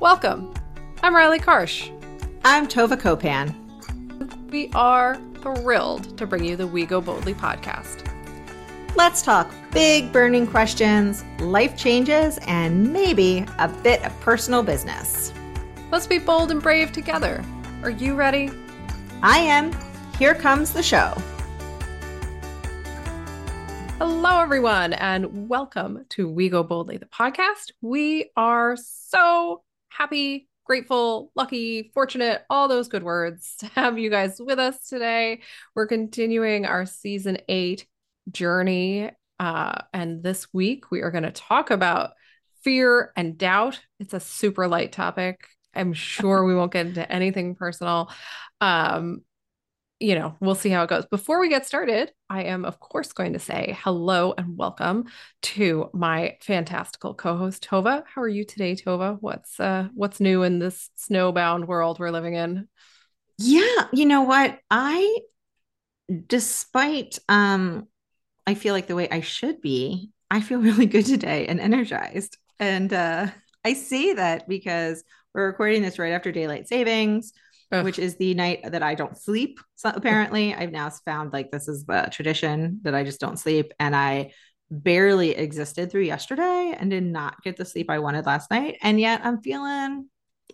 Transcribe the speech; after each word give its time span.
Welcome. 0.00 0.52
I'm 1.02 1.14
Rielly 1.14 1.40
Karsh. 1.40 1.90
I'm 2.44 2.68
Tovah 2.68 3.00
Kopan. 3.00 3.54
We 4.50 4.68
are 4.74 5.18
thrilled 5.40 6.18
to 6.18 6.26
bring 6.26 6.44
you 6.44 6.54
the 6.54 6.66
We 6.66 6.84
Go 6.84 7.00
Boldly 7.00 7.32
podcast. 7.32 8.06
Let's 8.94 9.22
talk 9.22 9.50
big 9.72 10.12
burning 10.12 10.46
questions, 10.46 11.24
life 11.40 11.78
changes, 11.78 12.38
and 12.46 12.92
maybe 12.92 13.46
a 13.58 13.68
bit 13.68 14.04
of 14.04 14.20
personal 14.20 14.62
business. 14.62 15.32
Let's 15.90 16.06
be 16.06 16.18
bold 16.18 16.50
and 16.50 16.62
brave 16.62 16.92
together. 16.92 17.42
Are 17.82 17.88
you 17.88 18.16
ready? 18.16 18.50
I 19.22 19.38
am. 19.38 19.74
Here 20.18 20.34
comes 20.34 20.74
the 20.74 20.82
show. 20.82 21.14
Hello, 23.96 24.42
everyone, 24.42 24.92
and 24.92 25.48
welcome 25.48 26.04
to 26.10 26.28
We 26.28 26.50
Go 26.50 26.62
Boldly, 26.62 26.98
the 26.98 27.06
podcast. 27.06 27.72
We 27.80 28.30
are 28.36 28.76
so 28.76 29.62
happy, 29.96 30.48
grateful, 30.64 31.30
lucky, 31.34 31.90
fortunate, 31.94 32.42
all 32.50 32.68
those 32.68 32.88
good 32.88 33.02
words 33.02 33.54
to 33.58 33.66
have 33.68 33.98
you 33.98 34.10
guys 34.10 34.36
with 34.38 34.58
us 34.58 34.88
today. 34.88 35.40
We're 35.74 35.86
continuing 35.86 36.66
our 36.66 36.86
season 36.86 37.38
eight 37.48 37.86
journey. 38.30 39.10
Uh, 39.38 39.78
and 39.92 40.22
this 40.22 40.52
week, 40.52 40.90
we 40.90 41.02
are 41.02 41.10
going 41.10 41.24
to 41.24 41.30
talk 41.30 41.70
about 41.70 42.10
fear 42.62 43.12
and 43.16 43.38
doubt. 43.38 43.80
It's 44.00 44.14
a 44.14 44.20
super 44.20 44.66
light 44.66 44.92
topic. 44.92 45.46
I'm 45.74 45.92
sure 45.92 46.44
we 46.44 46.54
won't 46.54 46.72
get 46.72 46.86
into 46.86 47.12
anything 47.12 47.54
personal. 47.54 48.10
Um, 48.60 49.22
you 49.98 50.14
know, 50.14 50.36
we'll 50.40 50.54
see 50.54 50.68
how 50.68 50.82
it 50.82 50.90
goes. 50.90 51.06
Before 51.06 51.40
we 51.40 51.48
get 51.48 51.66
started, 51.66 52.12
I 52.28 52.44
am, 52.44 52.64
of 52.64 52.78
course, 52.80 53.12
going 53.12 53.32
to 53.32 53.38
say 53.38 53.76
hello 53.80 54.34
and 54.36 54.56
welcome 54.56 55.06
to 55.42 55.88
my 55.94 56.36
fantastical 56.42 57.14
co-host 57.14 57.66
Tovah. 57.66 58.02
How 58.06 58.20
are 58.20 58.28
you 58.28 58.44
today, 58.44 58.74
Tovah? 58.74 59.16
What's 59.20 59.58
uh 59.58 59.88
what's 59.94 60.20
new 60.20 60.42
in 60.42 60.58
this 60.58 60.90
snowbound 60.98 61.66
world 61.66 61.98
we're 61.98 62.10
living 62.10 62.34
in? 62.34 62.68
Yeah, 63.38 63.88
you 63.92 64.04
know 64.04 64.22
what? 64.22 64.58
I 64.70 65.20
despite 66.26 67.18
um 67.28 67.88
I 68.46 68.54
feel 68.54 68.74
like 68.74 68.88
the 68.88 68.96
way 68.96 69.08
I 69.10 69.20
should 69.22 69.62
be, 69.62 70.10
I 70.30 70.40
feel 70.42 70.58
really 70.60 70.86
good 70.86 71.06
today 71.06 71.46
and 71.46 71.58
energized. 71.58 72.36
And 72.60 72.92
uh 72.92 73.28
I 73.64 73.72
say 73.72 74.12
that 74.12 74.46
because 74.46 75.02
we're 75.34 75.46
recording 75.46 75.82
this 75.82 75.98
right 75.98 76.12
after 76.12 76.32
daylight 76.32 76.68
savings 76.68 77.32
Ugh. 77.72 77.84
which 77.84 77.98
is 77.98 78.16
the 78.16 78.34
night 78.34 78.60
that 78.64 78.82
I 78.82 78.94
don't 78.94 79.16
sleep. 79.16 79.58
So 79.74 79.90
apparently, 79.94 80.54
I've 80.58 80.72
now 80.72 80.88
found 81.04 81.32
like 81.32 81.50
this 81.50 81.68
is 81.68 81.84
the 81.84 82.08
tradition 82.12 82.80
that 82.82 82.94
I 82.94 83.02
just 83.02 83.20
don't 83.20 83.38
sleep. 83.38 83.72
And 83.80 83.94
I 83.94 84.32
barely 84.70 85.30
existed 85.30 85.90
through 85.90 86.02
yesterday 86.02 86.76
and 86.78 86.90
did 86.90 87.04
not 87.04 87.42
get 87.42 87.56
the 87.56 87.64
sleep 87.64 87.90
I 87.90 87.98
wanted 87.98 88.26
last 88.26 88.50
night. 88.50 88.78
And 88.82 89.00
yet 89.00 89.20
I'm 89.24 89.40
feeling 89.40 90.08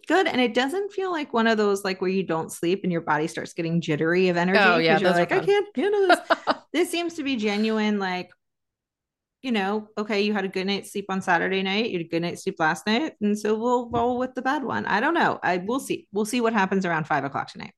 good. 0.06 0.26
And 0.26 0.40
it 0.40 0.54
doesn't 0.54 0.92
feel 0.92 1.10
like 1.10 1.32
one 1.32 1.46
of 1.46 1.58
those 1.58 1.84
like 1.84 2.00
where 2.00 2.10
you 2.10 2.22
don't 2.22 2.52
sleep 2.52 2.80
and 2.82 2.92
your 2.92 3.00
body 3.00 3.26
starts 3.26 3.52
getting 3.52 3.80
jittery 3.80 4.28
of 4.28 4.36
energy. 4.36 4.58
Oh, 4.60 4.78
yeah. 4.78 4.98
You're 4.98 5.10
like, 5.10 5.32
I 5.32 5.40
can't 5.40 5.76
handle 5.76 6.08
this. 6.08 6.20
this 6.72 6.90
seems 6.90 7.14
to 7.14 7.22
be 7.22 7.36
genuine, 7.36 7.98
like 7.98 8.30
you 9.42 9.50
know, 9.50 9.88
okay, 9.98 10.22
you 10.22 10.32
had 10.32 10.44
a 10.44 10.48
good 10.48 10.66
night's 10.66 10.92
sleep 10.92 11.06
on 11.08 11.20
Saturday 11.20 11.62
night, 11.62 11.90
you 11.90 11.98
had 11.98 12.06
a 12.06 12.08
good 12.08 12.22
night's 12.22 12.44
sleep 12.44 12.56
last 12.58 12.86
night, 12.86 13.14
and 13.20 13.38
so 13.38 13.56
we'll 13.56 13.90
roll 13.90 14.18
with 14.18 14.34
the 14.34 14.42
bad 14.42 14.62
one. 14.62 14.86
I 14.86 15.00
don't 15.00 15.14
know. 15.14 15.40
I 15.42 15.58
we'll 15.58 15.80
see. 15.80 16.06
We'll 16.12 16.24
see 16.24 16.40
what 16.40 16.52
happens 16.52 16.86
around 16.86 17.06
five 17.06 17.24
o'clock 17.24 17.50
tonight 17.50 17.74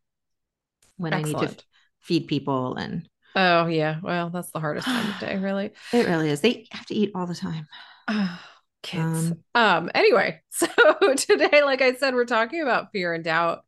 when 0.97 1.15
Excellent. 1.15 1.37
I 1.37 1.41
need 1.41 1.49
to 1.49 1.55
f- 1.55 1.65
feed 2.01 2.29
people 2.29 2.77
and. 2.77 3.09
Oh 3.37 3.67
yeah, 3.67 3.99
well 4.03 4.31
that's 4.31 4.53
the 4.53 4.61
hardest 4.61 4.87
time 4.87 5.11
of 5.11 5.19
day, 5.19 5.37
really. 5.39 5.73
It 5.93 6.07
really 6.07 6.29
is. 6.29 6.41
They 6.41 6.67
have 6.71 6.87
to 6.87 6.95
eat 6.95 7.13
all 7.15 7.27
the 7.27 7.35
time. 7.35 7.67
kids. 8.83 9.33
Um, 9.33 9.39
um. 9.55 9.91
Anyway, 9.95 10.41
so 10.51 10.69
today, 11.17 11.63
like 11.65 11.81
I 11.83 11.95
said, 11.95 12.15
we're 12.15 12.27
talking 12.27 12.61
about 12.61 12.93
fear 12.93 13.15
and 13.15 13.25
doubt, 13.25 13.65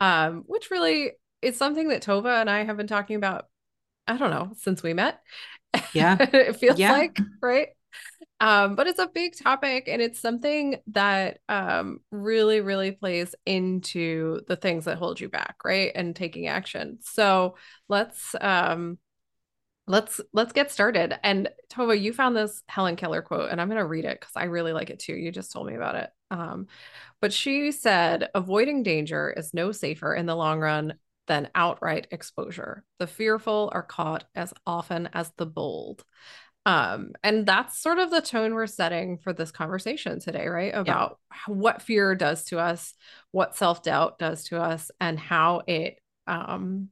um, 0.00 0.44
which 0.46 0.70
really 0.70 1.12
is 1.42 1.56
something 1.56 1.88
that 1.88 2.02
Tova 2.02 2.40
and 2.40 2.48
I 2.48 2.64
have 2.64 2.76
been 2.76 2.86
talking 2.86 3.16
about. 3.16 3.46
I 4.06 4.16
don't 4.16 4.30
know 4.30 4.52
since 4.56 4.82
we 4.82 4.92
met, 4.92 5.20
yeah. 5.92 6.16
it 6.32 6.56
feels 6.56 6.78
yeah. 6.78 6.92
like, 6.92 7.18
right? 7.40 7.68
Um, 8.40 8.74
but 8.74 8.86
it's 8.86 8.98
a 8.98 9.06
big 9.06 9.36
topic 9.36 9.86
and 9.86 10.00
it's 10.00 10.18
something 10.18 10.76
that 10.88 11.38
um, 11.48 12.00
really, 12.10 12.60
really 12.60 12.92
plays 12.92 13.34
into 13.44 14.40
the 14.48 14.56
things 14.56 14.86
that 14.86 14.96
hold 14.96 15.20
you 15.20 15.28
back, 15.28 15.56
right? 15.64 15.92
And 15.94 16.16
taking 16.16 16.46
action. 16.46 16.98
So 17.02 17.56
let's 17.88 18.34
um, 18.40 18.98
let's 19.86 20.20
let's 20.32 20.52
get 20.52 20.70
started. 20.70 21.18
And 21.22 21.50
Tovah, 21.70 22.00
you 22.00 22.14
found 22.14 22.34
this 22.34 22.62
Helen 22.66 22.96
Keller 22.96 23.20
quote, 23.20 23.50
and 23.50 23.60
I'm 23.60 23.68
gonna 23.68 23.84
read 23.84 24.06
it 24.06 24.18
because 24.18 24.36
I 24.36 24.44
really 24.44 24.72
like 24.72 24.88
it 24.88 25.00
too. 25.00 25.14
You 25.14 25.30
just 25.30 25.52
told 25.52 25.66
me 25.66 25.74
about 25.74 25.96
it. 25.96 26.10
Um, 26.30 26.68
but 27.20 27.32
she 27.32 27.72
said, 27.72 28.30
avoiding 28.34 28.82
danger 28.82 29.34
is 29.36 29.52
no 29.52 29.72
safer 29.72 30.14
in 30.14 30.24
the 30.26 30.36
long 30.36 30.60
run 30.60 30.94
than 31.30 31.48
outright 31.54 32.08
exposure. 32.10 32.82
The 32.98 33.06
fearful 33.06 33.70
are 33.72 33.84
caught 33.84 34.24
as 34.34 34.52
often 34.66 35.08
as 35.12 35.30
the 35.36 35.46
bold. 35.46 36.02
Um, 36.66 37.12
and 37.22 37.46
that's 37.46 37.78
sort 37.78 38.00
of 38.00 38.10
the 38.10 38.20
tone 38.20 38.52
we're 38.52 38.66
setting 38.66 39.16
for 39.16 39.32
this 39.32 39.52
conversation 39.52 40.18
today, 40.18 40.48
right? 40.48 40.74
About 40.74 41.20
yeah. 41.30 41.54
what 41.54 41.82
fear 41.82 42.16
does 42.16 42.46
to 42.46 42.58
us, 42.58 42.94
what 43.30 43.56
self 43.56 43.84
doubt 43.84 44.18
does 44.18 44.42
to 44.48 44.60
us, 44.60 44.90
and 45.00 45.20
how 45.20 45.62
it 45.68 46.00
um, 46.26 46.88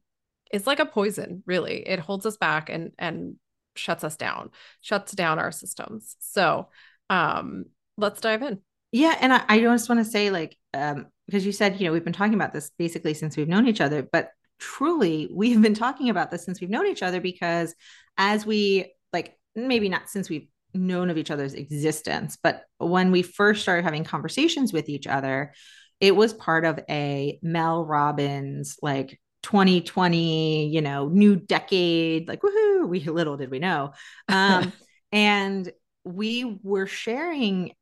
is 0.53 0.69
like 0.69 0.79
a 0.79 0.87
poison, 0.87 1.43
really. 1.45 1.81
It 1.89 1.99
holds 1.99 2.25
us 2.25 2.37
back 2.37 2.71
and 2.71 2.93
and 2.97 3.35
shuts 3.75 4.05
us 4.05 4.17
down, 4.17 4.51
shuts 4.83 5.11
down 5.11 5.41
our 5.41 5.51
systems. 5.51 6.15
So 6.21 6.69
um, 7.11 7.65
let's 7.97 8.21
dive 8.21 8.43
in. 8.43 8.61
Yeah, 8.93 9.17
and 9.21 9.33
I, 9.33 9.45
I 9.49 9.61
just 9.61 9.89
want 9.89 9.99
to 9.99 10.09
say, 10.09 10.31
like, 10.31 10.57
um, 10.73 11.09
because 11.29 11.45
you 11.45 11.53
said, 11.53 11.79
you 11.79 11.87
know, 11.87 11.93
we've 11.93 12.05
been 12.05 12.13
talking 12.13 12.35
about 12.35 12.55
this 12.55 12.71
basically 12.79 13.13
since 13.13 13.37
we've 13.37 13.49
known 13.49 13.69
each 13.69 13.83
other, 13.83 14.03
but 14.11 14.31
truly 14.59 15.29
we've 15.31 15.61
been 15.61 15.75
talking 15.75 16.09
about 16.09 16.31
this 16.31 16.43
since 16.45 16.59
we've 16.59 16.71
known 16.71 16.87
each 16.87 17.03
other 17.03 17.21
because 17.21 17.75
as 18.17 18.47
we 18.47 18.95
like 19.13 19.39
maybe 19.55 19.91
not 19.91 20.09
since 20.09 20.31
we've 20.31 20.49
known 20.73 21.11
of 21.11 21.19
each 21.19 21.31
other's 21.31 21.53
existence, 21.53 22.39
but 22.43 22.63
when 22.79 23.13
we 23.13 23.23
first 23.23 23.61
started 23.61 23.85
having 23.85 24.05
conversations 24.05 24.73
with 24.73 24.89
each 24.89 25.07
other, 25.07 25.53
it 26.01 26.17
was 26.17 26.33
part 26.33 26.65
of 26.65 26.81
a 26.89 27.39
Mel 27.43 27.85
Robbins 27.85 28.79
like 28.81 29.21
2020, 29.43 30.69
you 30.69 30.81
know, 30.81 31.09
new 31.09 31.37
decade, 31.37 32.27
like 32.27 32.41
woohoo, 32.41 32.89
we 32.89 33.01
little 33.01 33.37
did 33.37 33.51
we 33.51 33.59
know. 33.59 33.93
Um, 34.29 34.73
and 35.13 35.71
we 36.05 36.59
were 36.63 36.87
sharing 36.87 37.73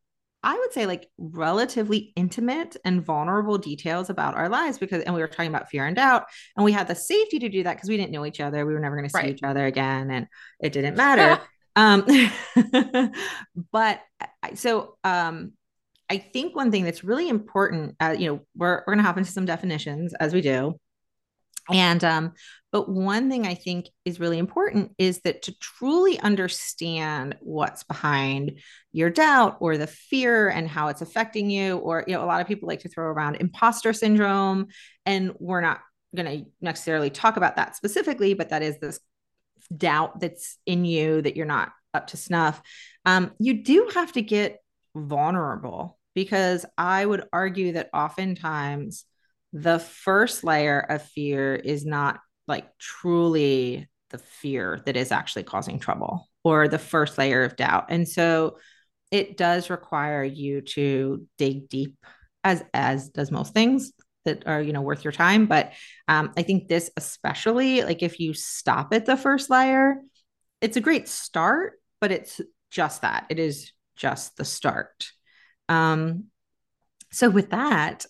I 0.46 0.56
would 0.56 0.72
say 0.72 0.86
like 0.86 1.08
relatively 1.18 2.12
intimate 2.14 2.76
and 2.84 3.04
vulnerable 3.04 3.58
details 3.58 4.10
about 4.10 4.36
our 4.36 4.48
lives 4.48 4.78
because, 4.78 5.02
and 5.02 5.12
we 5.12 5.20
were 5.20 5.26
talking 5.26 5.50
about 5.52 5.68
fear 5.68 5.86
and 5.86 5.96
doubt, 5.96 6.26
and 6.56 6.64
we 6.64 6.70
had 6.70 6.86
the 6.86 6.94
safety 6.94 7.40
to 7.40 7.48
do 7.48 7.64
that 7.64 7.74
because 7.74 7.88
we 7.88 7.96
didn't 7.96 8.12
know 8.12 8.24
each 8.24 8.40
other. 8.40 8.64
We 8.64 8.72
were 8.72 8.78
never 8.78 8.94
going 8.94 9.08
to 9.08 9.12
see 9.12 9.18
right. 9.18 9.34
each 9.34 9.42
other 9.42 9.66
again, 9.66 10.08
and 10.08 10.28
it 10.60 10.72
didn't 10.72 10.96
matter. 10.96 11.42
um, 11.76 12.06
but 13.72 14.02
so 14.54 14.96
um, 15.02 15.54
I 16.08 16.18
think 16.18 16.54
one 16.54 16.70
thing 16.70 16.84
that's 16.84 17.02
really 17.02 17.28
important, 17.28 17.96
uh, 17.98 18.14
you 18.16 18.30
know, 18.30 18.40
we're 18.54 18.84
we're 18.86 18.94
going 18.94 18.98
to 18.98 19.02
hop 19.04 19.18
into 19.18 19.32
some 19.32 19.46
definitions 19.46 20.14
as 20.14 20.32
we 20.32 20.42
do. 20.42 20.78
And 21.72 22.02
um, 22.04 22.32
but 22.72 22.88
one 22.88 23.30
thing 23.30 23.46
I 23.46 23.54
think 23.54 23.88
is 24.04 24.20
really 24.20 24.38
important 24.38 24.92
is 24.98 25.20
that 25.20 25.42
to 25.42 25.54
truly 25.58 26.18
understand 26.20 27.36
what's 27.40 27.84
behind 27.84 28.60
your 28.92 29.10
doubt 29.10 29.56
or 29.60 29.78
the 29.78 29.86
fear 29.86 30.48
and 30.48 30.68
how 30.68 30.88
it's 30.88 31.02
affecting 31.02 31.50
you, 31.50 31.78
or 31.78 32.04
you 32.06 32.14
know, 32.14 32.22
a 32.22 32.26
lot 32.26 32.40
of 32.40 32.46
people 32.46 32.68
like 32.68 32.80
to 32.80 32.88
throw 32.88 33.06
around 33.06 33.36
imposter 33.36 33.92
syndrome, 33.92 34.66
and 35.04 35.32
we're 35.38 35.60
not 35.60 35.80
going 36.14 36.44
to 36.44 36.50
necessarily 36.60 37.10
talk 37.10 37.36
about 37.36 37.56
that 37.56 37.76
specifically, 37.76 38.34
but 38.34 38.50
that 38.50 38.62
is 38.62 38.78
this 38.78 39.00
doubt 39.76 40.20
that's 40.20 40.58
in 40.66 40.84
you 40.84 41.22
that 41.22 41.36
you're 41.36 41.46
not 41.46 41.72
up 41.94 42.08
to 42.08 42.16
snuff. 42.16 42.60
Um, 43.04 43.32
you 43.38 43.62
do 43.62 43.90
have 43.94 44.12
to 44.12 44.22
get 44.22 44.60
vulnerable 44.94 45.98
because 46.14 46.64
I 46.78 47.04
would 47.04 47.24
argue 47.32 47.72
that 47.72 47.90
oftentimes 47.92 49.04
the 49.52 49.78
first 49.78 50.44
layer 50.44 50.80
of 50.80 51.02
fear 51.02 51.54
is 51.54 51.84
not 51.84 52.20
like 52.46 52.66
truly 52.78 53.88
the 54.10 54.18
fear 54.18 54.82
that 54.86 54.96
is 54.96 55.12
actually 55.12 55.42
causing 55.42 55.78
trouble 55.78 56.28
or 56.44 56.68
the 56.68 56.78
first 56.78 57.18
layer 57.18 57.44
of 57.44 57.56
doubt. 57.56 57.86
And 57.88 58.08
so 58.08 58.58
it 59.10 59.36
does 59.36 59.70
require 59.70 60.22
you 60.22 60.60
to 60.60 61.26
dig 61.38 61.68
deep 61.68 61.96
as 62.44 62.62
as 62.74 63.08
does 63.08 63.30
most 63.30 63.54
things 63.54 63.92
that 64.24 64.46
are 64.46 64.60
you 64.60 64.72
know 64.72 64.82
worth 64.82 65.04
your 65.04 65.12
time. 65.12 65.46
But 65.46 65.72
um, 66.08 66.32
i 66.36 66.42
think 66.42 66.68
this 66.68 66.90
especially 66.96 67.82
like 67.82 68.02
if 68.02 68.20
you 68.20 68.34
stop 68.34 68.92
at 68.92 69.06
the 69.06 69.16
first 69.16 69.50
layer 69.50 70.00
it's 70.60 70.76
a 70.76 70.80
great 70.80 71.08
start 71.08 71.74
but 72.00 72.12
it's 72.12 72.40
just 72.70 73.02
that. 73.02 73.26
It 73.30 73.38
is 73.38 73.72
just 73.96 74.36
the 74.36 74.44
start. 74.44 75.08
Um, 75.68 76.24
so 77.16 77.30
with 77.30 77.50
that 77.50 78.04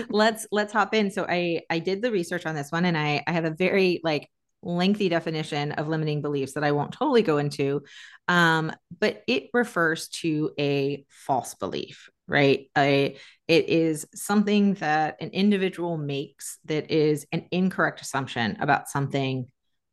let's 0.08 0.46
let's 0.50 0.72
hop 0.72 0.94
in 0.94 1.10
so 1.10 1.24
i 1.28 1.60
i 1.70 1.78
did 1.78 2.02
the 2.02 2.10
research 2.10 2.46
on 2.46 2.54
this 2.54 2.70
one 2.70 2.84
and 2.84 2.96
i 2.96 3.22
i 3.26 3.32
have 3.32 3.44
a 3.44 3.50
very 3.50 4.00
like 4.02 4.28
lengthy 4.62 5.08
definition 5.08 5.72
of 5.72 5.88
limiting 5.88 6.22
beliefs 6.22 6.52
that 6.52 6.64
i 6.64 6.72
won't 6.72 6.92
totally 6.92 7.22
go 7.22 7.38
into 7.38 7.82
um, 8.28 8.72
but 9.00 9.22
it 9.26 9.48
refers 9.52 10.08
to 10.08 10.52
a 10.58 11.04
false 11.08 11.54
belief 11.54 12.08
right? 12.28 12.70
A, 12.78 13.16
it 13.48 13.68
is 13.68 14.06
something 14.14 14.74
that 14.74 15.16
an 15.20 15.30
individual 15.30 15.98
makes 15.98 16.58
that 16.64 16.90
is 16.90 17.26
an 17.32 17.46
incorrect 17.50 18.00
assumption 18.00 18.56
about 18.60 18.88
something 18.88 19.46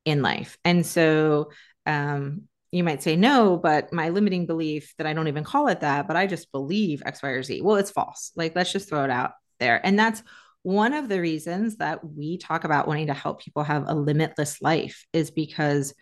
in 0.06 0.22
life. 0.22 0.58
And 0.64 0.86
so 0.86 1.52
um, 1.86 2.44
you 2.72 2.84
might 2.84 3.02
say, 3.02 3.16
no, 3.16 3.58
but 3.58 3.92
my 3.92 4.10
limiting 4.10 4.46
belief 4.46 4.94
that 4.98 5.08
I 5.08 5.14
don't 5.14 5.28
even 5.28 5.44
call 5.44 5.68
it 5.68 5.82
that, 5.82 6.08
but 6.08 6.16
I 6.16 6.28
just 6.28 6.52
believe 6.52 7.02
X, 7.06 7.24
Y, 7.24 7.30
or 7.30 7.44
Z. 7.44 7.62
Well, 7.62 7.78
it's 7.78 7.92
false. 7.92 8.32
Like, 8.36 8.56
let's 8.56 8.72
just 8.72 8.90
throw 8.90 9.04
it 9.04 9.10
out 9.10 9.32
there. 9.60 9.84
And 9.84 9.98
that's 9.98 10.22
one 10.62 10.94
of 10.94 11.10
the 11.10 11.22
reasons 11.22 11.78
that 11.78 12.04
we 12.04 12.38
talk 12.38 12.64
about 12.64 12.88
wanting 12.88 13.08
to 13.08 13.14
help 13.14 13.42
people 13.42 13.64
have 13.64 13.86
a 13.88 13.96
limitless 13.96 14.62
life 14.62 15.06
is 15.14 15.32
because 15.32 15.94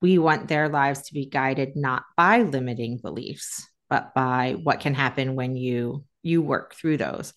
we 0.00 0.18
want 0.18 0.48
their 0.48 0.68
lives 0.68 1.02
to 1.02 1.14
be 1.14 1.26
guided 1.26 1.76
not 1.76 2.04
by 2.16 2.42
limiting 2.42 2.98
beliefs, 2.98 3.66
but 3.88 4.14
by 4.14 4.56
what 4.62 4.80
can 4.80 4.94
happen 4.94 5.34
when 5.34 5.56
you 5.56 6.04
you 6.22 6.40
work 6.42 6.74
through 6.74 6.98
those. 6.98 7.32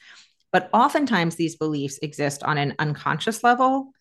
But 0.51 0.69
oftentimes 0.73 1.35
these 1.35 1.55
beliefs 1.55 1.99
exist 2.01 2.43
on 2.43 2.57
an 2.57 2.75
unconscious 2.77 3.43
level 3.43 3.91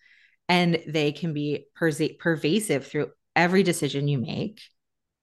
and 0.49 0.79
they 0.87 1.13
can 1.13 1.33
be 1.33 1.67
pervasive 1.75 2.87
through 2.87 3.11
every 3.35 3.63
decision 3.63 4.09
you 4.09 4.19
make 4.19 4.61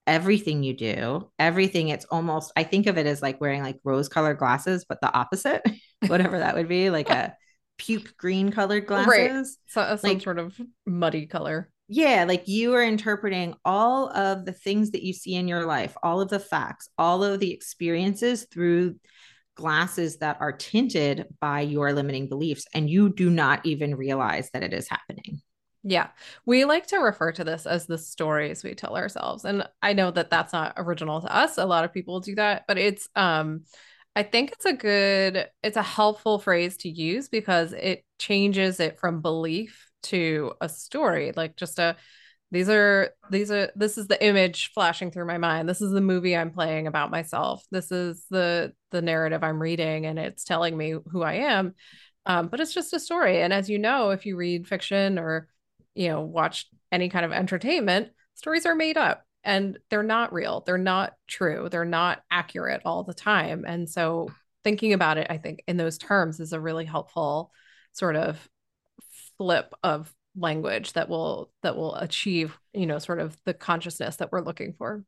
everything 0.06 0.62
you 0.62 0.74
do 0.74 1.30
everything 1.38 1.88
it's 1.88 2.04
almost 2.06 2.52
i 2.56 2.62
think 2.62 2.86
of 2.86 2.98
it 2.98 3.06
as 3.06 3.22
like 3.22 3.40
wearing 3.40 3.62
like 3.62 3.78
rose 3.84 4.08
colored 4.08 4.38
glasses 4.38 4.84
but 4.88 5.00
the 5.00 5.12
opposite 5.14 5.62
whatever 6.08 6.40
that 6.40 6.54
would 6.54 6.68
be 6.68 6.90
like 6.90 7.08
a 7.08 7.34
puke 7.78 8.16
green 8.16 8.50
colored 8.50 8.86
glasses. 8.86 9.08
Right. 9.08 9.46
so, 9.66 9.80
uh, 9.80 9.96
some 9.96 10.10
like, 10.10 10.22
sort 10.22 10.38
of 10.38 10.58
muddy 10.86 11.26
color. 11.26 11.70
Yeah 11.88 12.24
like 12.26 12.48
you 12.48 12.74
are 12.74 12.82
interpreting 12.82 13.54
all 13.64 14.08
of 14.10 14.44
the 14.44 14.52
things 14.52 14.92
that 14.92 15.02
you 15.02 15.12
see 15.12 15.34
in 15.34 15.46
your 15.46 15.66
life 15.66 15.94
all 16.02 16.20
of 16.20 16.30
the 16.30 16.38
facts 16.38 16.88
all 16.96 17.22
of 17.22 17.38
the 17.38 17.52
experiences 17.52 18.46
through 18.50 18.96
glasses 19.56 20.16
that 20.18 20.38
are 20.40 20.52
tinted 20.52 21.26
by 21.38 21.60
your 21.60 21.92
limiting 21.92 22.28
beliefs 22.28 22.64
and 22.72 22.88
you 22.88 23.10
do 23.10 23.28
not 23.28 23.66
even 23.66 23.94
realize 23.94 24.48
that 24.52 24.62
it 24.62 24.72
is 24.72 24.88
happening 24.88 25.41
yeah. 25.82 26.08
We 26.46 26.64
like 26.64 26.86
to 26.88 26.98
refer 26.98 27.32
to 27.32 27.44
this 27.44 27.66
as 27.66 27.86
the 27.86 27.98
stories 27.98 28.62
we 28.62 28.74
tell 28.74 28.96
ourselves. 28.96 29.44
And 29.44 29.66
I 29.82 29.92
know 29.94 30.10
that 30.10 30.30
that's 30.30 30.52
not 30.52 30.74
original 30.76 31.20
to 31.20 31.34
us. 31.34 31.58
A 31.58 31.66
lot 31.66 31.84
of 31.84 31.92
people 31.92 32.20
do 32.20 32.34
that, 32.36 32.64
but 32.68 32.78
it's 32.78 33.08
um 33.16 33.62
I 34.14 34.22
think 34.22 34.52
it's 34.52 34.66
a 34.66 34.72
good 34.72 35.48
it's 35.62 35.76
a 35.76 35.82
helpful 35.82 36.38
phrase 36.38 36.76
to 36.78 36.88
use 36.88 37.28
because 37.28 37.72
it 37.72 38.04
changes 38.18 38.78
it 38.78 39.00
from 39.00 39.22
belief 39.22 39.88
to 40.04 40.52
a 40.60 40.68
story, 40.68 41.32
like 41.34 41.56
just 41.56 41.78
a 41.78 41.96
these 42.52 42.68
are 42.68 43.10
these 43.30 43.50
are 43.50 43.72
this 43.74 43.96
is 43.98 44.06
the 44.06 44.24
image 44.24 44.72
flashing 44.74 45.10
through 45.10 45.24
my 45.24 45.38
mind 45.38 45.68
this 45.68 45.80
is 45.80 45.90
the 45.90 46.00
movie 46.02 46.36
i'm 46.36 46.50
playing 46.50 46.86
about 46.86 47.10
myself 47.10 47.64
this 47.70 47.90
is 47.90 48.26
the 48.30 48.72
the 48.90 49.00
narrative 49.00 49.42
i'm 49.42 49.60
reading 49.60 50.04
and 50.04 50.18
it's 50.18 50.44
telling 50.44 50.76
me 50.76 50.94
who 51.10 51.22
i 51.22 51.32
am 51.32 51.74
um, 52.26 52.48
but 52.48 52.60
it's 52.60 52.74
just 52.74 52.92
a 52.92 53.00
story 53.00 53.40
and 53.40 53.52
as 53.52 53.70
you 53.70 53.78
know 53.78 54.10
if 54.10 54.26
you 54.26 54.36
read 54.36 54.68
fiction 54.68 55.18
or 55.18 55.48
you 55.94 56.08
know, 56.08 56.22
watch 56.22 56.66
any 56.90 57.08
kind 57.08 57.24
of 57.24 57.32
entertainment, 57.32 58.10
stories 58.34 58.66
are 58.66 58.74
made 58.74 58.96
up 58.96 59.24
and 59.44 59.78
they're 59.90 60.02
not 60.02 60.32
real. 60.32 60.62
They're 60.64 60.78
not 60.78 61.14
true. 61.26 61.68
They're 61.70 61.84
not 61.84 62.22
accurate 62.30 62.82
all 62.84 63.02
the 63.02 63.14
time. 63.14 63.64
And 63.66 63.88
so 63.88 64.30
thinking 64.64 64.92
about 64.92 65.18
it, 65.18 65.26
I 65.30 65.38
think 65.38 65.62
in 65.66 65.76
those 65.76 65.98
terms 65.98 66.40
is 66.40 66.52
a 66.52 66.60
really 66.60 66.84
helpful 66.84 67.50
sort 67.92 68.16
of 68.16 68.48
flip 69.36 69.72
of 69.82 70.12
language 70.36 70.94
that 70.94 71.08
will 71.08 71.50
that 71.62 71.76
will 71.76 71.94
achieve, 71.96 72.56
you 72.72 72.86
know, 72.86 72.98
sort 72.98 73.20
of 73.20 73.36
the 73.44 73.54
consciousness 73.54 74.16
that 74.16 74.32
we're 74.32 74.44
looking 74.44 74.72
for. 74.72 75.04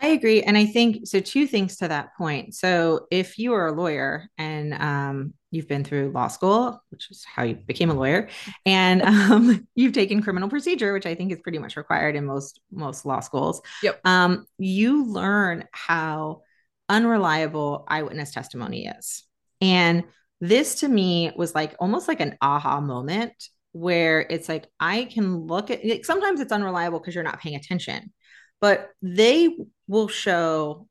I 0.00 0.08
agree. 0.08 0.42
And 0.42 0.56
I 0.56 0.66
think 0.66 1.06
so, 1.06 1.20
two 1.20 1.46
things 1.46 1.76
to 1.78 1.88
that 1.88 2.16
point. 2.16 2.54
So, 2.54 3.06
if 3.10 3.38
you 3.38 3.52
are 3.54 3.66
a 3.66 3.72
lawyer 3.72 4.28
and 4.38 4.72
um, 4.74 5.34
you've 5.50 5.68
been 5.68 5.84
through 5.84 6.10
law 6.10 6.28
school, 6.28 6.82
which 6.90 7.10
is 7.10 7.24
how 7.24 7.42
you 7.42 7.54
became 7.54 7.90
a 7.90 7.94
lawyer, 7.94 8.28
and 8.66 9.02
um, 9.02 9.66
you've 9.74 9.92
taken 9.92 10.22
criminal 10.22 10.48
procedure, 10.48 10.92
which 10.92 11.06
I 11.06 11.14
think 11.14 11.32
is 11.32 11.40
pretty 11.40 11.58
much 11.58 11.76
required 11.76 12.16
in 12.16 12.24
most 12.26 12.60
most 12.70 13.04
law 13.04 13.20
schools. 13.20 13.60
Yep. 13.82 14.00
Um, 14.04 14.46
you 14.58 15.06
learn 15.06 15.64
how 15.72 16.42
unreliable 16.88 17.84
eyewitness 17.88 18.32
testimony 18.32 18.86
is, 18.86 19.24
and 19.60 20.04
this 20.40 20.80
to 20.80 20.88
me 20.88 21.32
was 21.36 21.54
like 21.54 21.74
almost 21.78 22.08
like 22.08 22.20
an 22.20 22.36
aha 22.40 22.80
moment 22.80 23.32
where 23.72 24.20
it's 24.20 24.48
like 24.48 24.66
I 24.80 25.04
can 25.04 25.46
look 25.46 25.70
at. 25.70 25.84
Like, 25.84 26.04
sometimes 26.04 26.40
it's 26.40 26.52
unreliable 26.52 26.98
because 26.98 27.14
you're 27.14 27.24
not 27.24 27.40
paying 27.40 27.56
attention 27.56 28.12
but 28.60 28.90
they 29.02 29.56
will 29.88 30.08
show 30.08 30.86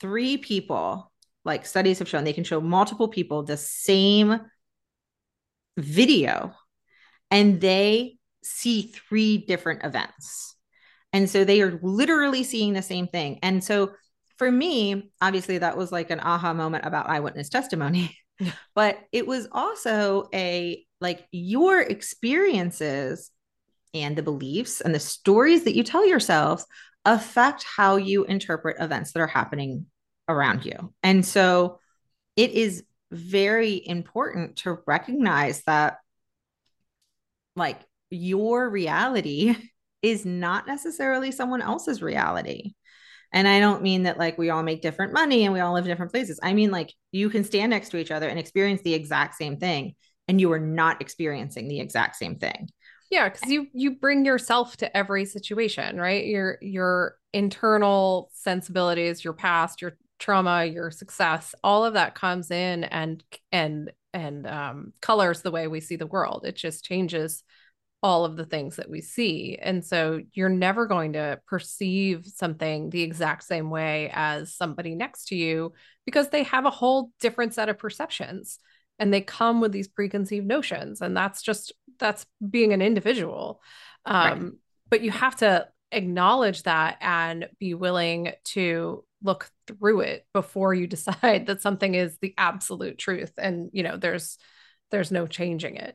three 0.00 0.36
people 0.36 1.09
like 1.44 1.66
studies 1.66 1.98
have 1.98 2.08
shown 2.08 2.24
they 2.24 2.32
can 2.32 2.44
show 2.44 2.60
multiple 2.60 3.08
people 3.08 3.42
the 3.42 3.56
same 3.56 4.40
video 5.76 6.52
and 7.30 7.60
they 7.60 8.18
see 8.42 8.82
three 8.82 9.38
different 9.38 9.84
events. 9.84 10.56
And 11.12 11.28
so 11.28 11.44
they 11.44 11.60
are 11.60 11.78
literally 11.82 12.42
seeing 12.42 12.72
the 12.72 12.82
same 12.82 13.06
thing. 13.08 13.38
And 13.42 13.62
so 13.62 13.92
for 14.38 14.50
me 14.50 15.12
obviously 15.20 15.58
that 15.58 15.76
was 15.76 15.92
like 15.92 16.10
an 16.10 16.20
aha 16.20 16.54
moment 16.54 16.86
about 16.86 17.08
eyewitness 17.08 17.48
testimony. 17.48 18.16
But 18.74 18.98
it 19.12 19.26
was 19.26 19.48
also 19.52 20.30
a 20.32 20.82
like 20.98 21.26
your 21.30 21.78
experiences 21.78 23.30
and 23.92 24.16
the 24.16 24.22
beliefs 24.22 24.80
and 24.80 24.94
the 24.94 25.00
stories 25.00 25.64
that 25.64 25.76
you 25.76 25.82
tell 25.82 26.06
yourselves 26.06 26.64
affect 27.04 27.64
how 27.64 27.96
you 27.96 28.24
interpret 28.24 28.76
events 28.80 29.12
that 29.12 29.20
are 29.20 29.26
happening 29.26 29.86
around 30.30 30.64
you. 30.64 30.92
And 31.02 31.24
so 31.24 31.78
it 32.36 32.52
is 32.52 32.84
very 33.10 33.82
important 33.86 34.56
to 34.56 34.78
recognize 34.86 35.62
that 35.64 35.98
like 37.56 37.80
your 38.10 38.68
reality 38.68 39.56
is 40.02 40.24
not 40.24 40.66
necessarily 40.66 41.32
someone 41.32 41.62
else's 41.62 42.02
reality. 42.02 42.72
And 43.32 43.46
I 43.46 43.60
don't 43.60 43.82
mean 43.82 44.04
that 44.04 44.18
like 44.18 44.38
we 44.38 44.50
all 44.50 44.62
make 44.62 44.82
different 44.82 45.12
money 45.12 45.44
and 45.44 45.52
we 45.52 45.60
all 45.60 45.74
live 45.74 45.84
in 45.84 45.90
different 45.90 46.12
places. 46.12 46.40
I 46.42 46.52
mean 46.52 46.70
like 46.70 46.92
you 47.12 47.30
can 47.30 47.44
stand 47.44 47.70
next 47.70 47.90
to 47.90 47.98
each 47.98 48.10
other 48.10 48.28
and 48.28 48.38
experience 48.38 48.82
the 48.82 48.94
exact 48.94 49.36
same 49.36 49.56
thing 49.58 49.94
and 50.26 50.40
you 50.40 50.52
are 50.52 50.60
not 50.60 51.00
experiencing 51.00 51.68
the 51.68 51.80
exact 51.80 52.16
same 52.16 52.36
thing. 52.36 52.68
Yeah, 53.10 53.28
because 53.28 53.50
you 53.50 53.66
you 53.72 53.96
bring 53.96 54.24
yourself 54.24 54.76
to 54.78 54.96
every 54.96 55.24
situation, 55.24 55.98
right? 55.98 56.24
Your 56.24 56.58
your 56.62 57.16
internal 57.32 58.30
sensibilities, 58.32 59.24
your 59.24 59.32
past, 59.32 59.82
your 59.82 59.96
trauma, 60.20 60.64
your 60.64 60.90
success, 60.90 61.54
all 61.64 61.84
of 61.84 61.94
that 61.94 62.14
comes 62.14 62.50
in 62.50 62.84
and 62.84 63.24
and 63.50 63.90
and 64.12 64.46
um, 64.46 64.92
colors 65.00 65.42
the 65.42 65.50
way 65.50 65.66
we 65.66 65.80
see 65.80 65.96
the 65.96 66.06
world. 66.06 66.44
It 66.44 66.56
just 66.56 66.84
changes 66.84 67.42
all 68.02 68.24
of 68.24 68.36
the 68.36 68.46
things 68.46 68.76
that 68.76 68.88
we 68.88 69.00
see. 69.00 69.58
And 69.60 69.84
so 69.84 70.20
you're 70.32 70.48
never 70.48 70.86
going 70.86 71.12
to 71.14 71.38
perceive 71.46 72.26
something 72.26 72.90
the 72.90 73.02
exact 73.02 73.44
same 73.44 73.68
way 73.68 74.10
as 74.14 74.54
somebody 74.54 74.94
next 74.94 75.26
to 75.26 75.36
you 75.36 75.74
because 76.06 76.30
they 76.30 76.44
have 76.44 76.64
a 76.64 76.70
whole 76.70 77.10
different 77.20 77.52
set 77.52 77.68
of 77.68 77.78
perceptions 77.78 78.58
and 78.98 79.12
they 79.12 79.20
come 79.20 79.60
with 79.60 79.72
these 79.72 79.88
preconceived 79.88 80.46
notions 80.46 81.00
and 81.02 81.16
that's 81.16 81.42
just 81.42 81.72
that's 81.98 82.24
being 82.48 82.72
an 82.72 82.80
individual 82.80 83.60
um, 84.06 84.42
right. 84.42 84.52
but 84.88 85.02
you 85.02 85.10
have 85.10 85.36
to 85.36 85.66
acknowledge 85.92 86.62
that 86.62 86.96
and 87.00 87.48
be 87.58 87.74
willing 87.74 88.32
to 88.44 89.04
look 89.22 89.50
through 89.66 90.00
it 90.00 90.26
before 90.32 90.74
you 90.74 90.86
decide 90.88 91.46
that 91.46 91.62
something 91.62 91.94
is 91.94 92.16
the 92.20 92.34
absolute 92.36 92.98
truth 92.98 93.32
and 93.38 93.70
you 93.72 93.82
know 93.82 93.96
there's 93.96 94.38
there's 94.90 95.10
no 95.10 95.26
changing 95.26 95.76
it. 95.76 95.94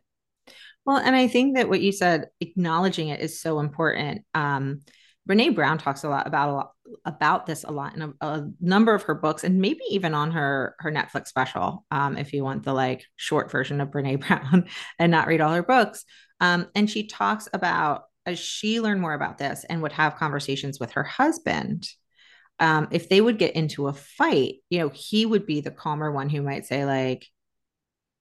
Well 0.86 0.98
and 0.98 1.16
i 1.16 1.28
think 1.28 1.56
that 1.56 1.68
what 1.68 1.82
you 1.82 1.92
said 1.92 2.30
acknowledging 2.40 3.10
it 3.10 3.20
is 3.20 3.40
so 3.40 3.60
important. 3.60 4.24
Um 4.34 4.82
Brene 5.28 5.56
Brown 5.56 5.80
talks 5.80 6.04
a 6.04 6.10
lot 6.10 6.28
about 6.28 6.50
a 6.50 6.54
lot 6.54 6.72
about 7.04 7.46
this 7.48 7.64
a 7.64 7.72
lot 7.72 7.96
in 7.96 8.02
a, 8.04 8.14
a, 8.22 8.48
number 8.62 8.94
of 8.94 9.04
her 9.04 9.16
books 9.16 9.44
and 9.44 9.60
maybe 9.60 9.82
even 9.90 10.14
on 10.14 10.32
her 10.32 10.76
her 10.80 10.92
Netflix 10.92 11.28
special 11.30 11.84
um, 11.90 12.16
if 12.16 12.32
you 12.32 12.44
want 12.44 12.64
the 12.64 12.74
like 12.74 13.06
short 13.16 13.52
version 13.52 13.82
of 13.82 13.90
Brene 13.90 14.20
Brown 14.28 14.68
and 15.00 15.12
not 15.12 15.28
read 15.28 15.42
all 15.42 15.54
her 15.54 15.64
books. 15.64 16.06
Um, 16.40 16.68
and 16.76 16.90
she 16.90 17.08
talks 17.08 17.48
about 17.54 18.04
as 18.26 18.40
she 18.40 18.82
learned 18.82 19.02
more 19.02 19.14
about 19.14 19.38
this 19.38 19.66
and 19.68 19.82
would 19.82 19.94
have 19.94 20.16
conversations 20.16 20.80
with 20.80 20.92
her 20.92 21.04
husband 21.04 21.88
um, 22.60 22.88
if 22.92 23.10
they 23.10 23.20
would 23.20 23.38
get 23.38 23.56
into 23.56 23.88
a 23.88 23.94
fight 23.94 24.56
you 24.70 24.80
know 24.80 24.90
he 24.90 25.26
would 25.26 25.46
be 25.46 25.62
the 25.62 25.72
calmer 25.72 26.12
one 26.12 26.30
who 26.30 26.42
might 26.42 26.66
say 26.66 26.86
like 26.86 27.28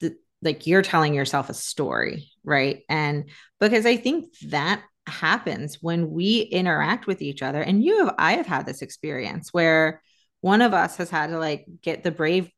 the, 0.00 0.16
like 0.42 0.66
you're 0.66 0.82
telling 0.82 1.14
yourself 1.14 1.48
a 1.48 1.54
story 1.54 2.30
right? 2.46 2.82
And 2.90 3.30
because 3.60 3.86
i 3.86 3.96
think 3.96 4.26
that 4.48 4.82
happens 5.06 5.78
when 5.82 6.10
we 6.10 6.40
interact 6.40 7.06
with 7.06 7.20
each 7.20 7.42
other 7.42 7.60
and 7.60 7.84
you 7.84 8.04
have 8.04 8.14
i 8.18 8.32
have 8.32 8.46
had 8.46 8.64
this 8.64 8.82
experience 8.82 9.52
where 9.52 10.02
one 10.40 10.62
of 10.62 10.72
us 10.72 10.96
has 10.96 11.10
had 11.10 11.28
to 11.28 11.38
like 11.38 11.66
get 11.82 12.02
the 12.02 12.10
brave 12.10 12.50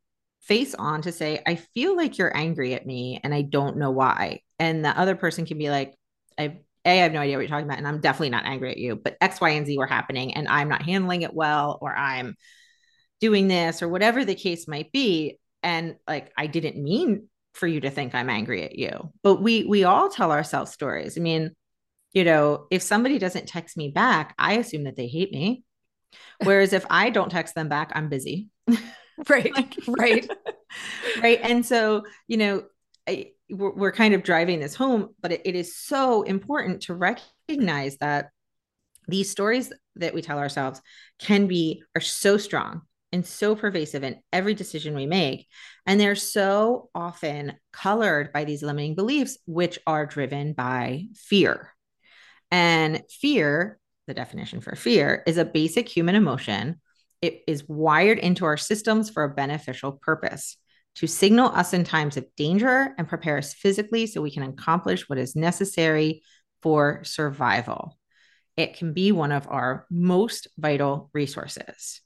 face 0.42 0.74
on 0.74 1.02
to 1.02 1.10
say 1.10 1.42
i 1.46 1.56
feel 1.56 1.96
like 1.96 2.18
you're 2.18 2.36
angry 2.36 2.74
at 2.74 2.86
me 2.86 3.20
and 3.24 3.34
i 3.34 3.42
don't 3.42 3.76
know 3.76 3.90
why 3.90 4.40
and 4.60 4.84
the 4.84 4.96
other 4.96 5.16
person 5.16 5.44
can 5.44 5.58
be 5.58 5.70
like 5.70 5.94
i 6.38 6.58
a 6.86 6.90
i 6.90 7.02
have 7.02 7.12
no 7.12 7.20
idea 7.20 7.36
what 7.36 7.42
you're 7.42 7.48
talking 7.48 7.66
about 7.66 7.78
and 7.78 7.88
i'm 7.88 8.00
definitely 8.00 8.30
not 8.30 8.44
angry 8.44 8.70
at 8.70 8.78
you 8.78 8.96
but 8.96 9.16
x 9.20 9.40
y 9.40 9.50
and 9.50 9.66
z 9.66 9.76
were 9.78 9.86
happening 9.86 10.34
and 10.34 10.48
i'm 10.48 10.68
not 10.68 10.82
handling 10.82 11.22
it 11.22 11.34
well 11.34 11.78
or 11.80 11.94
i'm 11.94 12.36
doing 13.20 13.48
this 13.48 13.82
or 13.82 13.88
whatever 13.88 14.24
the 14.24 14.34
case 14.34 14.68
might 14.68 14.92
be 14.92 15.38
and 15.62 15.96
like 16.06 16.32
i 16.36 16.46
didn't 16.46 16.82
mean 16.82 17.28
for 17.56 17.66
you 17.66 17.80
to 17.80 17.90
think 17.90 18.14
i'm 18.14 18.30
angry 18.30 18.62
at 18.62 18.78
you. 18.78 19.12
But 19.22 19.42
we 19.42 19.64
we 19.64 19.84
all 19.84 20.08
tell 20.08 20.30
ourselves 20.30 20.72
stories. 20.72 21.18
I 21.18 21.20
mean 21.20 21.56
you 22.12 22.24
know 22.24 22.66
if 22.70 22.82
somebody 22.82 23.18
doesn't 23.18 23.48
text 23.48 23.76
me 23.76 23.90
back 23.90 24.34
i 24.38 24.54
assume 24.54 24.84
that 24.84 24.96
they 24.96 25.08
hate 25.08 25.32
me. 25.32 25.64
Whereas 26.44 26.72
if 26.72 26.86
i 26.90 27.10
don't 27.10 27.30
text 27.30 27.54
them 27.54 27.68
back 27.68 27.92
i'm 27.94 28.08
busy. 28.08 28.48
Right 29.30 29.74
right. 29.88 30.30
right 31.22 31.40
and 31.42 31.64
so 31.64 32.04
you 32.28 32.36
know 32.36 32.64
I, 33.08 33.30
we're, 33.50 33.72
we're, 33.74 33.92
kind 33.92 34.14
of 34.14 34.22
driving 34.22 34.60
this 34.60 34.74
home 34.74 35.08
but 35.20 35.32
it, 35.32 35.42
it 35.44 35.54
is 35.54 35.76
so 35.76 36.22
important 36.22 36.82
to 36.82 36.94
recognize 36.94 37.96
that 37.98 38.30
these 39.08 39.30
stories 39.30 39.72
that 39.96 40.14
we 40.14 40.22
tell 40.22 40.38
ourselves 40.38 40.80
can 41.18 41.46
be 41.46 41.82
are 41.94 42.00
so 42.00 42.36
strong 42.36 42.82
and 43.12 43.24
so 43.24 43.54
pervasive 43.54 44.04
in 44.04 44.20
every 44.32 44.54
decision 44.54 44.94
we 44.94 45.06
make. 45.06 45.46
And 45.86 45.98
they're 45.98 46.16
so 46.16 46.90
often 46.94 47.54
colored 47.72 48.32
by 48.32 48.44
these 48.44 48.62
limiting 48.62 48.94
beliefs 48.94 49.38
which 49.46 49.78
are 49.86 50.06
driven 50.06 50.52
by 50.52 51.04
fear. 51.14 51.72
And 52.50 53.02
fear 53.08 53.78
the 54.06 54.14
definition 54.14 54.60
for 54.60 54.76
fear 54.76 55.22
is 55.26 55.36
a 55.36 55.44
basic 55.44 55.88
human 55.88 56.14
emotion. 56.14 56.80
It 57.22 57.42
is 57.46 57.66
wired 57.68 58.18
into 58.18 58.44
our 58.44 58.56
systems 58.56 59.10
for 59.10 59.24
a 59.24 59.34
beneficial 59.34 59.92
purpose 59.92 60.56
to 60.96 61.06
signal 61.06 61.48
us 61.48 61.72
in 61.72 61.84
times 61.84 62.16
of 62.16 62.26
danger 62.36 62.94
and 62.98 63.08
prepare 63.08 63.38
us 63.38 63.54
physically 63.54 64.06
so 64.06 64.20
we 64.20 64.30
can 64.30 64.42
accomplish 64.42 65.08
what 65.08 65.18
is 65.18 65.36
necessary 65.36 66.22
for 66.62 67.02
survival 67.04 67.96
it 68.56 68.76
can 68.76 68.92
be 68.92 69.12
one 69.12 69.32
of 69.32 69.46
our 69.48 69.86
most 69.90 70.48
vital 70.58 71.10
resources. 71.12 72.00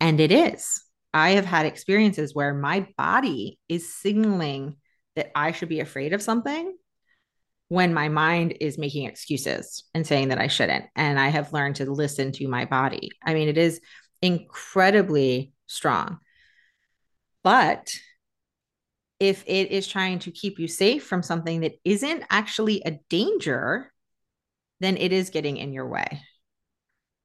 And 0.00 0.20
it 0.20 0.32
is. 0.32 0.82
I 1.14 1.30
have 1.30 1.44
had 1.44 1.66
experiences 1.66 2.34
where 2.34 2.54
my 2.54 2.88
body 2.96 3.58
is 3.68 3.94
signaling 3.94 4.76
that 5.14 5.30
I 5.34 5.52
should 5.52 5.68
be 5.68 5.80
afraid 5.80 6.12
of 6.12 6.22
something 6.22 6.76
when 7.68 7.94
my 7.94 8.08
mind 8.08 8.56
is 8.60 8.78
making 8.78 9.06
excuses 9.06 9.84
and 9.94 10.06
saying 10.06 10.28
that 10.28 10.38
I 10.38 10.48
shouldn't. 10.48 10.86
And 10.96 11.20
I 11.20 11.28
have 11.28 11.52
learned 11.52 11.76
to 11.76 11.90
listen 11.90 12.32
to 12.32 12.48
my 12.48 12.64
body. 12.64 13.10
I 13.24 13.34
mean, 13.34 13.48
it 13.48 13.58
is 13.58 13.80
incredibly 14.20 15.52
strong. 15.66 16.18
But 17.44 17.94
if 19.22 19.44
it 19.46 19.70
is 19.70 19.86
trying 19.86 20.18
to 20.18 20.32
keep 20.32 20.58
you 20.58 20.66
safe 20.66 21.06
from 21.06 21.22
something 21.22 21.60
that 21.60 21.74
isn't 21.84 22.24
actually 22.28 22.82
a 22.84 22.98
danger, 23.08 23.92
then 24.80 24.96
it 24.96 25.12
is 25.12 25.30
getting 25.30 25.58
in 25.58 25.72
your 25.72 25.86
way. 25.86 26.20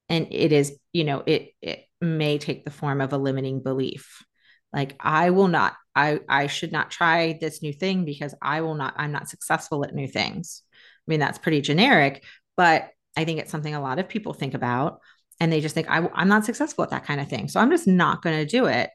And 0.07 0.27
it 0.29 0.51
is, 0.51 0.77
you 0.93 1.03
know, 1.03 1.23
it 1.25 1.49
it 1.59 1.85
may 1.99 2.37
take 2.37 2.65
the 2.65 2.71
form 2.71 3.01
of 3.01 3.13
a 3.13 3.17
limiting 3.17 3.63
belief. 3.63 4.23
Like 4.71 4.95
I 4.99 5.31
will 5.31 5.47
not, 5.47 5.73
I 5.95 6.19
I 6.29 6.45
should 6.45 6.71
not 6.71 6.91
try 6.91 7.39
this 7.41 7.63
new 7.63 7.73
thing 7.73 8.05
because 8.05 8.35
I 8.43 8.61
will 8.61 8.75
not, 8.75 8.93
I'm 8.97 9.11
not 9.11 9.27
successful 9.27 9.83
at 9.83 9.95
new 9.95 10.07
things. 10.07 10.61
I 10.71 11.11
mean, 11.11 11.19
that's 11.19 11.39
pretty 11.39 11.61
generic, 11.61 12.23
but 12.55 12.91
I 13.17 13.25
think 13.25 13.39
it's 13.39 13.51
something 13.51 13.73
a 13.73 13.81
lot 13.81 13.97
of 13.97 14.07
people 14.07 14.35
think 14.35 14.53
about 14.53 14.99
and 15.39 15.51
they 15.51 15.61
just 15.61 15.75
think 15.75 15.89
I, 15.89 16.09
i'm 16.13 16.27
not 16.27 16.45
successful 16.45 16.83
at 16.83 16.89
that 16.89 17.05
kind 17.05 17.21
of 17.21 17.27
thing 17.27 17.47
so 17.47 17.59
i'm 17.59 17.69
just 17.69 17.87
not 17.87 18.21
going 18.21 18.37
to 18.37 18.45
do 18.45 18.65
it 18.65 18.89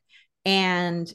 and 0.45 1.13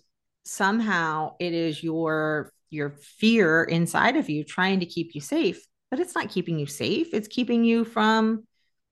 somehow 0.47 1.35
it 1.39 1.53
is 1.53 1.83
your 1.83 2.51
your 2.69 2.89
fear 2.89 3.63
inside 3.63 4.17
of 4.17 4.29
you 4.29 4.43
trying 4.43 4.79
to 4.79 4.85
keep 4.85 5.15
you 5.15 5.21
safe 5.21 5.65
but 5.89 5.99
it's 5.99 6.15
not 6.15 6.29
keeping 6.29 6.59
you 6.59 6.65
safe. 6.65 7.13
It's 7.13 7.27
keeping 7.27 7.63
you 7.63 7.85
from 7.85 8.43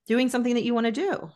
doing 0.08 0.30
something 0.30 0.54
that 0.56 0.64
you 0.64 0.74
want 0.74 0.86
to 0.86 0.92
do. 0.92 1.30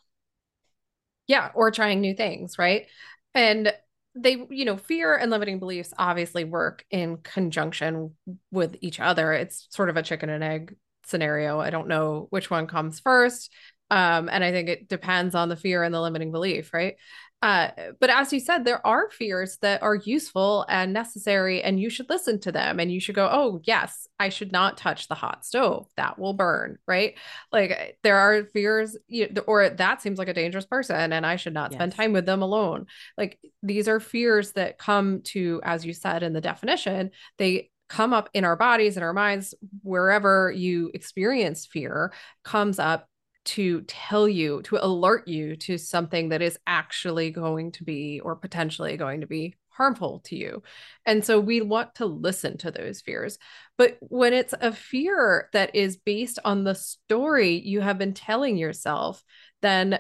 Yeah, 1.28 1.52
or 1.54 1.72
trying 1.72 2.02
new 2.02 2.16
things, 2.16 2.58
right? 2.58 2.88
And 3.34 3.74
they, 4.16 4.46
you 4.50 4.66
know, 4.66 4.78
fear 4.78 5.16
and 5.16 5.30
limiting 5.30 5.60
beliefs 5.60 5.94
obviously 5.98 6.44
work 6.44 6.86
in 6.90 7.18
conjunction 7.18 8.16
with 8.52 8.76
each 8.82 9.00
other. 9.00 9.34
It's 9.34 9.68
sort 9.70 9.90
of 9.90 9.98
a 9.98 10.04
chicken 10.04 10.30
and 10.30 10.44
egg 10.44 10.76
scenario. 11.06 11.60
I 11.60 11.70
don't 11.70 11.88
know 11.88 12.28
which 12.30 12.50
one 12.50 12.68
comes 12.68 13.00
first. 13.00 13.52
Um, 13.92 14.30
and 14.30 14.44
I 14.44 14.52
think 14.52 14.70
it 14.70 14.88
depends 14.88 15.36
on 15.36 15.50
the 15.50 15.56
fear 15.56 15.84
and 15.84 15.94
the 15.94 16.02
limiting 16.02 16.32
belief, 16.32 16.74
right? 16.74 16.96
Uh, 17.42 17.70
but 18.02 18.10
as 18.10 18.34
you 18.34 18.40
said, 18.40 18.66
there 18.66 18.86
are 18.86 19.10
fears 19.10 19.58
that 19.62 19.82
are 19.82 19.96
useful 19.96 20.66
and 20.68 20.92
necessary, 20.92 21.62
and 21.64 21.80
you 21.80 21.90
should 21.90 22.10
listen 22.10 22.40
to 22.42 22.52
them. 22.52 22.80
And 22.80 22.92
you 22.92 23.00
should 23.00 23.16
go, 23.16 23.30
oh, 23.32 23.62
yes, 23.64 24.08
I 24.20 24.30
should 24.30 24.52
not 24.52 24.78
touch 24.78 25.08
the 25.08 25.16
hot 25.16 25.46
stove. 25.46 25.88
That 25.96 26.20
will 26.20 26.34
burn, 26.34 26.78
right? 26.86 27.18
Like 27.52 27.98
there 28.04 28.18
are 28.18 28.44
fears, 28.46 28.98
you 29.08 29.30
or 29.48 29.70
that 29.70 30.02
seems 30.02 30.20
like 30.20 30.28
a 30.28 30.34
dangerous 30.34 30.66
person, 30.66 31.14
and 31.14 31.26
I 31.26 31.38
should 31.38 31.54
not 31.54 31.72
yes. 31.72 31.78
spend 31.78 31.96
time 31.96 32.12
with 32.12 32.26
them 32.26 32.42
alone. 32.42 32.88
Like 33.18 33.40
these 33.64 33.88
are 33.88 34.02
fears 34.02 34.52
that 34.54 34.78
come 34.78 35.22
to, 35.26 35.62
as 35.64 35.86
you 35.86 35.94
said 35.94 36.24
in 36.24 36.34
the 36.34 36.42
definition, 36.42 37.12
they 37.38 37.70
come 37.88 38.14
up 38.14 38.30
in 38.34 38.46
our 38.46 38.56
bodies 38.56 38.98
and 38.98 39.04
our 39.04 39.14
minds 39.14 39.56
wherever 39.82 40.52
you 40.52 40.92
experience 40.94 41.66
fear 41.66 42.14
comes 42.44 42.80
up 42.80 43.08
to 43.50 43.82
tell 43.82 44.28
you, 44.28 44.62
to 44.64 44.84
alert 44.84 45.28
you 45.28 45.56
to 45.56 45.78
something 45.78 46.30
that 46.30 46.42
is 46.42 46.60
actually 46.68 47.32
going 47.32 47.72
to 47.74 47.84
be 47.84 48.20
or 48.20 48.36
potentially 48.36 48.96
going 48.98 49.22
to 49.22 49.28
be 49.28 49.56
harmful 49.70 50.20
to 50.26 50.36
you. 50.36 50.62
And 51.06 51.24
so 51.24 51.40
we 51.40 51.62
want 51.62 51.96
to 51.96 52.06
listen 52.06 52.58
to 52.60 52.70
those 52.70 53.02
fears. 53.02 53.40
But 53.78 53.98
when 54.02 54.34
it's 54.34 54.54
a 54.60 54.72
fear 54.72 55.50
that 55.54 55.76
is 55.76 55.98
based 55.98 56.38
on 56.44 56.64
the 56.64 56.76
story 56.76 57.60
you 57.60 57.82
have 57.82 57.98
been 57.98 58.14
telling 58.14 58.58
yourself, 58.58 59.24
then 59.62 60.00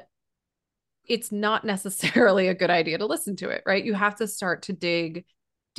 it's 1.06 1.32
not 1.32 1.66
necessarily 1.66 2.50
a 2.50 2.54
good 2.54 2.70
idea 2.70 2.98
to 2.98 3.06
listen 3.06 3.36
to 3.38 3.50
it, 3.50 3.64
right? 3.66 3.84
You 3.84 3.94
have 3.94 4.16
to 4.18 4.28
start 4.28 4.64
to 4.64 4.74
dig 4.74 5.26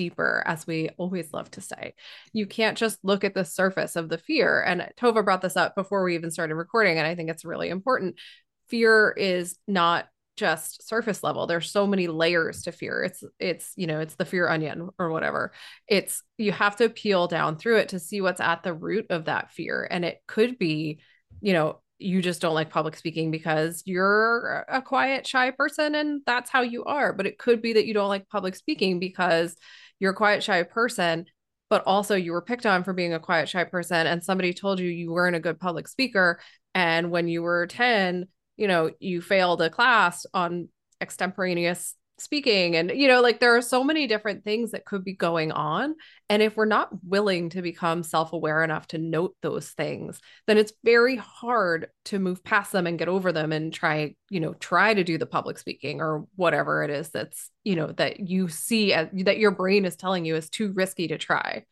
deeper, 0.01 0.43
as 0.47 0.67
we 0.67 0.89
always 0.97 1.31
love 1.35 1.51
to 1.51 1.61
say. 1.61 1.93
You 2.33 2.47
can't 2.47 2.79
just 2.79 2.99
look 3.03 3.23
at 3.23 3.35
the 3.35 3.45
surface 3.45 3.97
of 3.97 4.09
the 4.09 4.17
fear. 4.17 4.63
And 4.63 4.89
Tovah 4.99 5.23
brought 5.23 5.43
this 5.43 5.59
up 5.59 5.75
before 5.75 6.03
we 6.03 6.15
even 6.15 6.31
started 6.31 6.55
recording, 6.55 6.97
and 6.97 7.07
I 7.07 7.15
think 7.15 7.29
it's 7.29 7.45
really 7.45 7.69
important. 7.69 8.17
Fear 8.69 9.11
is 9.19 9.59
not 9.69 10.07
just 10.37 10.89
surface 10.89 11.23
level 11.23 11.47
there's 11.47 11.71
so 11.71 11.87
many 11.87 12.07
layers 12.07 12.63
to 12.63 12.73
fear 12.73 13.03
it's 13.03 13.23
it's 13.39 13.73
you 13.77 13.87
know 13.87 14.01
it's 14.01 14.15
the 14.15 14.25
fear 14.25 14.49
onion 14.49 14.89
or 14.99 15.11
whatever 15.11 15.53
it's 15.87 16.23
you 16.39 16.51
have 16.51 16.77
to 16.77 16.89
peel 16.89 17.27
down 17.27 17.59
through 17.59 17.77
it 17.77 17.91
to 17.91 17.99
see 17.99 18.23
what's 18.23 18.41
at 18.41 18.63
the 18.63 18.73
root 18.73 19.05
of 19.11 19.27
that 19.27 19.51
fear 19.51 19.87
and 19.91 20.03
it 20.03 20.19
could 20.27 20.59
be 20.59 20.99
you 21.43 21.53
know 21.53 21.79
you 22.01 22.23
just 22.23 22.41
don't 22.41 22.55
like 22.55 22.71
public 22.71 22.97
speaking 22.97 23.31
because 23.31 23.83
you're 23.85 24.65
a 24.69 24.81
quiet 24.81 25.27
shy 25.27 25.51
person 25.51 25.95
and 25.95 26.23
that's 26.25 26.51
how 26.51 26.63
you 26.63 26.85
are 26.85 27.13
but 27.13 27.27
it 27.27 27.39
could 27.39 27.61
be 27.61 27.75
that 27.75 27.87
you 27.87 27.93
don't 27.93 28.09
like 28.09 28.29
public 28.29 28.57
speaking 28.57 28.99
because 28.99 29.55
you're 30.01 30.13
a 30.13 30.17
quiet, 30.17 30.43
shy 30.43 30.63
person, 30.65 31.27
but 31.69 31.85
also 31.87 32.17
you 32.17 32.33
were 32.33 32.43
picked 32.43 32.67
on 32.67 32.83
for 32.83 32.93
being 32.93 33.15
a 33.15 33.21
quiet, 33.21 33.49
shy 33.49 33.63
person. 33.63 34.07
And 34.07 34.25
somebody 34.25 34.53
told 34.53 34.81
you 34.81 34.89
you 34.89 35.13
weren't 35.13 35.37
a 35.37 35.41
good 35.41 35.61
public 35.61 35.87
speaker. 35.87 36.41
And 36.75 37.13
when 37.13 37.29
you 37.29 37.43
were 37.43 37.69
10, 37.69 38.27
you 38.57 38.67
know, 38.67 38.91
you 38.99 39.23
failed 39.23 39.63
a 39.63 39.71
class 39.71 40.27
on 40.35 40.69
extemporaneous 41.01 41.95
speaking 42.21 42.77
and 42.77 42.91
you 42.91 43.09
know 43.09 43.21
like 43.21 43.41
there 43.41 43.57
are 43.57 43.63
so 43.63 43.83
many 43.83 44.07
different 44.07 44.45
things 44.45 44.73
that 44.73 44.85
could 44.85 45.03
be 45.03 45.15
going 45.15 45.51
on 45.53 45.95
and 46.29 46.43
if 46.43 46.57
we're 46.57 46.65
not 46.65 46.91
willing 47.03 47.49
to 47.49 47.63
become 47.63 48.03
self-aware 48.03 48.63
enough 48.63 48.87
to 48.87 48.99
note 48.99 49.35
those 49.43 49.71
things 49.71 50.21
then 50.47 50.59
it's 50.59 50.73
very 50.85 51.17
hard 51.17 51.89
to 52.05 52.19
move 52.19 52.45
past 52.45 52.73
them 52.73 52.87
and 52.87 52.99
get 52.99 53.09
over 53.09 53.33
them 53.33 53.53
and 53.53 53.73
try 53.73 54.15
you 54.29 54.41
know 54.41 54.53
try 54.55 54.93
to 54.93 55.03
do 55.05 55.19
the 55.19 55.27
public 55.27 55.59
speaking 55.59 56.01
or 56.01 56.27
whatever 56.37 56.83
it 56.83 56.91
is 56.91 57.09
that's 57.11 57.51
you 57.65 57.75
know 57.77 57.89
that 57.93 58.29
you 58.29 58.49
see 58.49 58.93
as, 58.93 59.09
that 59.13 59.39
your 59.39 59.51
brain 59.51 59.85
is 59.85 59.97
telling 59.97 60.25
you 60.25 60.37
is 60.37 60.51
too 60.51 60.73
risky 60.73 61.09
to 61.09 61.19
try. 61.19 61.65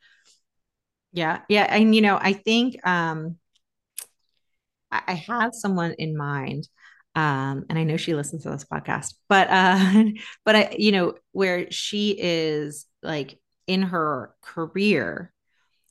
Yeah 1.12 1.40
yeah 1.48 1.66
and 1.68 1.94
you 1.94 2.02
know 2.02 2.18
i 2.20 2.32
think 2.32 2.86
um 2.86 3.36
i 4.90 5.14
have 5.14 5.54
someone 5.54 5.92
in 5.92 6.16
mind 6.16 6.68
um, 7.18 7.64
and 7.68 7.76
I 7.76 7.82
know 7.82 7.96
she 7.96 8.14
listens 8.14 8.44
to 8.44 8.50
this 8.50 8.64
podcast, 8.64 9.14
but 9.28 9.48
uh, 9.50 10.04
but 10.44 10.54
I, 10.54 10.76
you 10.78 10.92
know, 10.92 11.14
where 11.32 11.68
she 11.72 12.16
is 12.16 12.86
like 13.02 13.40
in 13.66 13.82
her 13.82 14.34
career, 14.40 15.32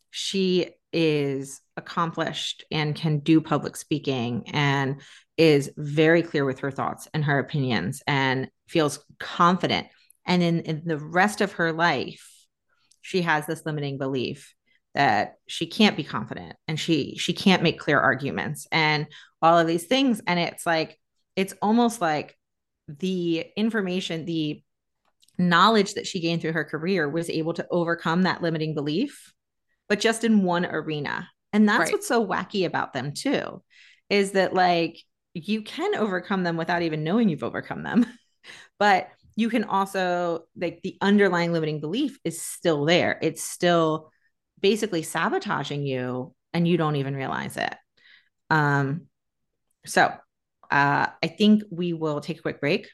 she 0.09 0.69
is 0.93 1.59
accomplished 1.75 2.63
and 2.71 2.95
can 2.95 3.19
do 3.19 3.41
public 3.41 3.75
speaking 3.75 4.45
and 4.53 5.01
is 5.35 5.69
very 5.75 6.23
clear 6.23 6.45
with 6.45 6.59
her 6.59 6.71
thoughts 6.71 7.09
and 7.13 7.25
her 7.25 7.39
opinions 7.39 8.01
and 8.07 8.49
feels 8.69 9.03
confident. 9.19 9.87
And 10.25 10.41
in, 10.41 10.61
in 10.61 10.83
the 10.85 10.97
rest 10.97 11.41
of 11.41 11.53
her 11.53 11.73
life, 11.73 12.25
she 13.01 13.23
has 13.23 13.45
this 13.45 13.65
limiting 13.65 13.97
belief 13.97 14.53
that 14.95 15.35
she 15.45 15.67
can't 15.67 15.97
be 15.97 16.05
confident 16.05 16.55
and 16.69 16.79
she 16.79 17.17
she 17.17 17.33
can't 17.33 17.63
make 17.63 17.79
clear 17.79 17.99
arguments 17.99 18.65
and 18.71 19.07
all 19.41 19.59
of 19.59 19.67
these 19.67 19.85
things 19.85 20.21
and 20.25 20.39
it's 20.39 20.65
like 20.65 20.97
it's 21.37 21.53
almost 21.61 22.01
like 22.01 22.35
the 22.87 23.45
information, 23.55 24.25
the 24.25 24.61
knowledge 25.37 25.93
that 25.93 26.07
she 26.07 26.19
gained 26.19 26.41
through 26.41 26.53
her 26.53 26.65
career 26.65 27.07
was 27.07 27.29
able 27.29 27.53
to 27.53 27.67
overcome 27.69 28.23
that 28.23 28.41
limiting 28.41 28.73
belief, 28.73 29.33
but 29.87 29.99
just 29.99 30.23
in 30.23 30.43
one 30.43 30.65
arena. 30.65 31.29
And 31.53 31.69
that's 31.69 31.79
right. 31.79 31.91
what's 31.93 32.07
so 32.07 32.25
wacky 32.25 32.65
about 32.65 32.91
them, 32.91 33.13
too, 33.13 33.63
is 34.09 34.31
that 34.31 34.55
like 34.55 34.97
you 35.35 35.61
can 35.61 35.95
overcome 35.95 36.43
them 36.43 36.57
without 36.57 36.81
even 36.81 37.03
knowing 37.03 37.29
you've 37.29 37.43
overcome 37.43 37.83
them. 37.83 38.05
but 38.79 39.09
you 39.35 39.49
can 39.49 39.63
also 39.63 40.45
like 40.59 40.79
the 40.81 40.97
underlying 41.01 41.53
limiting 41.53 41.79
belief 41.79 42.17
is 42.23 42.41
still 42.41 42.85
there. 42.85 43.19
It's 43.21 43.43
still 43.43 44.11
basically 44.59 45.03
sabotaging 45.03 45.85
you 45.85 46.33
and 46.51 46.67
you 46.67 46.77
don't 46.77 46.95
even 46.95 47.15
realize 47.15 47.57
it. 47.57 47.75
Um, 48.49 49.05
so 49.85 50.11
uh, 50.71 51.07
I 51.21 51.27
think 51.27 51.63
we 51.71 51.93
will 51.93 52.21
take 52.21 52.39
a 52.39 52.41
quick 52.41 52.59
break 52.59 52.89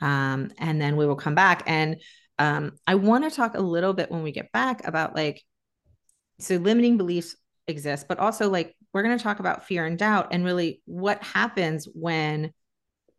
um, 0.00 0.50
and 0.58 0.80
then 0.80 0.96
we 0.96 1.06
will 1.06 1.16
come 1.16 1.34
back. 1.34 1.62
And 1.66 2.00
um, 2.38 2.72
I 2.86 2.96
want 2.96 3.24
to 3.24 3.34
talk 3.34 3.54
a 3.56 3.60
little 3.60 3.92
bit 3.92 4.10
when 4.10 4.22
we 4.22 4.32
get 4.32 4.52
back 4.52 4.86
about 4.86 5.14
like, 5.14 5.42
so 6.38 6.56
limiting 6.56 6.96
beliefs 6.96 7.36
exist, 7.66 8.06
but 8.08 8.18
also 8.18 8.50
like 8.50 8.76
we're 8.92 9.02
going 9.02 9.16
to 9.16 9.22
talk 9.22 9.40
about 9.40 9.66
fear 9.66 9.86
and 9.86 9.98
doubt 9.98 10.28
and 10.32 10.44
really 10.44 10.82
what 10.84 11.22
happens 11.22 11.86
when 11.92 12.52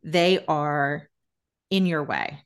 they 0.04 0.44
are 0.48 1.10
in 1.70 1.86
your 1.86 2.04
way. 2.04 2.40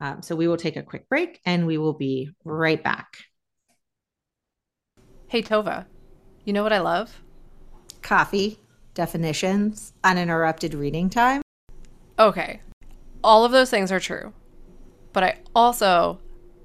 Um, 0.00 0.22
so 0.22 0.36
we 0.36 0.46
will 0.46 0.56
take 0.56 0.76
a 0.76 0.82
quick 0.82 1.08
break 1.08 1.40
and 1.44 1.66
we 1.66 1.78
will 1.78 1.94
be 1.94 2.30
right 2.44 2.82
back. 2.82 3.18
Hey, 5.28 5.42
Tovah, 5.42 5.86
you 6.44 6.52
know 6.52 6.62
what 6.62 6.72
I 6.72 6.80
love? 6.80 7.20
Coffee, 8.02 8.58
definitions, 8.98 9.92
uninterrupted 10.02 10.74
reading 10.74 11.08
time. 11.08 11.40
Okay, 12.18 12.60
all 13.22 13.44
of 13.44 13.52
those 13.52 13.70
things 13.70 13.92
are 13.92 14.00
true, 14.00 14.32
but 15.12 15.22
I 15.22 15.38
also 15.54 16.18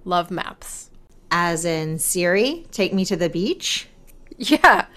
love 0.04 0.32
maps. 0.32 0.90
As 1.30 1.64
in 1.64 2.00
Siri, 2.00 2.66
take 2.72 2.92
me 2.92 3.06
to 3.06 3.16
the 3.16 3.30
beach. 3.30 3.88
Yeah. 4.40 4.88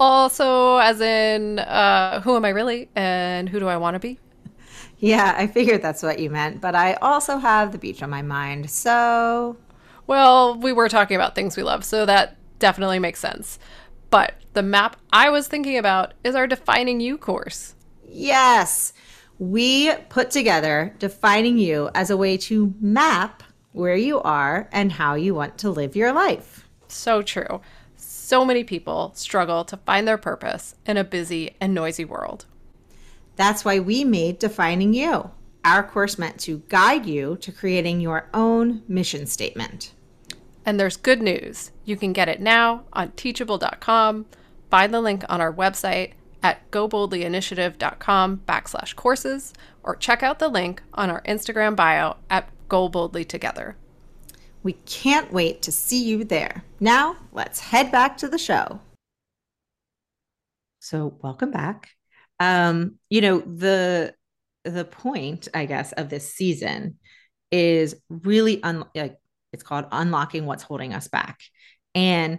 Also, 0.00 0.78
as 0.78 1.02
in, 1.02 1.58
uh, 1.58 2.22
who 2.22 2.34
am 2.34 2.46
I 2.46 2.48
really 2.48 2.88
and 2.96 3.46
who 3.46 3.60
do 3.60 3.68
I 3.68 3.76
want 3.76 3.94
to 3.94 3.98
be? 3.98 4.18
Yeah, 4.98 5.34
I 5.36 5.48
figured 5.48 5.82
that's 5.82 6.02
what 6.02 6.18
you 6.18 6.30
meant, 6.30 6.62
but 6.62 6.74
I 6.74 6.94
also 6.94 7.36
have 7.36 7.72
the 7.72 7.78
beach 7.78 8.02
on 8.02 8.08
my 8.08 8.22
mind. 8.22 8.70
So, 8.70 9.58
well, 10.06 10.56
we 10.56 10.72
were 10.72 10.88
talking 10.88 11.14
about 11.14 11.34
things 11.34 11.58
we 11.58 11.62
love, 11.62 11.84
so 11.84 12.06
that 12.06 12.38
definitely 12.58 12.98
makes 12.98 13.20
sense. 13.20 13.58
But 14.10 14.34
the 14.52 14.62
map 14.62 14.96
I 15.12 15.30
was 15.30 15.48
thinking 15.48 15.76
about 15.76 16.14
is 16.24 16.34
our 16.34 16.46
Defining 16.46 17.00
You 17.00 17.18
course. 17.18 17.74
Yes. 18.08 18.92
We 19.38 19.92
put 20.08 20.30
together 20.30 20.94
Defining 20.98 21.58
You 21.58 21.90
as 21.94 22.10
a 22.10 22.16
way 22.16 22.36
to 22.38 22.74
map 22.80 23.42
where 23.72 23.96
you 23.96 24.20
are 24.22 24.68
and 24.72 24.92
how 24.92 25.14
you 25.14 25.34
want 25.34 25.58
to 25.58 25.70
live 25.70 25.94
your 25.94 26.12
life. 26.12 26.66
So 26.88 27.20
true. 27.20 27.60
So 27.96 28.44
many 28.44 28.64
people 28.64 29.12
struggle 29.14 29.64
to 29.66 29.76
find 29.76 30.08
their 30.08 30.18
purpose 30.18 30.74
in 30.86 30.96
a 30.96 31.04
busy 31.04 31.56
and 31.60 31.74
noisy 31.74 32.04
world. 32.04 32.46
That's 33.36 33.64
why 33.64 33.78
we 33.78 34.04
made 34.04 34.38
Defining 34.38 34.94
You, 34.94 35.30
our 35.62 35.82
course 35.82 36.18
meant 36.18 36.40
to 36.40 36.62
guide 36.68 37.04
you 37.04 37.36
to 37.42 37.52
creating 37.52 38.00
your 38.00 38.30
own 38.32 38.82
mission 38.88 39.26
statement. 39.26 39.92
And 40.66 40.78
there's 40.78 40.98
good 40.98 41.22
news. 41.22 41.70
You 41.84 41.96
can 41.96 42.12
get 42.12 42.28
it 42.28 42.40
now 42.40 42.84
on 42.92 43.12
teachable.com. 43.12 44.26
Find 44.70 44.92
the 44.92 45.00
link 45.00 45.24
on 45.28 45.40
our 45.40 45.52
website 45.52 46.12
at 46.42 46.70
goboldlyinitiative.com 46.70 48.42
backslash 48.46 48.94
courses 48.94 49.54
or 49.82 49.96
check 49.96 50.22
out 50.22 50.38
the 50.38 50.48
link 50.48 50.82
on 50.92 51.08
our 51.08 51.22
Instagram 51.22 51.74
bio 51.74 52.16
at 52.28 52.50
Go 52.68 52.88
Boldly 52.88 53.24
Together. 53.24 53.76
We 54.62 54.74
can't 54.84 55.32
wait 55.32 55.62
to 55.62 55.72
see 55.72 56.04
you 56.04 56.24
there. 56.24 56.64
Now, 56.80 57.16
let's 57.32 57.60
head 57.60 57.90
back 57.90 58.18
to 58.18 58.28
the 58.28 58.38
show. 58.38 58.80
So, 60.80 61.16
welcome 61.22 61.52
back 61.52 61.96
um 62.40 62.96
you 63.08 63.20
know 63.20 63.40
the 63.40 64.14
the 64.64 64.84
point 64.84 65.48
i 65.54 65.64
guess 65.64 65.92
of 65.92 66.10
this 66.10 66.32
season 66.32 66.98
is 67.50 67.94
really 68.08 68.62
un- 68.62 68.84
like 68.94 69.16
it's 69.56 69.64
called 69.64 69.86
unlocking 69.90 70.46
what's 70.46 70.62
holding 70.62 70.94
us 70.94 71.08
back. 71.08 71.40
And 71.94 72.38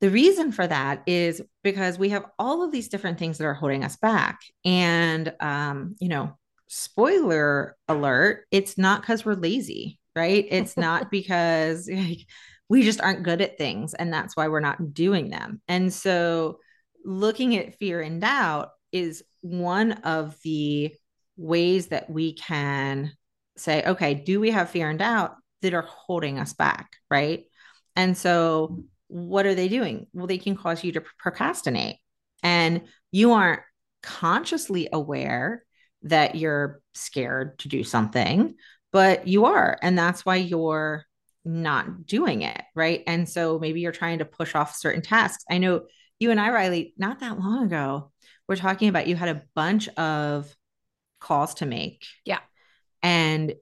the 0.00 0.10
reason 0.10 0.52
for 0.52 0.66
that 0.66 1.02
is 1.06 1.42
because 1.64 1.98
we 1.98 2.10
have 2.10 2.26
all 2.38 2.62
of 2.62 2.70
these 2.70 2.88
different 2.88 3.18
things 3.18 3.38
that 3.38 3.46
are 3.46 3.54
holding 3.54 3.82
us 3.82 3.96
back. 3.96 4.40
And 4.64 5.34
um 5.40 5.96
you 6.00 6.08
know 6.08 6.38
spoiler 6.70 7.76
alert 7.88 8.44
it's 8.50 8.76
not 8.76 9.00
because 9.00 9.24
we're 9.24 9.32
lazy 9.32 9.98
right? 10.18 10.46
It's 10.50 10.76
not 10.76 11.10
because 11.10 11.88
like, 11.90 12.26
we 12.68 12.82
just 12.82 13.00
aren't 13.00 13.22
good 13.22 13.40
at 13.40 13.56
things 13.56 13.94
and 13.94 14.12
that's 14.12 14.36
why 14.36 14.48
we're 14.48 14.60
not 14.60 14.92
doing 14.92 15.30
them. 15.30 15.62
And 15.68 15.92
so 15.92 16.58
looking 17.04 17.56
at 17.56 17.78
fear 17.78 18.00
and 18.02 18.20
doubt 18.20 18.70
is 18.92 19.22
one 19.40 19.92
of 19.92 20.36
the 20.42 20.92
ways 21.36 21.88
that 21.88 22.10
we 22.10 22.34
can 22.34 23.12
say, 23.56 23.82
okay, 23.84 24.14
do 24.14 24.40
we 24.40 24.50
have 24.50 24.70
fear 24.70 24.90
and 24.90 24.98
doubt 24.98 25.36
that 25.62 25.74
are 25.74 25.82
holding 25.82 26.38
us 26.38 26.52
back? 26.52 26.92
Right. 27.10 27.44
And 27.96 28.16
so, 28.16 28.84
what 29.08 29.46
are 29.46 29.54
they 29.54 29.68
doing? 29.68 30.06
Well, 30.12 30.26
they 30.26 30.38
can 30.38 30.56
cause 30.56 30.84
you 30.84 30.92
to 30.92 31.02
procrastinate, 31.18 31.96
and 32.42 32.82
you 33.10 33.32
aren't 33.32 33.62
consciously 34.02 34.88
aware 34.92 35.64
that 36.02 36.34
you're 36.34 36.80
scared 36.94 37.58
to 37.60 37.68
do 37.68 37.82
something, 37.82 38.54
but 38.92 39.26
you 39.26 39.46
are. 39.46 39.78
And 39.82 39.98
that's 39.98 40.24
why 40.24 40.36
you're 40.36 41.04
not 41.44 42.06
doing 42.06 42.42
it. 42.42 42.62
Right. 42.74 43.02
And 43.06 43.28
so, 43.28 43.58
maybe 43.58 43.80
you're 43.80 43.92
trying 43.92 44.18
to 44.18 44.24
push 44.24 44.54
off 44.54 44.76
certain 44.76 45.02
tasks. 45.02 45.44
I 45.50 45.58
know 45.58 45.86
you 46.20 46.30
and 46.30 46.40
I, 46.40 46.50
Rielly, 46.50 46.92
not 46.96 47.20
that 47.20 47.38
long 47.38 47.64
ago, 47.64 48.12
we're 48.48 48.56
talking 48.56 48.88
about 48.88 49.06
you 49.06 49.16
had 49.16 49.28
a 49.28 49.42
bunch 49.54 49.88
of 49.88 50.54
calls 51.20 51.54
to 51.54 51.66
make. 51.66 52.04
Yeah. 52.24 52.40
And 53.02 53.54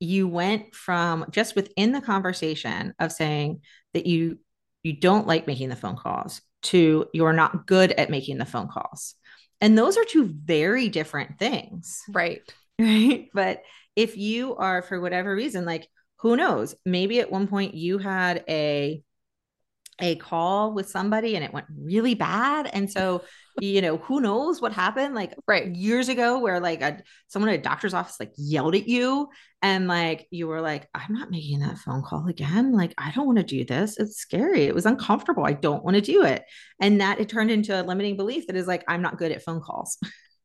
you 0.00 0.28
went 0.28 0.74
from 0.74 1.26
just 1.30 1.54
within 1.54 1.92
the 1.92 2.00
conversation 2.00 2.94
of 2.98 3.12
saying 3.12 3.60
that 3.92 4.06
you 4.06 4.38
you 4.82 4.92
don't 4.92 5.26
like 5.26 5.46
making 5.46 5.70
the 5.70 5.76
phone 5.76 5.96
calls 5.96 6.42
to 6.62 7.06
you're 7.12 7.32
not 7.32 7.66
good 7.66 7.92
at 7.92 8.10
making 8.10 8.38
the 8.38 8.44
phone 8.44 8.68
calls. 8.68 9.14
And 9.60 9.78
those 9.78 9.96
are 9.96 10.04
two 10.04 10.26
very 10.26 10.88
different 10.88 11.38
things. 11.38 12.02
Right. 12.08 12.42
Right. 12.76 13.28
But 13.32 13.62
if 13.94 14.16
you 14.16 14.56
are 14.56 14.82
for 14.82 15.00
whatever 15.00 15.32
reason 15.32 15.64
like 15.64 15.86
who 16.16 16.36
knows, 16.36 16.74
maybe 16.84 17.20
at 17.20 17.30
one 17.30 17.46
point 17.46 17.74
you 17.74 17.98
had 17.98 18.42
a 18.48 19.00
a 20.00 20.16
call 20.16 20.72
with 20.72 20.88
somebody 20.88 21.36
and 21.36 21.44
it 21.44 21.52
went 21.52 21.66
really 21.76 22.14
bad. 22.14 22.68
And 22.72 22.90
so 22.90 23.22
you 23.60 23.80
know 23.80 23.98
who 23.98 24.20
knows 24.20 24.60
what 24.60 24.72
happened? 24.72 25.14
Like 25.14 25.34
right. 25.46 25.74
years 25.74 26.08
ago 26.08 26.38
where 26.40 26.58
like 26.58 26.82
a 26.82 27.02
someone 27.28 27.50
at 27.50 27.58
a 27.60 27.62
doctor's 27.62 27.94
office 27.94 28.16
like 28.18 28.32
yelled 28.36 28.74
at 28.74 28.88
you 28.88 29.28
and 29.62 29.86
like 29.86 30.26
you 30.30 30.48
were 30.48 30.60
like 30.60 30.88
i'm 30.94 31.14
not 31.14 31.30
making 31.30 31.60
that 31.60 31.78
phone 31.78 32.02
call 32.02 32.26
again. 32.26 32.72
Like 32.72 32.94
i 32.98 33.12
don't 33.12 33.26
want 33.26 33.38
to 33.38 33.44
do 33.44 33.64
this. 33.64 33.96
It's 33.98 34.16
scary. 34.16 34.64
It 34.64 34.74
was 34.74 34.86
uncomfortable. 34.86 35.44
I 35.44 35.52
don't 35.52 35.84
want 35.84 35.94
to 35.94 36.00
do 36.00 36.24
it. 36.24 36.44
And 36.80 37.00
that 37.00 37.20
it 37.20 37.28
turned 37.28 37.50
into 37.50 37.80
a 37.80 37.82
limiting 37.82 38.16
belief 38.16 38.48
that 38.48 38.56
is 38.56 38.66
like 38.66 38.84
i'm 38.88 39.02
not 39.02 39.18
good 39.18 39.32
at 39.32 39.42
phone 39.42 39.60
calls. 39.60 39.98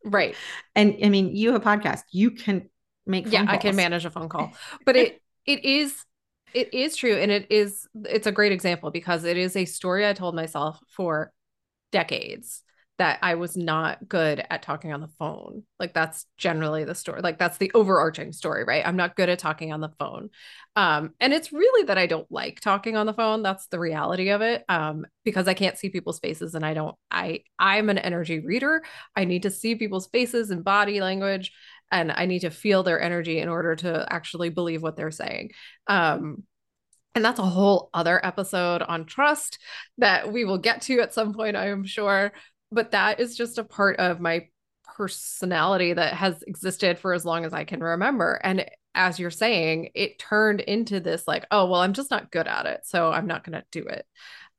Right. 0.05 0.35
And 0.75 0.97
i 1.03 1.09
mean 1.09 1.35
you 1.35 1.51
have 1.51 1.61
a 1.61 1.65
podcast. 1.65 2.01
You 2.11 2.31
can 2.31 2.69
make 3.07 3.25
yeah 3.31 3.45
calls. 3.45 3.55
i 3.55 3.57
can 3.57 3.75
manage 3.75 4.05
a 4.05 4.11
phone 4.11 4.29
call. 4.29 4.51
But 4.85 4.95
it 4.95 5.21
it 5.45 5.65
is 5.65 6.05
it 6.53 6.73
is 6.73 6.95
true 6.95 7.15
and 7.15 7.31
it 7.31 7.47
is 7.51 7.87
it's 8.05 8.27
a 8.27 8.31
great 8.31 8.51
example 8.51 8.91
because 8.91 9.23
it 9.23 9.37
is 9.37 9.55
a 9.55 9.65
story 9.65 10.07
i 10.07 10.13
told 10.13 10.35
myself 10.35 10.79
for 10.89 11.31
decades 11.91 12.63
that 12.99 13.17
I 13.21 13.35
was 13.35 13.55
not 13.55 14.09
good 14.09 14.43
at 14.49 14.61
talking 14.61 14.91
on 14.91 14.99
the 14.99 15.07
phone. 15.07 15.63
Like 15.79 15.93
that's 15.93 16.25
generally 16.37 16.83
the 16.83 16.93
story. 16.93 17.21
Like 17.21 17.39
that's 17.39 17.57
the 17.57 17.71
overarching 17.73 18.33
story, 18.33 18.65
right? 18.65 18.85
I'm 18.85 18.97
not 18.97 19.15
good 19.15 19.29
at 19.29 19.39
talking 19.39 19.71
on 19.71 19.79
the 19.79 19.93
phone. 19.97 20.29
Um, 20.75 21.11
and 21.21 21.33
it's 21.33 21.53
really 21.53 21.85
that 21.85 21.97
I 21.97 22.07
don't 22.07 22.29
like 22.29 22.59
talking 22.59 22.97
on 22.97 23.05
the 23.05 23.13
phone. 23.13 23.41
That's 23.41 23.67
the 23.67 23.79
reality 23.79 24.31
of 24.31 24.41
it. 24.41 24.65
Um, 24.67 25.05
because 25.23 25.47
I 25.47 25.53
can't 25.53 25.77
see 25.77 25.89
people's 25.89 26.19
faces 26.19 26.55
and 26.55 26.65
I 26.65 26.73
don't 26.73 26.95
I 27.09 27.43
I'm 27.57 27.89
an 27.89 27.97
energy 27.97 28.41
reader. 28.41 28.83
I 29.15 29.23
need 29.23 29.43
to 29.43 29.49
see 29.49 29.75
people's 29.75 30.07
faces 30.07 30.51
and 30.51 30.63
body 30.63 30.99
language 30.99 31.53
and 31.91 32.11
I 32.11 32.25
need 32.25 32.39
to 32.39 32.51
feel 32.51 32.83
their 32.83 33.01
energy 33.01 33.39
in 33.39 33.49
order 33.49 33.75
to 33.77 34.05
actually 34.09 34.49
believe 34.49 34.81
what 34.81 34.95
they're 34.95 35.11
saying. 35.11 35.51
Um, 35.87 36.43
and 37.15 37.25
that's 37.25 37.39
a 37.39 37.43
whole 37.43 37.89
other 37.93 38.23
episode 38.23 38.81
on 38.81 39.05
trust 39.05 39.59
that 39.97 40.31
we 40.31 40.45
will 40.45 40.59
get 40.59 40.81
to 40.83 40.99
at 41.01 41.13
some 41.13 41.33
point, 41.33 41.55
I 41.55 41.69
am 41.69 41.85
sure 41.85 42.31
but 42.71 42.91
that 42.91 43.19
is 43.19 43.35
just 43.35 43.57
a 43.57 43.63
part 43.63 43.97
of 43.97 44.19
my 44.19 44.47
personality 44.95 45.93
that 45.93 46.13
has 46.13 46.41
existed 46.43 46.99
for 46.99 47.13
as 47.13 47.25
long 47.25 47.45
as 47.45 47.53
I 47.53 47.63
can 47.63 47.81
remember. 47.81 48.39
And 48.43 48.65
as 48.95 49.19
you're 49.19 49.31
saying, 49.31 49.91
it 49.95 50.19
turned 50.19 50.61
into 50.61 50.99
this 50.99 51.27
like, 51.27 51.45
oh, 51.51 51.69
well, 51.69 51.81
I'm 51.81 51.93
just 51.93 52.11
not 52.11 52.31
good 52.31 52.47
at 52.47 52.65
it. 52.65 52.81
So 52.85 53.11
I'm 53.11 53.27
not 53.27 53.43
going 53.43 53.59
to 53.59 53.65
do 53.71 53.87
it. 53.87 54.05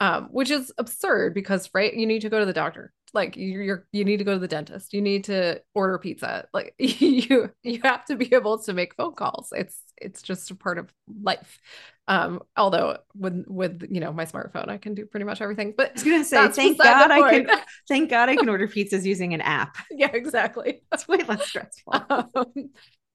Um, 0.00 0.28
which 0.30 0.50
is 0.50 0.72
absurd 0.78 1.34
because, 1.34 1.68
right, 1.74 1.92
you 1.92 2.06
need 2.06 2.22
to 2.22 2.30
go 2.30 2.40
to 2.40 2.46
the 2.46 2.54
doctor. 2.54 2.90
Like 3.14 3.36
you're, 3.36 3.86
you 3.92 4.04
need 4.04 4.18
to 4.18 4.24
go 4.24 4.34
to 4.34 4.38
the 4.38 4.48
dentist. 4.48 4.92
You 4.92 5.00
need 5.02 5.24
to 5.24 5.60
order 5.74 5.98
pizza. 5.98 6.46
Like 6.52 6.74
you, 6.78 7.50
you 7.62 7.80
have 7.82 8.04
to 8.06 8.16
be 8.16 8.34
able 8.34 8.58
to 8.60 8.72
make 8.72 8.94
phone 8.94 9.14
calls. 9.14 9.48
It's, 9.52 9.80
it's 9.96 10.22
just 10.22 10.50
a 10.50 10.54
part 10.54 10.78
of 10.78 10.92
life. 11.22 11.60
Um, 12.08 12.42
although 12.56 12.98
with 13.14 13.44
with 13.46 13.86
you 13.88 14.00
know 14.00 14.12
my 14.12 14.24
smartphone, 14.24 14.68
I 14.68 14.78
can 14.78 14.94
do 14.94 15.06
pretty 15.06 15.24
much 15.24 15.40
everything. 15.40 15.74
But 15.76 15.90
I 15.90 15.92
was 15.92 16.02
gonna 16.02 16.24
say, 16.24 16.48
thank 16.48 16.78
God 16.82 17.10
I 17.12 17.30
can 17.30 17.46
thank 17.88 18.10
God 18.10 18.28
I 18.28 18.34
can 18.34 18.48
order 18.48 18.66
pizzas 18.66 19.04
using 19.04 19.32
an 19.32 19.40
app. 19.40 19.76
Yeah, 19.92 20.10
exactly. 20.12 20.82
It's 20.92 21.06
way 21.06 21.18
less 21.18 21.46
stressful. 21.46 21.94
Um, 22.10 22.70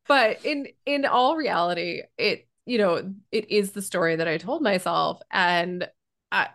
but 0.08 0.46
in 0.46 0.68
in 0.86 1.06
all 1.06 1.36
reality, 1.36 2.04
it 2.18 2.48
you 2.66 2.78
know 2.78 3.14
it 3.34 3.52
is 3.52 3.72
the 3.72 3.82
story 3.82 4.16
that 4.16 4.30
I 4.30 4.38
told 4.38 4.62
myself, 4.62 5.20
and 5.30 5.90
I, 6.32 6.50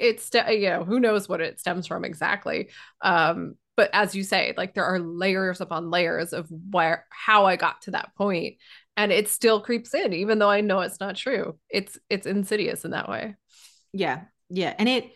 it's 0.00 0.30
you 0.50 0.70
know 0.70 0.84
who 0.84 1.00
knows 1.00 1.28
what 1.28 1.40
it 1.40 1.60
stems 1.60 1.86
from 1.86 2.04
exactly. 2.04 2.70
Um, 3.00 3.54
but 3.76 3.90
as 3.92 4.14
you 4.14 4.24
say, 4.24 4.54
like 4.56 4.74
there 4.74 4.84
are 4.84 4.98
layers 4.98 5.60
upon 5.60 5.90
layers 5.90 6.32
of 6.32 6.48
where 6.70 7.06
how 7.10 7.46
I 7.46 7.56
got 7.56 7.82
to 7.82 7.92
that 7.92 8.14
point, 8.16 8.56
and 8.96 9.12
it 9.12 9.28
still 9.28 9.60
creeps 9.60 9.94
in, 9.94 10.12
even 10.12 10.38
though 10.38 10.50
I 10.50 10.62
know 10.62 10.80
it's 10.80 11.00
not 11.00 11.16
true. 11.16 11.58
It's 11.68 11.98
it's 12.10 12.26
insidious 12.26 12.84
in 12.84 12.90
that 12.90 13.08
way. 13.08 13.36
Yeah, 13.92 14.22
yeah, 14.50 14.74
and 14.78 14.88
it 14.88 15.12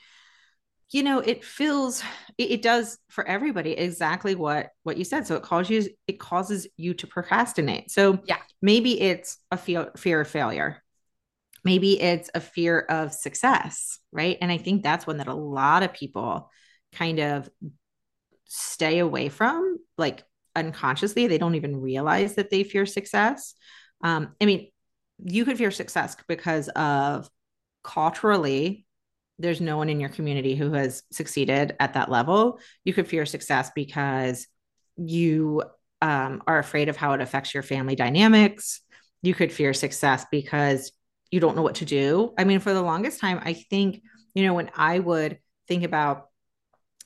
you 0.92 1.02
know 1.02 1.18
it 1.18 1.44
feels 1.44 2.02
it, 2.38 2.50
it, 2.50 2.62
does 2.62 2.98
for 3.08 3.26
everybody 3.26 3.72
exactly 3.72 4.34
what 4.34 4.68
what 4.82 4.98
you 4.98 5.04
said 5.04 5.26
so 5.26 5.34
it 5.34 5.42
causes 5.42 5.86
you 5.86 5.90
it 6.06 6.20
causes 6.20 6.68
you 6.76 6.92
to 6.92 7.06
procrastinate 7.06 7.90
so 7.90 8.18
yeah 8.26 8.36
maybe 8.60 9.00
it's 9.00 9.38
a 9.50 9.56
fear 9.56 9.90
fear 9.96 10.20
of 10.20 10.28
failure 10.28 10.81
maybe 11.64 12.00
it's 12.00 12.30
a 12.34 12.40
fear 12.40 12.78
of 12.80 13.12
success 13.12 13.98
right? 14.12 14.36
And 14.40 14.52
i 14.52 14.58
think 14.58 14.82
that's 14.82 15.06
one 15.06 15.18
that 15.18 15.28
a 15.28 15.34
lot 15.34 15.82
of 15.82 15.92
people 15.92 16.50
kind 16.92 17.18
of 17.18 17.48
stay 18.46 18.98
away 18.98 19.30
from 19.30 19.78
like 19.96 20.24
unconsciously. 20.54 21.26
They 21.26 21.38
don't 21.38 21.54
even 21.54 21.80
realize 21.80 22.34
that 22.34 22.50
they 22.50 22.64
fear 22.64 22.84
success. 22.86 23.54
Um, 24.04 24.34
i 24.40 24.46
mean 24.46 24.68
you 25.24 25.44
could 25.44 25.56
fear 25.56 25.70
success 25.70 26.16
because 26.26 26.68
of 26.70 27.30
culturally 27.84 28.84
there's 29.38 29.60
no 29.60 29.76
one 29.76 29.88
in 29.88 30.00
your 30.00 30.08
community 30.08 30.54
who 30.54 30.72
has 30.72 31.02
succeeded 31.10 31.74
at 31.80 31.94
that 31.94 32.10
level, 32.10 32.60
you 32.84 32.94
could 32.94 33.08
fear 33.08 33.26
success 33.26 33.70
because 33.74 34.46
you 34.96 35.62
um, 36.00 36.42
are 36.46 36.58
afraid 36.58 36.88
of 36.88 36.96
how 36.96 37.12
it 37.12 37.20
affects 37.20 37.54
your 37.54 37.62
family 37.62 37.96
dynamics. 37.96 38.80
You 39.22 39.34
could 39.34 39.52
fear 39.52 39.74
success 39.74 40.24
because 40.30 40.92
you 41.32 41.40
don't 41.40 41.56
know 41.56 41.62
what 41.62 41.76
to 41.76 41.84
do. 41.84 42.32
I 42.38 42.44
mean, 42.44 42.60
for 42.60 42.72
the 42.72 42.82
longest 42.82 43.18
time, 43.18 43.40
I 43.42 43.54
think, 43.54 44.02
you 44.34 44.46
know, 44.46 44.54
when 44.54 44.70
I 44.76 45.00
would 45.00 45.38
think 45.66 45.82
about 45.82 46.28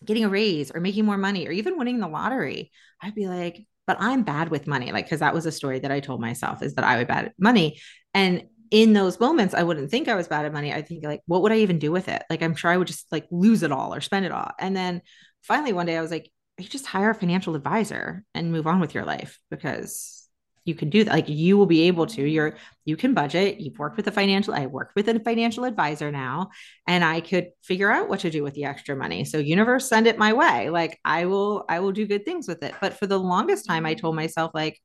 getting 0.05 0.25
a 0.25 0.29
raise 0.29 0.71
or 0.71 0.81
making 0.81 1.07
more 1.07 1.17
money 1.17 1.47
or 1.47 1.53
even 1.53 1.79
winning 1.79 2.01
the 2.01 2.09
lottery, 2.09 2.71
I'd 3.01 3.15
be 3.15 3.29
like, 3.29 3.67
but 3.87 3.97
I'm 4.01 4.25
bad 4.25 4.51
with 4.51 4.67
money. 4.67 4.91
Like, 4.91 5.09
cause 5.09 5.21
that 5.21 5.33
was 5.33 5.47
a 5.47 5.53
story 5.53 5.79
that 5.79 5.93
I 5.93 6.01
told 6.01 6.21
myself 6.21 6.63
is 6.63 6.75
that 6.75 6.85
I 6.85 6.99
was 6.99 7.07
bad 7.07 7.27
at 7.27 7.35
money. 7.39 7.81
And 8.13 8.45
in 8.73 8.93
those 8.93 9.21
moments, 9.21 9.55
I 9.55 9.63
wouldn't 9.63 9.93
think 9.93 10.09
I 10.09 10.17
was 10.17 10.27
bad 10.27 10.45
at 10.45 10.53
money. 10.53 10.75
I 10.75 10.83
think 10.83 11.05
like, 11.05 11.23
what 11.27 11.43
would 11.43 11.53
I 11.53 11.59
even 11.59 11.79
do 11.79 11.93
with 11.93 12.09
it? 12.09 12.25
Like, 12.29 12.43
I'm 12.43 12.57
sure 12.57 12.71
I 12.71 12.77
would 12.77 12.89
just 12.89 13.11
like 13.13 13.29
lose 13.31 13.63
it 13.63 13.71
all 13.71 13.95
or 13.95 14.01
spend 14.01 14.27
it 14.27 14.33
all. 14.33 14.51
And 14.59 14.77
then 14.77 15.03
finally 15.43 15.73
one 15.73 15.87
day 15.87 15.97
I 15.97 16.03
was 16.03 16.11
like, 16.11 16.33
you 16.59 16.67
just 16.67 16.87
hire 16.87 17.11
a 17.11 17.15
financial 17.15 17.55
advisor 17.55 18.25
and 18.35 18.51
move 18.51 18.67
on 18.67 18.81
with 18.81 18.93
your 18.93 19.05
life 19.05 19.39
because 19.51 20.26
you 20.67 20.75
can 20.75 20.91
do 20.91 21.05
that. 21.05 21.13
Like 21.13 21.29
you 21.29 21.57
will 21.57 21.67
be 21.67 21.83
able 21.83 22.07
to, 22.09 22.23
you're, 22.23 22.57
you 22.85 22.97
can 22.97 23.15
budget. 23.15 23.61
You've 23.61 23.79
worked 23.79 23.97
with 23.97 24.07
a 24.09 24.13
financial, 24.13 24.53
I 24.53 24.67
work 24.67 24.93
with 24.95 25.09
a 25.09 25.19
financial 25.21 25.65
advisor 25.65 26.13
now, 26.13 26.51
and 26.87 27.05
I 27.05 27.21
could 27.21 27.49
figure 27.63 27.91
out 27.91 28.09
what 28.09 28.21
to 28.21 28.31
do 28.31 28.43
with 28.43 28.55
the 28.55 28.65
extra 28.65 28.95
money. 28.95 29.25
So 29.25 29.39
universe 29.39 29.89
send 29.89 30.07
it 30.07 30.19
my 30.19 30.33
way. 30.35 30.69
Like 30.69 30.99
I 31.05 31.25
will, 31.27 31.65
I 31.69 31.81
will 31.81 31.93
do 31.93 32.07
good 32.07 32.25
things 32.25 32.49
with 32.49 32.63
it. 32.63 32.75
But 32.81 32.95
for 32.95 33.07
the 33.07 33.19
longest 33.19 33.67
time, 33.67 33.87
I 33.87 33.95
told 33.95 34.17
myself 34.17 34.51
like, 34.53 34.81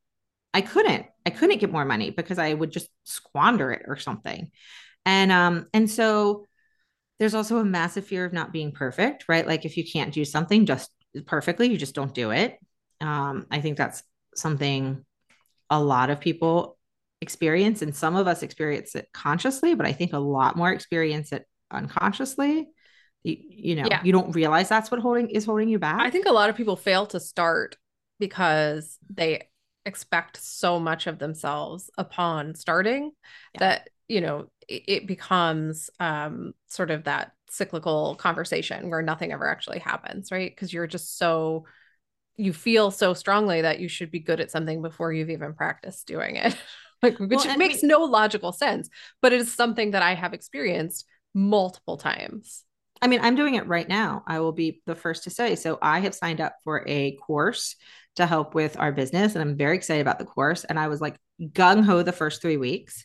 I 0.53 0.61
couldn't. 0.61 1.05
I 1.25 1.29
couldn't 1.29 1.59
get 1.59 1.71
more 1.71 1.85
money 1.85 2.09
because 2.09 2.37
I 2.37 2.53
would 2.53 2.71
just 2.71 2.89
squander 3.03 3.71
it 3.71 3.83
or 3.87 3.97
something. 3.97 4.51
And 5.05 5.31
um 5.31 5.67
and 5.73 5.89
so 5.89 6.45
there's 7.19 7.35
also 7.35 7.57
a 7.57 7.65
massive 7.65 8.05
fear 8.05 8.25
of 8.25 8.33
not 8.33 8.51
being 8.51 8.71
perfect, 8.71 9.25
right? 9.27 9.47
Like 9.47 9.65
if 9.65 9.77
you 9.77 9.85
can't 9.89 10.13
do 10.13 10.25
something 10.25 10.65
just 10.65 10.91
perfectly, 11.25 11.69
you 11.69 11.77
just 11.77 11.95
don't 11.95 12.13
do 12.13 12.31
it. 12.31 12.57
Um 12.99 13.47
I 13.49 13.61
think 13.61 13.77
that's 13.77 14.03
something 14.35 15.05
a 15.71 15.81
lot 15.81 16.11
of 16.11 16.19
people 16.19 16.77
experience 17.21 17.81
and 17.81 17.95
some 17.95 18.15
of 18.15 18.27
us 18.27 18.43
experience 18.43 18.93
it 18.93 19.07
consciously, 19.13 19.73
but 19.73 19.85
I 19.85 19.93
think 19.93 20.13
a 20.13 20.19
lot 20.19 20.55
more 20.55 20.71
experience 20.71 21.31
it 21.31 21.47
unconsciously. 21.71 22.67
You, 23.23 23.37
you 23.39 23.75
know, 23.75 23.85
yeah. 23.87 24.01
you 24.03 24.11
don't 24.11 24.35
realize 24.35 24.67
that's 24.69 24.91
what 24.91 24.99
holding 24.99 25.29
is 25.29 25.45
holding 25.45 25.69
you 25.69 25.79
back. 25.79 26.01
I 26.01 26.09
think 26.09 26.25
a 26.27 26.31
lot 26.31 26.49
of 26.49 26.57
people 26.57 26.75
fail 26.75 27.07
to 27.07 27.19
start 27.19 27.77
because 28.19 28.97
they 29.09 29.47
expect 29.85 30.37
so 30.37 30.79
much 30.79 31.07
of 31.07 31.19
themselves 31.19 31.89
upon 31.97 32.53
starting 32.53 33.11
yeah. 33.55 33.59
that 33.59 33.89
you 34.07 34.21
know 34.21 34.47
it, 34.67 34.83
it 34.87 35.07
becomes 35.07 35.89
um, 35.99 36.53
sort 36.67 36.91
of 36.91 37.05
that 37.05 37.31
cyclical 37.49 38.15
conversation 38.15 38.89
where 38.89 39.01
nothing 39.01 39.31
ever 39.31 39.47
actually 39.47 39.79
happens 39.79 40.31
right 40.31 40.51
because 40.51 40.71
you're 40.71 40.87
just 40.87 41.17
so 41.17 41.65
you 42.37 42.53
feel 42.53 42.91
so 42.91 43.13
strongly 43.13 43.61
that 43.61 43.79
you 43.79 43.87
should 43.87 44.11
be 44.11 44.19
good 44.19 44.39
at 44.39 44.51
something 44.51 44.81
before 44.81 45.11
you've 45.13 45.29
even 45.29 45.53
practiced 45.53 46.07
doing 46.07 46.35
it 46.35 46.55
like 47.03 47.17
which 47.19 47.45
well, 47.45 47.57
makes 47.57 47.81
mean, 47.83 47.89
no 47.89 47.99
logical 47.99 48.51
sense 48.51 48.89
but 49.21 49.33
it 49.33 49.41
is 49.41 49.53
something 49.53 49.91
that 49.91 50.03
i 50.03 50.13
have 50.13 50.33
experienced 50.33 51.05
multiple 51.33 51.97
times 51.97 52.63
I 53.01 53.07
mean, 53.07 53.21
I'm 53.21 53.35
doing 53.35 53.55
it 53.55 53.67
right 53.67 53.87
now. 53.87 54.23
I 54.27 54.39
will 54.39 54.51
be 54.51 54.81
the 54.85 54.95
first 54.95 55.23
to 55.23 55.31
say. 55.31 55.55
So 55.55 55.79
I 55.81 56.01
have 56.01 56.13
signed 56.13 56.39
up 56.39 56.57
for 56.63 56.87
a 56.87 57.15
course 57.15 57.75
to 58.17 58.27
help 58.27 58.53
with 58.53 58.77
our 58.77 58.91
business. 58.91 59.33
And 59.33 59.41
I'm 59.41 59.57
very 59.57 59.75
excited 59.75 60.01
about 60.01 60.19
the 60.19 60.25
course. 60.25 60.63
And 60.65 60.77
I 60.77 60.87
was 60.87 61.01
like 61.01 61.17
gung 61.41 61.83
ho 61.83 62.03
the 62.03 62.11
first 62.11 62.41
three 62.41 62.57
weeks. 62.57 63.03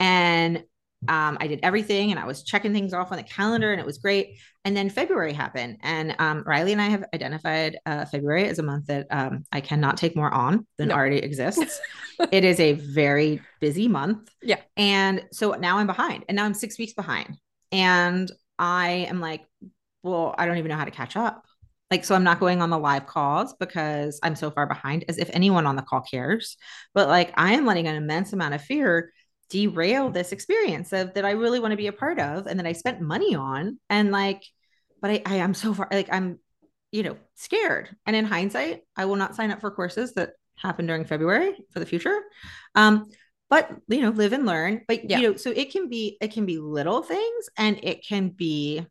And 0.00 0.64
um, 1.08 1.38
I 1.40 1.46
did 1.46 1.60
everything 1.62 2.10
and 2.10 2.18
I 2.18 2.26
was 2.26 2.42
checking 2.42 2.72
things 2.72 2.92
off 2.92 3.12
on 3.12 3.18
the 3.18 3.24
calendar 3.24 3.72
and 3.72 3.80
it 3.80 3.86
was 3.86 3.98
great. 3.98 4.38
And 4.64 4.76
then 4.76 4.88
February 4.88 5.32
happened. 5.32 5.78
And 5.82 6.14
um, 6.18 6.44
Rielly 6.44 6.72
and 6.72 6.80
I 6.80 6.88
have 6.88 7.04
identified 7.14 7.78
uh, 7.86 8.04
February 8.06 8.48
as 8.48 8.58
a 8.58 8.62
month 8.62 8.86
that 8.86 9.06
um, 9.10 9.44
I 9.52 9.60
cannot 9.60 9.96
take 9.96 10.16
more 10.16 10.32
on 10.32 10.66
than 10.78 10.88
no. 10.88 10.94
already 10.94 11.18
exists. 11.18 11.80
it 12.32 12.44
is 12.44 12.60
a 12.60 12.72
very 12.72 13.40
busy 13.60 13.88
month. 13.88 14.30
Yeah. 14.42 14.60
And 14.76 15.24
so 15.32 15.52
now 15.52 15.78
I'm 15.78 15.86
behind 15.86 16.24
and 16.28 16.36
now 16.36 16.44
I'm 16.44 16.54
six 16.54 16.78
weeks 16.78 16.94
behind. 16.94 17.36
And 17.72 18.30
I 18.58 19.06
am 19.08 19.20
like, 19.20 19.42
well, 20.02 20.34
I 20.38 20.46
don't 20.46 20.58
even 20.58 20.68
know 20.68 20.76
how 20.76 20.84
to 20.84 20.90
catch 20.90 21.16
up. 21.16 21.44
Like, 21.90 22.04
so 22.04 22.14
I'm 22.14 22.24
not 22.24 22.40
going 22.40 22.62
on 22.62 22.70
the 22.70 22.78
live 22.78 23.06
calls 23.06 23.54
because 23.54 24.18
I'm 24.22 24.36
so 24.36 24.50
far 24.50 24.66
behind, 24.66 25.04
as 25.08 25.18
if 25.18 25.30
anyone 25.32 25.66
on 25.66 25.76
the 25.76 25.82
call 25.82 26.00
cares. 26.00 26.56
But 26.94 27.08
like, 27.08 27.32
I 27.36 27.52
am 27.54 27.66
letting 27.66 27.86
an 27.86 27.94
immense 27.94 28.32
amount 28.32 28.54
of 28.54 28.62
fear 28.62 29.12
derail 29.48 30.10
this 30.10 30.32
experience 30.32 30.92
of 30.92 31.14
that 31.14 31.24
I 31.24 31.32
really 31.32 31.60
want 31.60 31.72
to 31.72 31.76
be 31.76 31.86
a 31.86 31.92
part 31.92 32.18
of 32.18 32.46
and 32.46 32.58
that 32.58 32.66
I 32.66 32.72
spent 32.72 33.00
money 33.00 33.34
on. 33.34 33.78
And 33.90 34.10
like, 34.10 34.42
but 35.00 35.10
I, 35.10 35.22
I 35.26 35.34
am 35.36 35.54
so 35.54 35.74
far, 35.74 35.88
like, 35.90 36.08
I'm, 36.12 36.38
you 36.92 37.02
know, 37.02 37.16
scared. 37.34 37.94
And 38.06 38.14
in 38.14 38.24
hindsight, 38.24 38.82
I 38.96 39.04
will 39.04 39.16
not 39.16 39.34
sign 39.34 39.50
up 39.50 39.60
for 39.60 39.70
courses 39.70 40.14
that 40.14 40.30
happen 40.56 40.86
during 40.86 41.04
February 41.04 41.54
for 41.72 41.80
the 41.80 41.86
future. 41.86 42.20
Um, 42.74 43.10
but 43.50 43.70
you 43.88 44.00
know, 44.00 44.10
live 44.10 44.32
and 44.32 44.46
learn. 44.46 44.82
But 44.88 45.08
yeah. 45.10 45.18
you 45.18 45.30
know, 45.30 45.36
so 45.36 45.50
it 45.50 45.70
can 45.70 45.88
be, 45.88 46.16
it 46.20 46.32
can 46.32 46.46
be 46.46 46.58
little 46.58 47.02
things 47.02 47.48
and 47.56 47.78
it 47.82 48.06
can 48.06 48.30
be 48.30 48.86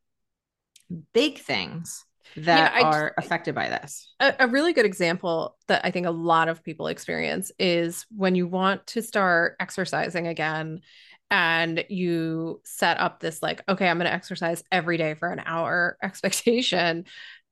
big 1.14 1.40
things 1.40 2.06
that 2.38 2.74
yeah, 2.76 2.88
are 2.88 3.14
affected 3.18 3.56
by 3.56 3.70
this. 3.70 4.14
A, 4.20 4.34
a, 4.40 4.48
really 4.48 4.74
good 4.74 4.86
example 4.86 5.56
that 5.68 5.86
I 5.86 5.92
think 5.92 6.08
a 6.08 6.12
lot 6.12 6.50
of 6.50 6.64
people 6.64 6.88
experience 6.88 7.52
is 7.60 8.06
when 8.16 8.36
you 8.36 8.48
want 8.48 8.88
to 8.88 9.02
start 9.02 9.56
exercising 9.60 10.28
again 10.28 10.82
and 11.30 11.86
you 11.90 12.62
set 12.64 13.00
up 13.00 13.20
this 13.20 13.42
like 13.42 13.64
okay 13.68 13.88
I'm 13.88 13.98
going 13.98 14.06
to 14.06 14.14
exercise 14.14 14.64
every 14.72 14.98
day 14.98 15.16
for 15.16 15.32
an 15.32 15.42
hour 15.46 15.98
expectation. 16.04 17.06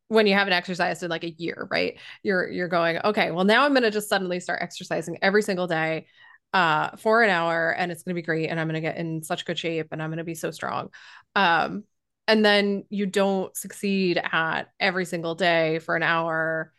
When 0.07 0.27
you 0.27 0.33
haven't 0.33 0.53
exercised 0.53 1.03
in 1.03 1.09
like 1.09 1.23
a 1.23 1.31
year 1.31 1.67
right? 1.69 1.97
You're 2.23 2.49
you're 2.49 2.67
going 2.67 2.99
okay 3.03 3.31
well 3.31 3.45
now 3.45 3.65
I'm 3.65 3.73
going 3.73 3.83
to 3.83 3.91
just 3.91 4.09
suddenly 4.09 4.39
start 4.39 4.61
exercising 4.61 5.17
every 5.21 5.41
single 5.41 5.67
day 5.67 6.07
uh 6.53 6.97
for 6.97 7.23
an 7.23 7.29
hour 7.29 7.71
and 7.71 7.91
it's 7.91 8.03
going 8.03 8.13
to 8.13 8.21
be 8.21 8.25
great 8.25 8.49
and 8.49 8.59
I'm 8.59 8.67
going 8.67 8.81
to 8.81 8.87
get 8.87 8.97
in 8.97 9.23
such 9.23 9.45
good 9.45 9.57
shape 9.57 9.87
and 9.91 10.01
I'm 10.01 10.09
going 10.09 10.17
to 10.17 10.23
be 10.23 10.35
so 10.35 10.51
strong. 10.51 10.89
Um 11.35 11.85
and 12.31 12.45
then 12.45 12.85
you 12.89 13.05
don't 13.05 13.55
succeed 13.57 14.17
at 14.17 14.69
every 14.79 15.03
single 15.03 15.35
day 15.35 15.79
for 15.79 15.97
an 15.97 16.03
hour 16.03 16.71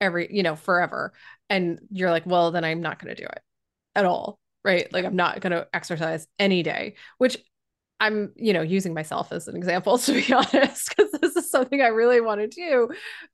every 0.00 0.28
you 0.34 0.42
know 0.42 0.56
forever. 0.56 1.12
And 1.48 1.78
you're 1.90 2.10
like 2.10 2.26
well 2.26 2.50
then 2.50 2.64
i'm 2.64 2.82
not 2.82 3.00
going 3.00 3.14
to 3.14 3.22
do 3.22 3.26
it 3.26 3.40
at 3.94 4.04
all 4.04 4.40
right? 4.64 4.92
Like 4.92 5.04
i'm 5.04 5.16
not 5.16 5.40
going 5.40 5.52
to 5.52 5.68
exercise 5.72 6.26
any 6.38 6.64
day 6.64 6.96
which 7.18 7.38
i'm 8.00 8.32
you 8.34 8.52
know 8.52 8.62
using 8.62 8.92
myself 8.92 9.30
as 9.32 9.46
an 9.46 9.56
example 9.56 9.98
to 9.98 10.12
be 10.12 10.32
honest 10.32 10.88
because 10.88 11.12
this 11.20 11.36
is 11.36 11.48
something 11.48 11.80
i 11.80 11.88
really 11.88 12.20
want 12.20 12.40
to 12.40 12.48
do. 12.48 12.88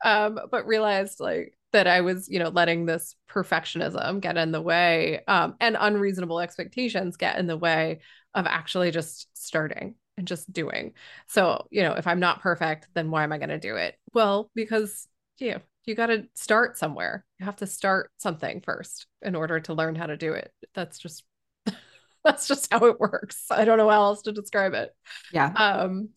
Um, 0.05 0.39
but 0.51 0.67
realized 0.67 1.19
like 1.19 1.57
that 1.73 1.87
i 1.87 2.03
was 2.03 2.29
you 2.29 2.41
know 2.41 2.51
letting 2.51 2.85
this 2.85 3.17
perfectionism 3.31 4.21
get 4.21 4.37
in 4.37 4.53
the 4.53 4.61
way 4.61 5.23
um, 5.29 5.55
and 5.61 5.79
unreasonable 5.81 6.41
expectations 6.41 7.17
get 7.17 7.39
in 7.39 7.47
the 7.47 7.57
way 7.57 8.01
of 8.35 8.47
actually 8.47 8.91
just 8.91 9.29
starting 9.35 9.95
and 10.17 10.27
just 10.27 10.53
doing. 10.53 10.93
So, 11.29 11.67
you 11.71 11.83
know, 11.83 11.95
if 11.95 12.07
I'm 12.07 12.21
not 12.21 12.41
perfect, 12.41 12.89
then 12.95 13.11
why 13.11 13.25
am 13.25 13.33
I 13.33 13.39
going 13.39 13.49
to 13.49 13.59
do 13.59 13.77
it? 13.77 13.97
Well, 14.13 14.51
because 14.55 15.09
you 15.39 15.53
know, 15.53 15.61
you 15.85 15.95
got 15.95 16.07
to 16.07 16.27
start 16.35 16.79
somewhere. 16.79 17.25
You 17.39 17.47
have 17.47 17.57
to 17.57 17.67
start 17.67 18.11
something 18.19 18.61
first 18.61 19.07
in 19.23 19.35
order 19.35 19.61
to 19.61 19.75
learn 19.75 19.95
how 19.95 20.07
to 20.07 20.17
do 20.17 20.33
it. 20.33 20.53
That's 20.75 20.99
just 20.99 21.25
that's 22.25 22.47
just 22.49 22.73
how 22.73 22.87
it 22.87 23.01
works. 23.01 23.47
I 23.51 23.65
don't 23.65 23.79
know 23.79 23.91
how 23.91 24.05
else 24.05 24.23
to 24.23 24.33
describe 24.33 24.75
it. 24.75 24.95
Yeah. 25.33 25.53
Um 25.57 26.11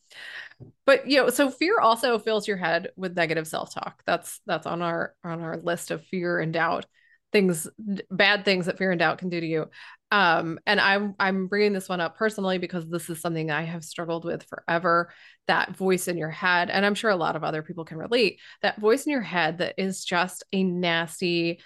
but 0.85 1.07
you 1.07 1.17
know, 1.17 1.29
so 1.29 1.51
fear 1.51 1.79
also 1.79 2.17
fills 2.17 2.47
your 2.47 2.57
head 2.57 2.89
with 2.95 3.15
negative 3.15 3.47
self-talk. 3.47 4.01
That's 4.05 4.39
that's 4.45 4.65
on 4.65 4.81
our 4.81 5.13
on 5.23 5.41
our 5.41 5.57
list 5.57 5.91
of 5.91 6.03
fear 6.05 6.39
and 6.39 6.53
doubt 6.53 6.85
things 7.37 7.67
bad 8.09 8.43
things 8.43 8.65
that 8.65 8.79
fear 8.79 8.91
and 8.91 8.99
doubt 8.99 9.19
can 9.19 9.29
do 9.29 9.39
to 9.39 9.45
you 9.45 9.65
um 10.11 10.57
and 10.65 10.81
i'm 10.81 11.13
i'm 11.19 11.45
bringing 11.47 11.71
this 11.71 11.87
one 11.87 12.01
up 12.01 12.17
personally 12.17 12.57
because 12.57 12.87
this 12.89 13.09
is 13.11 13.21
something 13.21 13.51
i 13.51 13.61
have 13.61 13.83
struggled 13.83 14.25
with 14.25 14.43
forever 14.43 15.11
that 15.47 15.75
voice 15.75 16.07
in 16.07 16.17
your 16.17 16.31
head 16.31 16.71
and 16.71 16.83
i'm 16.83 16.95
sure 16.95 17.11
a 17.11 17.15
lot 17.15 17.35
of 17.35 17.43
other 17.43 17.61
people 17.61 17.85
can 17.85 17.97
relate 17.97 18.39
that 18.63 18.79
voice 18.79 19.05
in 19.05 19.11
your 19.11 19.21
head 19.21 19.59
that 19.59 19.75
is 19.77 20.03
just 20.03 20.43
a 20.51 20.63
nasty 20.63 21.59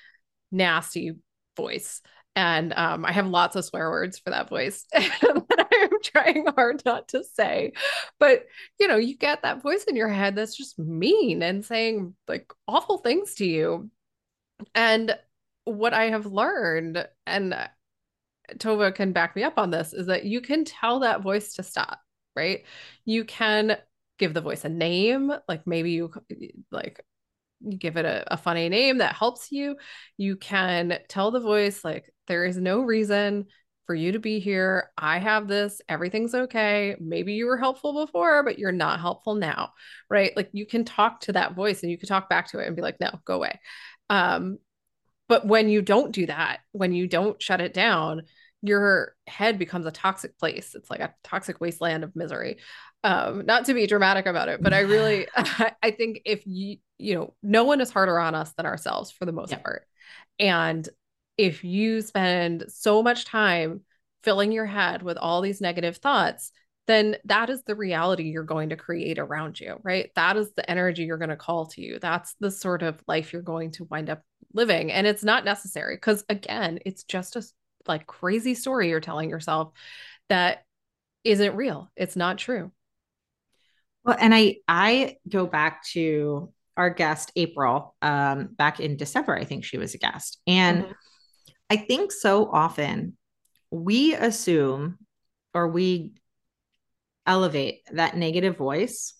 nasty 0.51 1.13
voice 1.55 2.01
and 2.33 2.71
um, 2.77 3.03
I 3.03 3.11
have 3.11 3.27
lots 3.27 3.57
of 3.57 3.65
swear 3.65 3.89
words 3.89 4.17
for 4.17 4.29
that 4.29 4.47
voice 4.47 4.85
that 4.93 5.67
I 5.71 5.75
am 5.83 5.89
trying 6.01 6.45
hard 6.55 6.81
not 6.85 7.09
to 7.09 7.25
say. 7.25 7.73
But 8.19 8.45
you 8.79 8.87
know, 8.87 8.95
you 8.95 9.17
get 9.17 9.41
that 9.41 9.61
voice 9.61 9.83
in 9.83 9.97
your 9.97 10.07
head 10.07 10.37
that's 10.37 10.55
just 10.55 10.79
mean 10.79 11.43
and 11.43 11.65
saying 11.65 12.15
like 12.29 12.49
awful 12.69 12.99
things 12.99 13.35
to 13.35 13.45
you. 13.45 13.89
And 14.73 15.13
what 15.65 15.93
I 15.93 16.05
have 16.05 16.25
learned, 16.25 17.07
and 17.25 17.55
Tovah 18.57 18.95
can 18.95 19.11
back 19.11 19.35
me 19.35 19.43
up 19.43 19.57
on 19.57 19.71
this, 19.71 19.93
is 19.93 20.07
that 20.07 20.25
you 20.25 20.41
can 20.41 20.65
tell 20.65 20.99
that 20.99 21.21
voice 21.21 21.53
to 21.55 21.63
stop, 21.63 21.99
right? 22.35 22.63
You 23.05 23.25
can 23.25 23.77
give 24.17 24.33
the 24.33 24.41
voice 24.41 24.65
a 24.65 24.69
name, 24.69 25.31
like 25.47 25.65
maybe 25.65 25.91
you 25.91 26.11
like 26.71 27.03
you 27.61 27.77
give 27.77 27.97
it 27.97 28.05
a, 28.05 28.33
a 28.33 28.37
funny 28.37 28.69
name 28.69 28.97
that 28.99 29.15
helps 29.15 29.51
you. 29.51 29.77
You 30.17 30.35
can 30.35 30.99
tell 31.07 31.31
the 31.31 31.39
voice, 31.39 31.83
like, 31.83 32.11
there 32.27 32.45
is 32.45 32.57
no 32.57 32.81
reason 32.81 33.45
for 33.85 33.95
you 33.95 34.13
to 34.13 34.19
be 34.19 34.39
here. 34.39 34.89
I 34.97 35.19
have 35.19 35.47
this. 35.47 35.81
Everything's 35.89 36.33
okay. 36.33 36.95
Maybe 36.99 37.33
you 37.33 37.45
were 37.45 37.57
helpful 37.57 38.05
before, 38.05 38.43
but 38.43 38.57
you're 38.57 38.71
not 38.71 38.99
helpful 38.99 39.35
now. 39.35 39.73
Right. 40.09 40.35
Like 40.35 40.49
you 40.53 40.65
can 40.65 40.85
talk 40.85 41.21
to 41.21 41.33
that 41.33 41.55
voice 41.55 41.81
and 41.81 41.91
you 41.91 41.97
can 41.97 42.07
talk 42.07 42.29
back 42.29 42.47
to 42.51 42.59
it 42.59 42.67
and 42.67 42.75
be 42.75 42.81
like, 42.81 42.99
no, 42.99 43.11
go 43.25 43.35
away. 43.35 43.59
Um, 44.09 44.59
but 45.31 45.47
when 45.47 45.69
you 45.69 45.81
don't 45.81 46.11
do 46.11 46.25
that, 46.25 46.59
when 46.73 46.91
you 46.91 47.07
don't 47.07 47.41
shut 47.41 47.61
it 47.61 47.73
down, 47.73 48.23
your 48.61 49.15
head 49.27 49.57
becomes 49.57 49.85
a 49.85 49.91
toxic 49.91 50.37
place. 50.37 50.75
It's 50.75 50.89
like 50.89 50.99
a 50.99 51.13
toxic 51.23 51.61
wasteland 51.61 52.03
of 52.03 52.17
misery. 52.17 52.57
Um, 53.05 53.45
not 53.45 53.63
to 53.67 53.73
be 53.73 53.87
dramatic 53.87 54.25
about 54.25 54.49
it, 54.49 54.61
but 54.61 54.73
I 54.73 54.81
really, 54.81 55.27
I 55.35 55.91
think 55.91 56.23
if 56.25 56.45
you, 56.45 56.79
you 56.97 57.15
know, 57.15 57.33
no 57.41 57.63
one 57.63 57.79
is 57.79 57.89
harder 57.89 58.19
on 58.19 58.35
us 58.35 58.51
than 58.57 58.65
ourselves 58.65 59.09
for 59.09 59.25
the 59.25 59.31
most 59.31 59.55
part. 59.63 59.87
And 60.37 60.85
if 61.37 61.63
you 61.63 62.01
spend 62.01 62.65
so 62.67 63.01
much 63.01 63.23
time 63.23 63.83
filling 64.23 64.51
your 64.51 64.65
head 64.65 65.01
with 65.01 65.15
all 65.15 65.39
these 65.39 65.61
negative 65.61 65.95
thoughts, 65.95 66.51
then 66.87 67.15
that 67.25 67.49
is 67.49 67.63
the 67.63 67.75
reality 67.75 68.23
you're 68.23 68.43
going 68.43 68.69
to 68.69 68.75
create 68.75 69.19
around 69.19 69.59
you, 69.59 69.79
right? 69.83 70.11
That 70.15 70.35
is 70.35 70.51
the 70.53 70.69
energy 70.69 71.03
you're 71.03 71.17
going 71.17 71.29
to 71.29 71.35
call 71.35 71.67
to 71.67 71.81
you. 71.81 71.99
That's 71.99 72.35
the 72.39 72.51
sort 72.51 72.81
of 72.81 73.01
life 73.07 73.33
you're 73.33 73.41
going 73.41 73.71
to 73.73 73.85
wind 73.85 74.09
up 74.09 74.21
living. 74.53 74.91
And 74.91 75.05
it's 75.05 75.23
not 75.23 75.45
necessary 75.45 75.95
because, 75.95 76.25
again, 76.27 76.79
it's 76.85 77.03
just 77.03 77.35
a 77.35 77.43
like 77.87 78.07
crazy 78.07 78.55
story 78.55 78.89
you're 78.89 78.99
telling 78.99 79.29
yourself 79.29 79.71
that 80.29 80.65
isn't 81.23 81.55
real. 81.55 81.91
It's 81.95 82.15
not 82.15 82.37
true. 82.37 82.71
Well, 84.03 84.17
and 84.19 84.33
I 84.33 84.57
I 84.67 85.17
go 85.29 85.45
back 85.45 85.85
to 85.91 86.51
our 86.75 86.89
guest 86.89 87.31
April 87.35 87.95
um, 88.01 88.49
back 88.55 88.79
in 88.79 88.97
December. 88.97 89.35
I 89.35 89.43
think 89.43 89.63
she 89.63 89.77
was 89.77 89.93
a 89.93 89.99
guest, 89.99 90.41
and 90.47 90.83
mm-hmm. 90.83 90.91
I 91.69 91.77
think 91.77 92.11
so 92.11 92.49
often 92.51 93.17
we 93.69 94.15
assume 94.15 94.97
or 95.53 95.67
we 95.67 96.13
elevate 97.25 97.81
that 97.91 98.17
negative 98.17 98.57
voice 98.57 99.13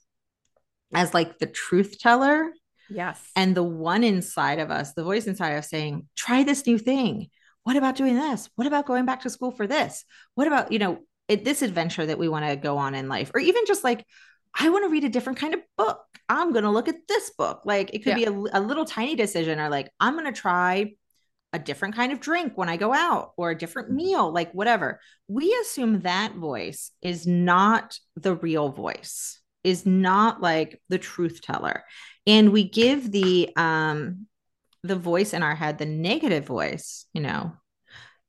as 0.94 1.14
like 1.14 1.40
the 1.40 1.48
truth 1.48 2.00
teller. 2.00 2.52
Yes. 2.90 3.22
And 3.36 3.56
the 3.56 3.64
one 3.64 4.04
inside 4.04 4.60
of 4.60 4.70
us, 4.70 4.94
the 4.94 5.04
voice 5.04 5.28
inside 5.28 5.52
of 5.52 5.60
us 5.60 5.70
saying, 5.70 6.08
try 6.16 6.44
this 6.44 6.66
new 6.68 6.78
thing. 6.78 7.30
What 7.64 7.78
about 7.78 7.96
doing 7.96 8.16
this? 8.16 8.50
What 8.56 8.68
about 8.68 8.86
going 8.86 9.06
back 9.06 9.22
to 9.22 9.30
school 9.30 9.52
for 9.52 9.68
this? 9.68 10.04
What 10.36 10.48
about, 10.48 10.72
you 10.72 10.80
know, 10.80 11.00
it, 11.28 11.46
this 11.46 11.62
adventure 11.62 12.06
that 12.06 12.18
we 12.18 12.28
want 12.28 12.46
to 12.46 12.56
go 12.56 12.78
on 12.78 12.96
in 12.96 13.08
life? 13.08 13.32
Or 13.34 13.40
even 13.40 13.66
just 13.66 13.84
like, 13.84 14.06
I 14.54 14.70
want 14.70 14.84
to 14.84 14.90
read 14.90 15.06
a 15.06 15.10
different 15.10 15.40
kind 15.40 15.54
of 15.54 15.62
book. 15.78 16.02
I'm 16.28 16.52
going 16.52 16.66
to 16.66 16.72
look 16.72 16.90
at 16.90 17.08
this 17.08 17.30
book. 17.38 17.62
Like 17.64 17.94
it 17.94 18.00
could 18.00 18.18
yeah. 18.20 18.32
be 18.32 18.50
a, 18.52 18.60
a 18.60 18.60
little 18.60 18.84
tiny 18.84 19.16
decision 19.16 19.60
or 19.60 19.70
like, 19.70 19.90
I'm 20.00 20.14
going 20.14 20.26
to 20.26 20.34
try 20.34 20.94
a 21.54 21.60
different 21.60 21.96
kind 21.96 22.12
of 22.12 22.20
drink 22.20 22.54
when 22.56 22.70
I 22.70 22.78
go 22.78 22.94
out 22.94 23.34
or 23.38 23.52
a 23.52 23.58
different 23.58 23.90
mm-hmm. 23.90 23.98
meal, 23.98 24.32
like 24.32 24.52
whatever. 24.54 25.00
We 25.28 25.54
assume 25.62 26.02
that 26.02 26.36
voice 26.36 26.92
is 27.02 27.28
not 27.28 27.98
the 28.16 28.36
real 28.36 28.70
voice, 28.70 29.40
is 29.64 29.86
not 29.86 30.42
like 30.42 30.82
the 30.90 30.98
truth 30.98 31.42
teller. 31.42 31.84
And 32.26 32.52
we 32.52 32.70
give 32.70 33.12
the 33.12 33.50
um 33.56 34.28
the 34.84 34.96
voice 34.96 35.34
in 35.34 35.44
our 35.44 35.56
head, 35.56 35.78
the 35.78 35.86
negative 35.86 36.46
voice, 36.46 37.06
you 37.14 37.22
know, 37.22 37.54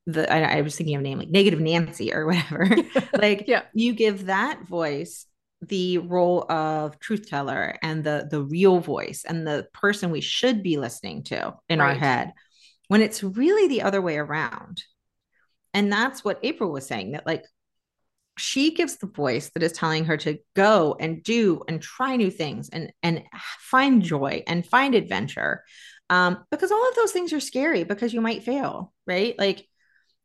the 0.06 0.30
I, 0.30 0.58
I 0.58 0.60
was 0.62 0.76
thinking 0.76 0.96
of 0.96 1.00
a 1.00 1.04
name 1.04 1.18
like 1.18 1.30
negative 1.30 1.60
Nancy 1.60 2.12
or 2.12 2.26
whatever. 2.26 2.68
like 3.14 3.44
yeah. 3.46 3.62
you 3.72 3.92
give 3.92 4.26
that 4.26 4.66
voice 4.66 5.26
the 5.62 5.98
role 5.98 6.44
of 6.50 6.98
truth 6.98 7.28
teller 7.28 7.78
and 7.82 8.02
the 8.02 8.26
the 8.28 8.42
real 8.42 8.80
voice 8.80 9.24
and 9.26 9.46
the 9.46 9.68
person 9.72 10.10
we 10.10 10.20
should 10.20 10.62
be 10.62 10.76
listening 10.76 11.22
to 11.22 11.54
in 11.68 11.78
right. 11.78 11.90
our 11.90 11.94
head 11.94 12.32
when 12.92 13.00
it's 13.00 13.22
really 13.22 13.68
the 13.68 13.80
other 13.80 14.02
way 14.02 14.18
around. 14.18 14.82
And 15.72 15.90
that's 15.90 16.22
what 16.22 16.38
April 16.42 16.70
was 16.70 16.86
saying 16.86 17.12
that, 17.12 17.26
like, 17.26 17.42
she 18.36 18.74
gives 18.74 18.98
the 18.98 19.06
voice 19.06 19.48
that 19.54 19.62
is 19.62 19.72
telling 19.72 20.04
her 20.04 20.18
to 20.18 20.36
go 20.54 20.94
and 21.00 21.22
do 21.22 21.62
and 21.68 21.80
try 21.80 22.16
new 22.16 22.30
things 22.30 22.68
and 22.68 22.92
and 23.02 23.22
find 23.60 24.02
joy 24.02 24.42
and 24.46 24.66
find 24.66 24.94
adventure. 24.94 25.64
Um, 26.10 26.44
because 26.50 26.70
all 26.70 26.86
of 26.86 26.94
those 26.94 27.12
things 27.12 27.32
are 27.32 27.40
scary 27.40 27.84
because 27.84 28.12
you 28.12 28.20
might 28.20 28.42
fail 28.42 28.92
right? 29.06 29.38
Like 29.38 29.66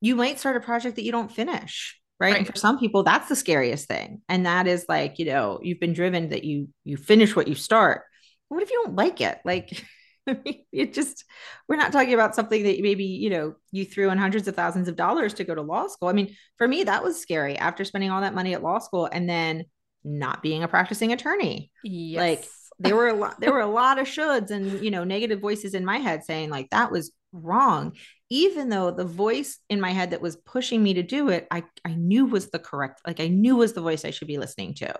you 0.01 0.17
might 0.17 0.37
start 0.37 0.57
a 0.57 0.59
project 0.59 0.97
that 0.97 1.05
you 1.05 1.13
don't 1.13 1.31
finish 1.31 1.97
right? 2.19 2.31
right, 2.31 2.37
and 2.39 2.47
for 2.47 2.57
some 2.57 2.79
people 2.79 3.03
that's 3.03 3.29
the 3.29 3.35
scariest 3.37 3.87
thing. 3.87 4.21
And 4.27 4.45
that 4.45 4.67
is 4.67 4.85
like 4.89 5.19
you 5.19 5.25
know 5.25 5.61
you've 5.61 5.79
been 5.79 5.93
driven 5.93 6.31
that 6.31 6.43
you 6.43 6.67
you 6.83 6.97
finish 6.97 7.33
what 7.33 7.47
you 7.47 7.55
start. 7.55 8.01
What 8.49 8.61
if 8.61 8.71
you 8.71 8.81
don't 8.83 8.97
like 8.97 9.21
it? 9.21 9.39
Like 9.45 9.85
it 10.71 10.93
just 10.93 11.25
we're 11.67 11.77
not 11.77 11.91
talking 11.91 12.13
about 12.13 12.35
something 12.35 12.63
that 12.63 12.79
maybe 12.81 13.05
you 13.05 13.29
know 13.29 13.55
you 13.71 13.85
threw 13.85 14.09
in 14.09 14.17
hundreds 14.17 14.47
of 14.47 14.55
thousands 14.55 14.87
of 14.87 14.95
dollars 14.95 15.33
to 15.35 15.43
go 15.43 15.55
to 15.55 15.61
law 15.61 15.87
school. 15.87 16.09
I 16.09 16.13
mean 16.13 16.35
for 16.57 16.67
me 16.67 16.83
that 16.83 17.03
was 17.03 17.19
scary 17.19 17.57
after 17.57 17.83
spending 17.85 18.11
all 18.11 18.21
that 18.21 18.35
money 18.35 18.53
at 18.53 18.63
law 18.63 18.79
school 18.79 19.07
and 19.11 19.29
then 19.29 19.65
not 20.03 20.41
being 20.41 20.63
a 20.63 20.67
practicing 20.67 21.13
attorney. 21.13 21.71
Yes. 21.83 22.19
like 22.19 22.45
there 22.79 22.95
were 22.95 23.07
a 23.07 23.13
lot 23.13 23.39
there 23.39 23.53
were 23.53 23.61
a 23.61 23.67
lot 23.81 23.99
of 23.99 24.07
shoulds 24.07 24.51
and 24.51 24.83
you 24.83 24.91
know 24.91 25.03
negative 25.03 25.39
voices 25.39 25.73
in 25.73 25.85
my 25.85 25.97
head 25.97 26.23
saying 26.23 26.49
like 26.49 26.69
that 26.71 26.91
was 26.91 27.11
wrong. 27.31 27.93
Even 28.29 28.67
though 28.67 28.91
the 28.91 29.05
voice 29.05 29.59
in 29.69 29.79
my 29.79 29.91
head 29.91 30.11
that 30.11 30.21
was 30.21 30.35
pushing 30.35 30.83
me 30.83 30.95
to 30.95 31.03
do 31.03 31.29
it 31.29 31.47
i 31.51 31.63
i 31.85 31.93
knew 31.93 32.25
was 32.25 32.49
the 32.49 32.59
correct 32.59 33.01
like 33.07 33.19
i 33.19 33.27
knew 33.27 33.55
was 33.55 33.73
the 33.73 33.81
voice 33.81 34.03
i 34.03 34.11
should 34.11 34.27
be 34.27 34.37
listening 34.37 34.73
to. 34.75 34.93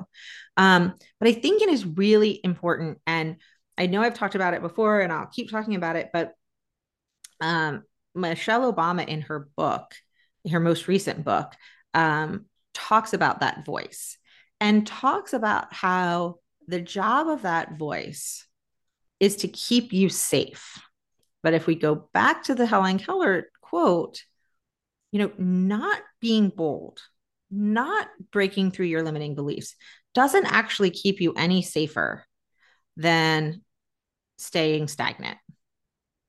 Um 0.56 0.94
but 1.20 1.30
i 1.30 1.34
think 1.34 1.62
it 1.62 1.70
is 1.70 1.86
really 1.86 2.40
important 2.44 3.00
and 3.06 3.38
I 3.78 3.88
know 3.88 4.02
I've 4.02 4.14
talked 4.14 4.36
about 4.36 4.54
it 4.54 4.62
before 4.62 5.02
and 5.02 5.12
I'll 5.12 5.28
keep 5.28 5.50
talking 5.50 5.76
about 5.76 5.96
it, 5.96 6.10
but 6.12 6.34
um, 7.40 7.84
Michelle 8.16 8.72
Obama 8.72 9.08
in 9.08 9.22
her 9.22 9.48
book, 9.56 9.94
her 10.50 10.60
most 10.60 10.88
recent 10.88 11.24
book, 11.24 11.54
um, 11.94 12.46
talks 12.74 13.14
about 13.14 13.42
that 13.42 13.66
voice 13.66 14.18
and 14.60 14.88
talks 14.88 15.34
about 15.34 15.74
how 15.74 16.36
the 16.68 16.82
job 16.82 17.28
of 17.28 17.44
that 17.44 17.78
voice 17.78 18.46
is 19.20 19.38
to 19.38 19.48
keep 19.48 19.94
you 19.94 20.10
safe. 20.10 20.80
But 21.44 21.54
if 21.54 21.68
we 21.68 21.76
go 21.76 22.10
back 22.14 22.44
to 22.44 22.56
the 22.56 22.66
Helen 22.66 22.98
Keller 22.98 23.50
quote, 23.62 24.24
you 25.12 25.20
know, 25.20 25.32
not 25.38 26.02
being 26.20 26.50
bold, 26.50 27.02
not 27.50 28.08
breaking 28.32 28.72
through 28.72 28.88
your 28.88 29.04
limiting 29.04 29.36
beliefs 29.36 29.76
doesn't 30.14 30.46
actually 30.46 30.90
keep 30.90 31.22
you 31.22 31.34
any 31.34 31.62
safer 31.62 32.26
than 32.98 33.62
staying 34.38 34.88
stagnant. 34.88 35.38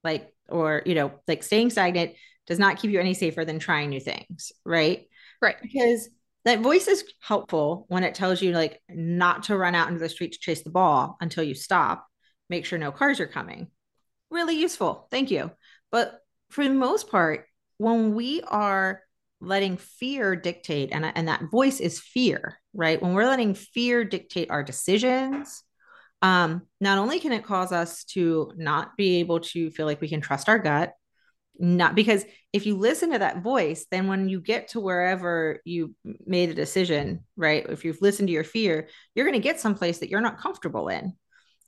Like, 0.05 0.33
or, 0.49 0.83
you 0.87 0.94
know, 0.94 1.12
like 1.27 1.42
staying 1.42 1.71
stagnant 1.71 2.12
does 2.47 2.59
not 2.59 2.79
keep 2.79 2.90
you 2.90 3.01
any 3.01 3.14
safer 3.14 3.44
than 3.44 3.59
trying 3.59 3.90
new 3.90 4.01
things, 4.01 4.53
right? 4.64 5.07
Right. 5.42 5.57
Because 5.61 6.09
that 6.44 6.61
voice 6.61 6.88
is 6.88 7.05
helpful 7.21 7.85
when 7.88 8.05
it 8.05 8.14
tells 8.14 8.40
you 8.40 8.53
like 8.53 8.81
not 8.88 9.44
to 9.44 9.57
run 9.57 9.75
out 9.75 9.88
into 9.88 10.01
the 10.01 10.09
street 10.09 10.33
to 10.33 10.38
chase 10.38 10.62
the 10.62 10.71
ball 10.71 11.16
until 11.21 11.44
you 11.44 11.55
stop, 11.55 12.07
make 12.49 12.64
sure 12.64 12.79
no 12.79 12.92
cars 12.92 13.21
are 13.21 13.27
coming. 13.27 13.68
Really 14.31 14.59
useful. 14.59 15.09
Thank 15.11 15.31
you. 15.31 15.51
But 15.90 16.21
for 16.51 16.64
the 16.64 16.75
most 16.75 17.11
part, 17.11 17.44
when 17.77 18.14
we 18.14 18.40
are 18.42 19.03
letting 19.40 19.77
fear 19.77 20.35
dictate, 20.35 20.90
and, 20.92 21.05
and 21.05 21.29
that 21.29 21.51
voice 21.51 21.81
is 21.81 22.01
fear, 22.01 22.59
right? 22.73 23.01
When 23.01 23.12
we're 23.12 23.27
letting 23.27 23.55
fear 23.55 24.05
dictate 24.05 24.51
our 24.51 24.62
decisions, 24.62 25.62
um, 26.22 26.62
not 26.81 26.98
only 26.98 27.20
can 27.20 27.33
it 27.33 27.44
cause 27.44 27.72
us 27.72 28.04
to 28.04 28.52
not 28.57 28.96
be 28.96 29.20
able 29.20 29.40
to 29.40 29.70
feel 29.70 29.87
like 29.87 30.00
we 30.00 30.09
can 30.09 30.20
trust 30.20 30.48
our 30.48 30.59
gut, 30.59 30.94
not 31.59 31.94
because 31.94 32.24
if 32.52 32.66
you 32.66 32.76
listen 32.76 33.12
to 33.12 33.18
that 33.18 33.42
voice, 33.42 33.87
then 33.90 34.07
when 34.07 34.28
you 34.28 34.40
get 34.40 34.68
to 34.68 34.81
wherever 34.81 35.61
you 35.64 35.94
made 36.24 36.50
a 36.50 36.54
decision, 36.54 37.24
right? 37.37 37.66
If 37.68 37.85
you've 37.85 38.00
listened 38.00 38.28
to 38.28 38.33
your 38.33 38.44
fear, 38.44 38.88
you're 39.14 39.26
going 39.26 39.40
to 39.40 39.46
get 39.46 39.61
someplace 39.61 39.98
that 39.98 40.09
you're 40.09 40.20
not 40.20 40.38
comfortable 40.38 40.88
in. 40.88 41.14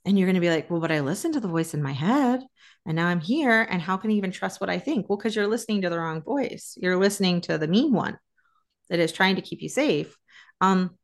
And 0.03 0.17
you're 0.17 0.25
going 0.25 0.35
to 0.35 0.41
be 0.41 0.49
like, 0.49 0.71
well, 0.71 0.79
but 0.79 0.91
I 0.91 1.01
listened 1.01 1.35
to 1.35 1.39
the 1.39 1.47
voice 1.47 1.75
in 1.75 1.83
my 1.83 1.91
head 1.91 2.41
and 2.87 2.95
now 2.95 3.07
I'm 3.07 3.19
here. 3.19 3.61
And 3.69 3.81
how 3.81 3.97
can 3.97 4.09
I 4.09 4.15
even 4.15 4.31
trust 4.31 4.59
what 4.59 4.69
I 4.69 4.79
think? 4.79 5.07
Well, 5.07 5.17
because 5.17 5.35
you're 5.35 5.47
listening 5.47 5.83
to 5.83 5.89
the 5.89 5.99
wrong 5.99 6.23
voice. 6.23 6.75
You're 6.81 6.97
listening 6.97 7.41
to 7.41 7.57
the 7.57 7.67
mean 7.67 7.93
one 7.93 8.17
that 8.89 8.99
is 8.99 9.11
trying 9.11 9.35
to 9.35 9.41
keep 9.41 9.61
you 9.61 9.69
safe. 9.69 10.15
Um, 10.59 10.97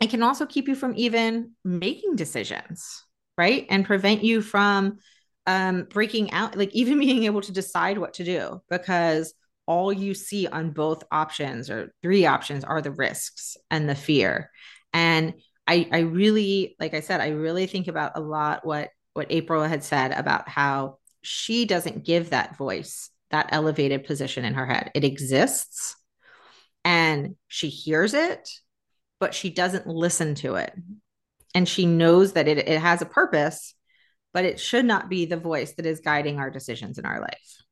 it 0.00 0.10
can 0.10 0.22
also 0.22 0.46
keep 0.46 0.68
you 0.68 0.74
from 0.74 0.94
even 0.96 1.52
making 1.64 2.16
decisions, 2.16 3.04
right? 3.36 3.66
And 3.68 3.84
prevent 3.84 4.24
you 4.24 4.42
from 4.42 4.98
um, 5.46 5.86
breaking 5.90 6.32
out, 6.32 6.56
like 6.56 6.70
even 6.74 6.98
being 6.98 7.24
able 7.24 7.42
to 7.42 7.52
decide 7.52 7.98
what 7.98 8.14
to 8.14 8.24
do 8.24 8.62
because 8.70 9.34
all 9.66 9.92
you 9.92 10.14
see 10.14 10.46
on 10.48 10.70
both 10.70 11.04
options 11.12 11.70
or 11.70 11.92
three 12.02 12.26
options 12.26 12.64
are 12.64 12.82
the 12.82 12.90
risks 12.90 13.56
and 13.70 13.88
the 13.88 13.94
fear. 13.94 14.50
And 14.92 15.34
I, 15.66 15.88
I 15.92 15.98
really, 16.00 16.74
like 16.80 16.94
I 16.94 17.00
said, 17.00 17.20
I 17.20 17.28
really 17.28 17.66
think 17.66 17.86
about 17.86 18.12
a 18.16 18.20
lot 18.20 18.66
what 18.66 18.90
what 19.12 19.26
April 19.30 19.62
had 19.62 19.82
said 19.82 20.12
about 20.12 20.48
how 20.48 20.98
she 21.22 21.66
doesn't 21.66 22.04
give 22.04 22.30
that 22.30 22.56
voice 22.56 23.10
that 23.30 23.48
elevated 23.50 24.04
position 24.04 24.44
in 24.44 24.54
her 24.54 24.66
head. 24.66 24.90
It 24.94 25.04
exists 25.04 25.96
and 26.84 27.36
she 27.48 27.68
hears 27.68 28.14
it, 28.14 28.48
but 29.20 29.34
she 29.34 29.50
doesn't 29.50 29.86
listen 29.86 30.34
to 30.36 30.56
it. 30.56 30.74
And 31.54 31.68
she 31.68 31.86
knows 31.86 32.32
that 32.32 32.48
it, 32.48 32.58
it 32.58 32.80
has 32.80 33.02
a 33.02 33.06
purpose, 33.06 33.74
but 34.32 34.44
it 34.44 34.58
should 34.58 34.84
not 34.84 35.08
be 35.08 35.26
the 35.26 35.36
voice 35.36 35.74
that 35.74 35.86
is 35.86 36.00
guiding 36.00 36.38
our 36.38 36.50
decisions 36.50 36.98
in 36.98 37.04
our 37.04 37.20
life. 37.20 37.62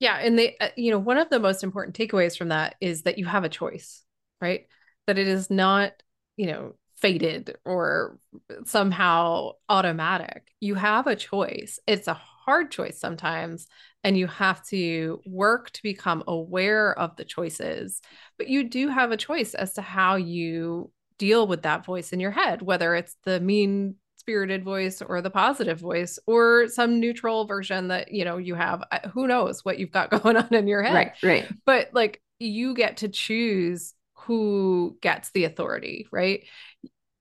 Yeah. 0.00 0.16
And 0.16 0.38
the, 0.38 0.52
uh, 0.60 0.68
you 0.76 0.90
know, 0.90 0.98
one 0.98 1.18
of 1.18 1.30
the 1.30 1.40
most 1.40 1.62
important 1.62 1.96
takeaways 1.96 2.36
from 2.36 2.48
that 2.48 2.74
is 2.80 3.02
that 3.02 3.18
you 3.18 3.26
have 3.26 3.44
a 3.44 3.48
choice, 3.48 4.02
right? 4.40 4.66
That 5.06 5.18
it 5.18 5.28
is 5.28 5.50
not, 5.50 5.92
you 6.36 6.46
know, 6.46 6.74
fated 6.96 7.56
or 7.64 8.18
somehow 8.64 9.52
automatic. 9.68 10.48
You 10.60 10.74
have 10.74 11.06
a 11.06 11.16
choice. 11.16 11.78
It's 11.86 12.08
a 12.08 12.14
hard 12.44 12.70
choice 12.70 12.98
sometimes, 12.98 13.66
and 14.02 14.16
you 14.16 14.26
have 14.26 14.64
to 14.66 15.20
work 15.26 15.70
to 15.70 15.82
become 15.82 16.22
aware 16.26 16.96
of 16.98 17.16
the 17.16 17.24
choices. 17.24 18.00
But 18.38 18.48
you 18.48 18.68
do 18.68 18.88
have 18.88 19.12
a 19.12 19.16
choice 19.16 19.54
as 19.54 19.74
to 19.74 19.82
how 19.82 20.16
you 20.16 20.90
deal 21.18 21.46
with 21.46 21.62
that 21.62 21.84
voice 21.84 22.12
in 22.12 22.20
your 22.20 22.30
head, 22.30 22.62
whether 22.62 22.94
it's 22.94 23.16
the 23.24 23.40
mean 23.40 23.96
spirited 24.16 24.64
voice 24.64 25.02
or 25.02 25.20
the 25.20 25.30
positive 25.30 25.78
voice 25.78 26.18
or 26.26 26.66
some 26.68 26.98
neutral 26.98 27.46
version 27.46 27.88
that 27.88 28.10
you 28.10 28.24
know 28.24 28.38
you 28.38 28.54
have 28.54 28.82
uh, 28.90 29.06
who 29.10 29.26
knows 29.26 29.62
what 29.66 29.78
you've 29.78 29.92
got 29.92 30.08
going 30.22 30.34
on 30.34 30.54
in 30.54 30.66
your 30.66 30.82
head 30.82 30.94
right 30.94 31.12
right 31.22 31.46
but 31.66 31.90
like 31.92 32.22
you 32.38 32.74
get 32.74 32.96
to 32.96 33.08
choose 33.08 33.92
who 34.14 34.96
gets 35.02 35.30
the 35.32 35.44
authority 35.44 36.06
right 36.10 36.44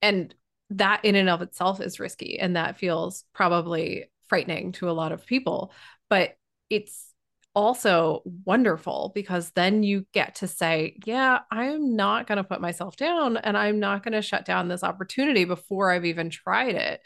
and 0.01 0.33
that 0.69 1.03
in 1.03 1.15
and 1.15 1.29
of 1.29 1.41
itself 1.41 1.81
is 1.81 1.99
risky 1.99 2.39
and 2.39 2.55
that 2.55 2.77
feels 2.77 3.25
probably 3.33 4.05
frightening 4.33 4.71
to 4.71 4.89
a 4.89 4.91
lot 4.91 5.11
of 5.11 5.25
people 5.25 5.71
but 6.09 6.35
it's 6.69 7.13
also 7.55 8.23
wonderful 8.45 9.11
because 9.13 9.51
then 9.51 9.83
you 9.83 10.05
get 10.11 10.35
to 10.35 10.47
say 10.47 10.97
yeah 11.05 11.39
i'm 11.51 11.95
not 11.95 12.25
going 12.25 12.37
to 12.37 12.43
put 12.43 12.59
myself 12.59 12.95
down 12.95 13.37
and 13.37 13.55
i'm 13.55 13.79
not 13.79 14.03
going 14.03 14.13
to 14.13 14.21
shut 14.23 14.43
down 14.43 14.67
this 14.67 14.83
opportunity 14.83 15.45
before 15.45 15.91
i've 15.91 16.05
even 16.05 16.29
tried 16.29 16.75
it. 16.75 17.01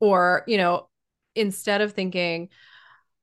Or 0.00 0.42
you 0.48 0.56
know 0.56 0.88
instead 1.36 1.80
of 1.80 1.92
thinking 1.92 2.48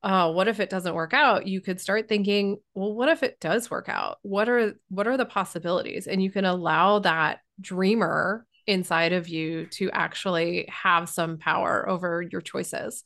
oh 0.03 0.31
what 0.31 0.47
if 0.47 0.61
it 0.61 0.69
doesn't 0.69 0.95
work 0.95 1.13
out? 1.13 1.47
you 1.47 1.59
could 1.59 1.81
start 1.81 2.07
thinking 2.07 2.57
well 2.73 2.93
what 2.93 3.09
if 3.09 3.23
it 3.23 3.41
does 3.41 3.69
work 3.69 3.89
out? 3.89 4.19
What 4.21 4.47
are 4.47 4.75
what 4.87 5.07
are 5.07 5.17
the 5.17 5.25
possibilities? 5.25 6.07
and 6.07 6.23
you 6.23 6.31
can 6.31 6.45
allow 6.45 6.99
that 6.99 7.39
dreamer 7.59 8.45
inside 8.67 9.11
of 9.11 9.27
you 9.27 9.65
to 9.65 9.91
actually 9.91 10.69
have 10.71 11.09
some 11.09 11.37
power 11.37 11.89
over 11.89 12.21
your 12.21 12.39
choices 12.39 13.03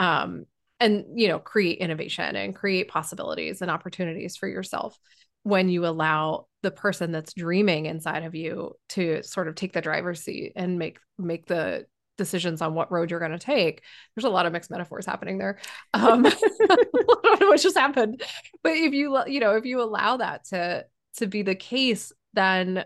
um, 0.00 0.46
and 0.80 1.04
you 1.14 1.28
know 1.28 1.38
create 1.38 1.78
innovation 1.78 2.34
and 2.34 2.56
create 2.56 2.88
possibilities 2.88 3.62
and 3.62 3.70
opportunities 3.70 4.36
for 4.36 4.48
yourself 4.48 4.98
when 5.42 5.68
you 5.68 5.86
allow 5.86 6.46
the 6.62 6.70
person 6.70 7.12
that's 7.12 7.34
dreaming 7.34 7.86
inside 7.86 8.24
of 8.24 8.34
you 8.34 8.74
to 8.88 9.22
sort 9.22 9.46
of 9.46 9.54
take 9.54 9.72
the 9.72 9.80
driver's 9.80 10.22
seat 10.22 10.52
and 10.56 10.78
make 10.78 10.98
make 11.18 11.46
the 11.46 11.86
decisions 12.18 12.60
on 12.60 12.74
what 12.74 12.92
road 12.92 13.10
you're 13.10 13.18
going 13.20 13.30
to 13.30 13.38
take. 13.38 13.82
There's 14.14 14.26
a 14.26 14.30
lot 14.30 14.44
of 14.44 14.52
mixed 14.52 14.70
metaphors 14.70 15.06
happening 15.06 15.38
there 15.38 15.58
um 15.94 16.26
I 16.26 16.30
don't 16.30 17.40
know 17.40 17.48
what 17.48 17.60
just 17.60 17.78
happened. 17.78 18.22
But 18.62 18.72
if 18.72 18.92
you 18.92 19.18
you 19.26 19.40
know 19.40 19.56
if 19.56 19.66
you 19.66 19.82
allow 19.82 20.16
that 20.16 20.44
to 20.46 20.86
to 21.18 21.26
be 21.26 21.42
the 21.42 21.54
case 21.54 22.12
then 22.32 22.84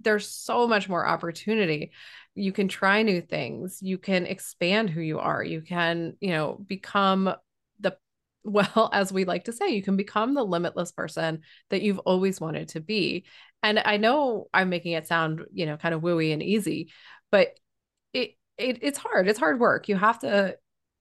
there's 0.00 0.28
so 0.28 0.66
much 0.66 0.88
more 0.88 1.06
opportunity 1.06 1.92
you 2.38 2.52
can 2.52 2.68
try 2.68 3.02
new 3.02 3.20
things 3.20 3.78
you 3.82 3.98
can 3.98 4.26
expand 4.26 4.88
who 4.88 5.00
you 5.00 5.18
are 5.18 5.42
you 5.42 5.60
can 5.60 6.16
you 6.20 6.30
know 6.30 6.56
become 6.66 7.32
the 7.80 7.96
well 8.44 8.88
as 8.92 9.12
we 9.12 9.24
like 9.24 9.44
to 9.44 9.52
say 9.52 9.68
you 9.68 9.82
can 9.82 9.96
become 9.96 10.34
the 10.34 10.44
limitless 10.44 10.92
person 10.92 11.40
that 11.70 11.82
you've 11.82 11.98
always 11.98 12.40
wanted 12.40 12.68
to 12.68 12.80
be. 12.80 13.24
And 13.62 13.80
i 13.84 13.96
know 13.96 14.48
i'm 14.54 14.68
making 14.68 14.92
it 14.92 15.06
sound 15.06 15.42
you 15.52 15.66
know 15.66 15.76
kind 15.76 15.94
of 15.94 16.00
wooey 16.00 16.32
and 16.32 16.42
easy 16.42 16.92
but 17.30 17.48
it, 18.12 18.36
it 18.56 18.78
it's 18.82 18.98
hard 18.98 19.28
it's 19.28 19.38
hard 19.38 19.60
work. 19.60 19.88
You 19.88 19.96
have 19.96 20.20
to 20.20 20.56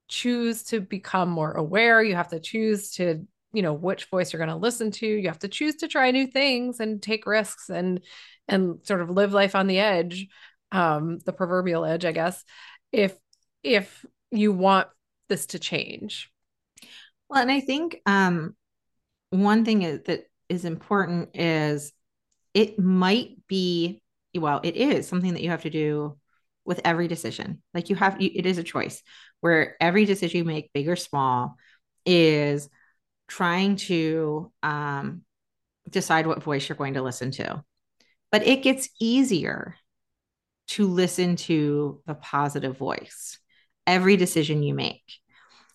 choose 0.07 0.63
to 0.63 0.79
become 0.79 1.29
more 1.29 1.51
aware 1.51 2.01
you 2.01 2.15
have 2.15 2.29
to 2.29 2.39
choose 2.39 2.91
to 2.93 3.25
you 3.53 3.61
know 3.61 3.73
which 3.73 4.05
voice 4.05 4.31
you're 4.31 4.39
going 4.39 4.49
to 4.49 4.55
listen 4.55 4.91
to 4.91 5.07
you 5.07 5.27
have 5.27 5.39
to 5.39 5.47
choose 5.47 5.75
to 5.77 5.87
try 5.87 6.11
new 6.11 6.27
things 6.27 6.79
and 6.79 7.01
take 7.01 7.25
risks 7.25 7.69
and 7.69 8.01
and 8.47 8.79
sort 8.83 9.01
of 9.01 9.09
live 9.09 9.33
life 9.33 9.55
on 9.55 9.67
the 9.67 9.79
edge 9.79 10.27
um 10.71 11.19
the 11.19 11.33
proverbial 11.33 11.85
edge 11.85 12.05
i 12.05 12.11
guess 12.11 12.43
if 12.91 13.15
if 13.63 14.05
you 14.31 14.51
want 14.51 14.87
this 15.29 15.47
to 15.47 15.59
change. 15.59 16.31
Well 17.29 17.41
and 17.41 17.51
i 17.51 17.59
think 17.59 18.01
um 18.05 18.55
one 19.29 19.65
thing 19.65 19.81
is, 19.81 20.01
that 20.05 20.29
is 20.49 20.63
important 20.65 21.35
is 21.35 21.91
it 22.53 22.79
might 22.79 23.45
be 23.47 24.01
well 24.35 24.61
it 24.63 24.75
is 24.75 25.07
something 25.07 25.33
that 25.33 25.43
you 25.43 25.49
have 25.49 25.63
to 25.63 25.69
do 25.69 26.17
with 26.65 26.81
every 26.83 27.07
decision. 27.07 27.61
Like 27.73 27.89
you 27.89 27.95
have 27.95 28.21
you, 28.21 28.29
it 28.33 28.45
is 28.45 28.57
a 28.57 28.63
choice 28.63 29.01
where 29.39 29.75
every 29.81 30.05
decision 30.05 30.39
you 30.39 30.43
make 30.43 30.73
big 30.73 30.89
or 30.89 30.97
small 30.97 31.55
is 32.05 32.69
trying 33.27 33.77
to 33.77 34.51
um, 34.63 35.21
decide 35.89 36.27
what 36.27 36.43
voice 36.43 36.67
you're 36.67 36.75
going 36.75 36.95
to 36.95 37.01
listen 37.01 37.31
to. 37.31 37.63
But 38.31 38.45
it 38.45 38.63
gets 38.63 38.89
easier 38.99 39.75
to 40.67 40.87
listen 40.87 41.35
to 41.35 42.01
the 42.05 42.13
positive 42.13 42.77
voice 42.77 43.39
every 43.85 44.17
decision 44.17 44.63
you 44.63 44.73
make. 44.73 45.03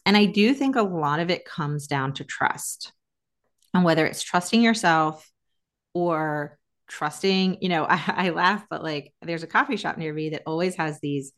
And 0.05 0.16
I 0.16 0.26
do 0.26 0.52
think 0.55 0.76
a 0.76 0.83
lot 0.83 1.20
of 1.20 1.31
it 1.31 1.44
comes 1.44 1.87
down 1.87 2.14
to 2.14 2.24
trust. 2.24 2.92
And 3.72 3.85
whether 3.85 4.05
it's 4.05 4.22
trusting 4.22 4.61
yourself 4.61 5.31
or 5.94 6.59
trusting, 6.88 7.59
you 7.61 7.68
know, 7.68 7.85
I, 7.88 8.02
I 8.16 8.31
laugh, 8.31 8.64
but 8.68 8.83
like 8.83 9.12
there's 9.22 9.42
a 9.42 9.48
coffee 9.48 9.76
shop 9.76 9.96
near 9.96 10.12
me 10.12 10.31
that 10.31 10.42
always 10.46 10.74
has 10.76 11.00
these 11.00 11.33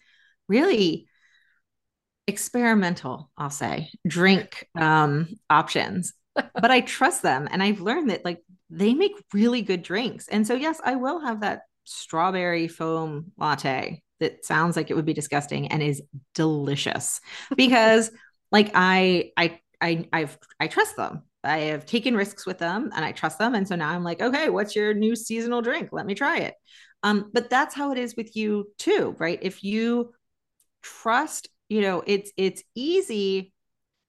really 0.49 1.07
experimental, 2.27 3.31
I'll 3.37 3.51
say, 3.51 3.91
drink 4.07 4.67
um, 4.75 5.29
options. 5.49 6.13
but 6.35 6.71
I 6.71 6.81
trust 6.81 7.23
them. 7.23 7.49
And 7.51 7.63
I've 7.63 7.81
learned 7.81 8.11
that 8.11 8.25
like 8.25 8.43
they 8.71 8.95
make 8.95 9.13
really 9.33 9.63
good 9.63 9.83
drinks. 9.83 10.27
And 10.27 10.47
so, 10.47 10.55
yes, 10.55 10.81
I 10.85 10.97
will 10.97 11.21
have 11.21 11.43
that 11.43 11.63
strawberry 11.85 12.69
foam 12.69 13.33
latte 13.37 14.03
that 14.21 14.45
sounds 14.45 14.77
like 14.77 14.91
it 14.91 14.95
would 14.95 15.05
be 15.05 15.13
disgusting 15.13 15.69
and 15.69 15.83
is 15.83 16.03
delicious 16.35 17.21
because 17.57 18.11
like 18.53 18.71
I, 18.75 19.33
I, 19.37 19.61
I, 19.81 20.09
I've, 20.13 20.39
I 20.61 20.69
trust 20.69 20.97
them. 20.97 21.23
I 21.43 21.59
have 21.59 21.85
taken 21.85 22.17
risks 22.17 22.47
with 22.47 22.59
them 22.59 22.91
and 22.95 23.05
I 23.05 23.13
trust 23.13 23.39
them. 23.39 23.55
And 23.55 23.69
so 23.69 23.77
now 23.77 23.91
I'm 23.91 24.05
like, 24.05 24.23
okay, 24.23 24.49
what's 24.49 24.75
your 24.75 24.95
new 24.95 25.15
seasonal 25.15 25.61
drink? 25.61 25.91
Let 25.93 26.07
me 26.07 26.15
try 26.15 26.39
it. 26.39 26.55
Um, 27.03 27.31
but 27.35 27.51
that's 27.51 27.75
how 27.75 27.93
it 27.93 27.99
is 27.99 28.17
with 28.17 28.35
you 28.35 28.73
too, 28.79 29.15
right? 29.19 29.39
If 29.43 29.63
you 29.63 30.15
trust, 30.83 31.49
you 31.69 31.83
know, 31.83 32.03
it's 32.07 32.33
it's 32.39 32.63
easy 32.75 33.53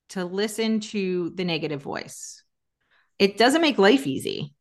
to 0.10 0.24
listen 0.24 0.80
to 0.80 1.32
the 1.36 1.44
negative 1.44 1.82
voice. 1.82 2.42
It 3.20 3.38
doesn't 3.38 3.62
make 3.62 3.78
life 3.78 4.08
easy 4.08 4.55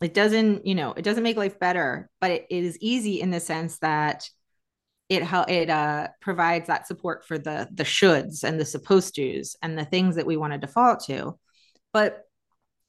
it 0.00 0.14
doesn't 0.14 0.66
you 0.66 0.74
know 0.74 0.92
it 0.92 1.02
doesn't 1.02 1.22
make 1.22 1.36
life 1.36 1.58
better 1.58 2.08
but 2.20 2.30
it, 2.30 2.46
is 2.48 2.78
easy 2.80 3.20
in 3.20 3.30
the 3.30 3.40
sense 3.40 3.78
that 3.78 4.28
it 5.10 5.24
how 5.24 5.42
it 5.42 5.68
uh, 5.68 6.06
provides 6.20 6.68
that 6.68 6.86
support 6.86 7.26
for 7.26 7.36
the 7.36 7.68
the 7.74 7.82
shoulds 7.82 8.44
and 8.44 8.58
the 8.58 8.64
supposed 8.64 9.14
to's 9.16 9.56
and 9.60 9.76
the 9.76 9.84
things 9.84 10.14
that 10.14 10.24
we 10.24 10.36
want 10.36 10.52
to 10.52 10.58
default 10.58 11.04
to. 11.04 11.36
But 11.92 12.22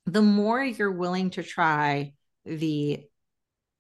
the 0.05 0.21
more 0.21 0.63
you're 0.63 0.91
willing 0.91 1.31
to 1.31 1.43
try 1.43 2.13
the 2.45 3.03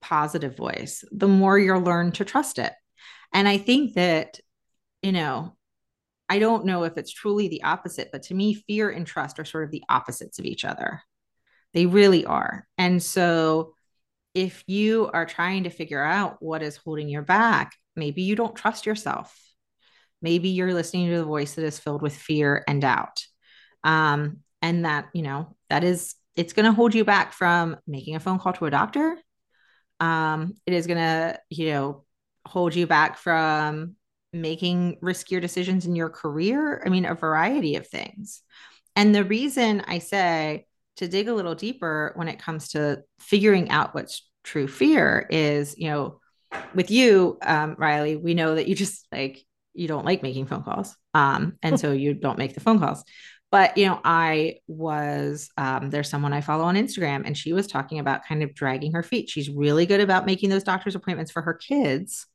positive 0.01 0.57
voice 0.57 1.03
the 1.11 1.27
more 1.27 1.57
you'll 1.59 1.81
learn 1.81 2.11
to 2.11 2.25
trust 2.25 2.57
it. 2.57 2.73
And 3.31 3.47
i 3.47 3.57
think 3.57 3.93
that 3.93 4.39
you 5.03 5.11
know 5.11 5.55
i 6.27 6.39
don't 6.39 6.65
know 6.65 6.83
if 6.83 6.97
it's 6.97 7.13
truly 7.13 7.47
the 7.47 7.63
opposite 7.63 8.09
but 8.11 8.23
to 8.23 8.33
me 8.33 8.55
fear 8.55 8.89
and 8.89 9.05
trust 9.05 9.39
are 9.39 9.45
sort 9.45 9.63
of 9.63 9.71
the 9.71 9.83
opposites 9.89 10.39
of 10.39 10.45
each 10.45 10.65
other 10.65 11.01
they 11.73 11.85
really 11.85 12.25
are. 12.25 12.67
And 12.77 13.01
so 13.01 13.73
if 14.33 14.63
you 14.67 15.09
are 15.13 15.25
trying 15.25 15.63
to 15.65 15.69
figure 15.69 16.03
out 16.03 16.41
what 16.41 16.63
is 16.63 16.77
holding 16.77 17.09
you 17.09 17.21
back, 17.21 17.73
maybe 17.95 18.21
you 18.23 18.35
don't 18.35 18.55
trust 18.55 18.85
yourself. 18.85 19.37
maybe 20.21 20.49
you're 20.49 20.73
listening 20.73 21.09
to 21.09 21.17
the 21.17 21.25
voice 21.25 21.55
that 21.55 21.65
is 21.65 21.79
filled 21.79 22.01
with 22.01 22.15
fear 22.15 22.63
and 22.67 22.81
doubt 22.81 23.25
um, 23.83 24.37
and 24.61 24.85
that 24.85 25.09
you 25.13 25.21
know 25.21 25.55
that 25.69 25.83
is 25.83 26.15
it's 26.35 26.53
going 26.53 26.65
to 26.65 26.71
hold 26.71 26.93
you 26.93 27.03
back 27.03 27.33
from 27.33 27.77
making 27.87 28.15
a 28.15 28.19
phone 28.19 28.39
call 28.39 28.53
to 28.53 28.65
a 28.65 28.71
doctor 28.71 29.17
um, 29.99 30.55
it 30.65 30.73
is 30.73 30.87
going 30.87 30.99
to 30.99 31.39
you 31.49 31.71
know 31.71 32.03
hold 32.45 32.75
you 32.75 32.87
back 32.87 33.17
from 33.17 33.95
making 34.33 34.97
riskier 35.01 35.41
decisions 35.41 35.85
in 35.85 35.95
your 35.95 36.09
career 36.09 36.81
i 36.85 36.89
mean 36.89 37.05
a 37.05 37.13
variety 37.13 37.75
of 37.75 37.87
things 37.87 38.41
and 38.95 39.13
the 39.13 39.23
reason 39.23 39.81
i 39.87 39.99
say 39.99 40.65
to 40.97 41.07
dig 41.07 41.27
a 41.27 41.33
little 41.33 41.55
deeper 41.55 42.13
when 42.15 42.27
it 42.27 42.39
comes 42.39 42.69
to 42.69 43.01
figuring 43.19 43.69
out 43.69 43.95
what's 43.95 44.29
true 44.43 44.67
fear 44.67 45.27
is 45.29 45.77
you 45.77 45.89
know 45.89 46.19
with 46.73 46.91
you 46.91 47.37
um, 47.43 47.75
Rielly 47.75 48.21
we 48.21 48.33
know 48.33 48.55
that 48.55 48.67
you 48.67 48.75
just 48.75 49.07
like 49.11 49.45
you 49.73 49.87
don't 49.87 50.05
like 50.05 50.23
making 50.23 50.47
phone 50.47 50.63
calls 50.63 50.95
um, 51.13 51.57
and 51.61 51.79
so 51.79 51.91
you 51.91 52.13
don't 52.13 52.37
make 52.37 52.53
the 52.53 52.59
phone 52.59 52.79
calls. 52.79 53.03
But 53.51 53.77
you 53.77 53.85
know 53.85 53.99
i 54.03 54.55
was 54.67 55.49
um, 55.57 55.89
there's 55.89 56.09
someone 56.09 56.33
i 56.33 56.41
follow 56.41 56.63
on 56.63 56.75
instagram 56.75 57.23
and 57.25 57.37
she 57.37 57.53
was 57.53 57.67
talking 57.67 57.99
about 57.99 58.25
kind 58.25 58.43
of 58.43 58.53
dragging 58.53 58.93
her 58.93 59.03
feet. 59.03 59.29
She's 59.29 59.49
really 59.49 59.85
good 59.85 60.01
about 60.01 60.25
making 60.25 60.49
those 60.49 60.63
doctor's 60.63 60.95
appointments 60.95 61.31
for 61.31 61.41
her 61.41 61.53
kids 61.53 62.27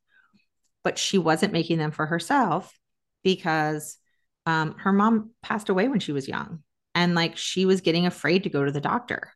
but 0.83 0.97
she 0.97 1.17
wasn't 1.17 1.51
making 1.51 1.77
them 1.79 1.91
for 1.91 2.05
herself 2.05 2.73
because 3.23 3.97
um, 4.45 4.75
her 4.77 4.93
mom 4.93 5.31
passed 5.43 5.67
away 5.67 5.89
when 5.89 5.99
she 5.99 6.13
was 6.13 6.27
young 6.29 6.63
and 6.97 7.15
like 7.15 7.37
she 7.37 7.65
was 7.65 7.79
getting 7.79 8.05
afraid 8.05 8.43
to 8.43 8.49
go 8.49 8.65
to 8.65 8.71
the 8.73 8.81
doctor 8.81 9.31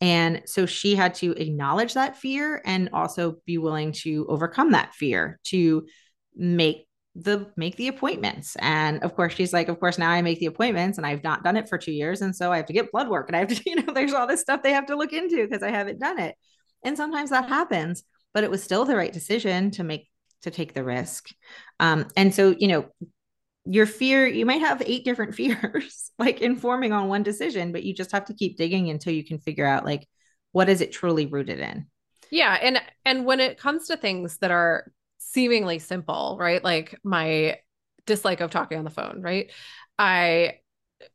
and 0.00 0.42
so 0.44 0.66
she 0.66 0.94
had 0.94 1.14
to 1.16 1.32
acknowledge 1.32 1.94
that 1.94 2.16
fear 2.16 2.60
and 2.64 2.90
also 2.92 3.36
be 3.46 3.58
willing 3.58 3.92
to 3.92 4.26
overcome 4.28 4.72
that 4.72 4.94
fear 4.94 5.38
to 5.44 5.86
make 6.34 6.86
the 7.14 7.50
make 7.56 7.76
the 7.76 7.88
appointments. 7.88 8.56
And 8.58 9.02
of 9.02 9.16
course, 9.16 9.32
she's 9.32 9.54
like, 9.54 9.68
of 9.68 9.80
course, 9.80 9.96
now 9.96 10.10
I 10.10 10.20
make 10.20 10.38
the 10.38 10.46
appointments 10.46 10.98
and 10.98 11.06
I've 11.06 11.24
not 11.24 11.42
done 11.42 11.56
it 11.56 11.68
for 11.68 11.78
two 11.78 11.92
years. 11.92 12.20
And 12.20 12.36
so 12.36 12.52
I 12.52 12.58
have 12.58 12.66
to 12.66 12.74
get 12.74 12.92
blood 12.92 13.08
work 13.08 13.28
and 13.28 13.36
I 13.36 13.38
have 13.38 13.48
to, 13.48 13.62
you 13.66 13.76
know, 13.76 13.92
there's 13.94 14.12
all 14.12 14.26
this 14.26 14.42
stuff 14.42 14.62
they 14.62 14.72
have 14.72 14.86
to 14.86 14.96
look 14.96 15.14
into 15.14 15.46
because 15.46 15.62
I 15.62 15.70
haven't 15.70 15.98
done 15.98 16.18
it. 16.18 16.34
And 16.84 16.96
sometimes 16.96 17.30
that 17.30 17.48
happens, 17.48 18.02
but 18.34 18.44
it 18.44 18.50
was 18.50 18.62
still 18.62 18.84
the 18.84 18.96
right 18.96 19.12
decision 19.12 19.70
to 19.72 19.84
make 19.84 20.08
to 20.42 20.50
take 20.50 20.74
the 20.74 20.84
risk. 20.84 21.30
Um, 21.80 22.06
and 22.16 22.34
so, 22.34 22.54
you 22.58 22.68
know, 22.68 22.86
your 23.66 23.86
fear, 23.86 24.26
you 24.26 24.46
might 24.46 24.60
have 24.60 24.82
eight 24.84 25.04
different 25.04 25.34
fears 25.36 26.10
like 26.18 26.40
informing 26.40 26.92
on 26.92 27.08
one 27.08 27.22
decision, 27.22 27.72
but 27.72 27.82
you 27.82 27.94
just 27.94 28.12
have 28.12 28.26
to 28.26 28.34
keep 28.34 28.56
digging 28.56 28.90
until 28.90 29.12
you 29.12 29.24
can 29.24 29.38
figure 29.38 29.66
out 29.66 29.84
like 29.84 30.06
what 30.52 30.68
is 30.68 30.80
it 30.80 30.92
truly 30.92 31.26
rooted 31.26 31.60
in. 31.60 31.86
Yeah, 32.30 32.58
and 32.60 32.80
and 33.04 33.24
when 33.24 33.40
it 33.40 33.58
comes 33.58 33.88
to 33.88 33.96
things 33.96 34.38
that 34.38 34.50
are 34.50 34.90
seemingly 35.18 35.78
simple, 35.78 36.36
right? 36.40 36.62
Like 36.62 36.98
my 37.04 37.58
dislike 38.06 38.40
of 38.40 38.50
talking 38.50 38.78
on 38.78 38.84
the 38.84 38.90
phone, 38.90 39.20
right? 39.20 39.50
I 39.98 40.60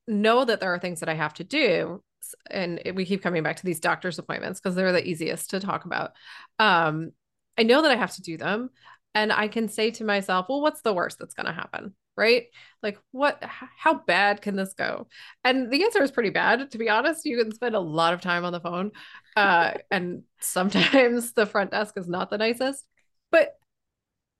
know 0.08 0.45
that 0.45 0.60
there 0.60 0.74
are 0.74 0.80
things 0.80 0.99
that 0.99 1.10
I 1.10 1.14
have 1.14 1.34
to 1.36 1.43
do. 1.43 2.04
And 2.49 2.82
we 2.93 3.06
keep 3.06 3.24
coming 3.24 3.43
back 3.43 3.58
to 3.58 3.66
these 3.66 3.80
doctor's 3.80 4.20
appointments 4.20 4.60
because 4.60 4.76
they're 4.76 4.91
the 4.91 5.08
easiest 5.08 5.49
to 5.49 5.60
talk 5.60 5.86
about. 5.86 6.12
Um, 6.60 7.12
I 7.58 7.64
know 7.64 7.82
that 7.82 7.91
I 7.91 7.95
have 7.95 8.16
to 8.16 8.22
do 8.22 8.38
them. 8.38 8.70
And 9.14 9.34
I 9.34 9.47
can 9.47 9.68
say 9.68 9.91
to 9.91 10.04
myself, 10.06 10.45
well, 10.47 10.62
what's 10.62 10.82
the 10.82 10.93
worst 10.93 11.20
that's 11.20 11.34
going 11.34 11.47
to 11.47 11.52
happen? 11.52 11.93
Right? 12.18 12.47
Like, 12.84 12.99
what, 13.12 13.41
how 13.41 13.95
bad 13.95 14.41
can 14.41 14.55
this 14.55 14.74
go? 14.74 15.07
And 15.43 15.72
the 15.72 15.84
answer 15.84 16.03
is 16.03 16.12
pretty 16.12 16.30
bad, 16.30 16.72
to 16.72 16.78
be 16.78 16.89
honest. 16.89 17.26
You 17.26 17.38
can 17.38 17.53
spend 17.53 17.76
a 17.76 17.80
lot 17.80 18.14
of 18.14 18.22
time 18.22 18.45
on 18.45 18.53
the 18.53 18.59
phone. 18.59 18.91
Uh, 19.36 19.74
and 19.91 20.24
sometimes 20.39 21.34
the 21.34 21.45
front 21.45 21.72
desk 21.72 21.95
is 21.97 22.07
not 22.07 22.30
the 22.30 22.38
nicest. 22.38 22.86
But 23.32 23.55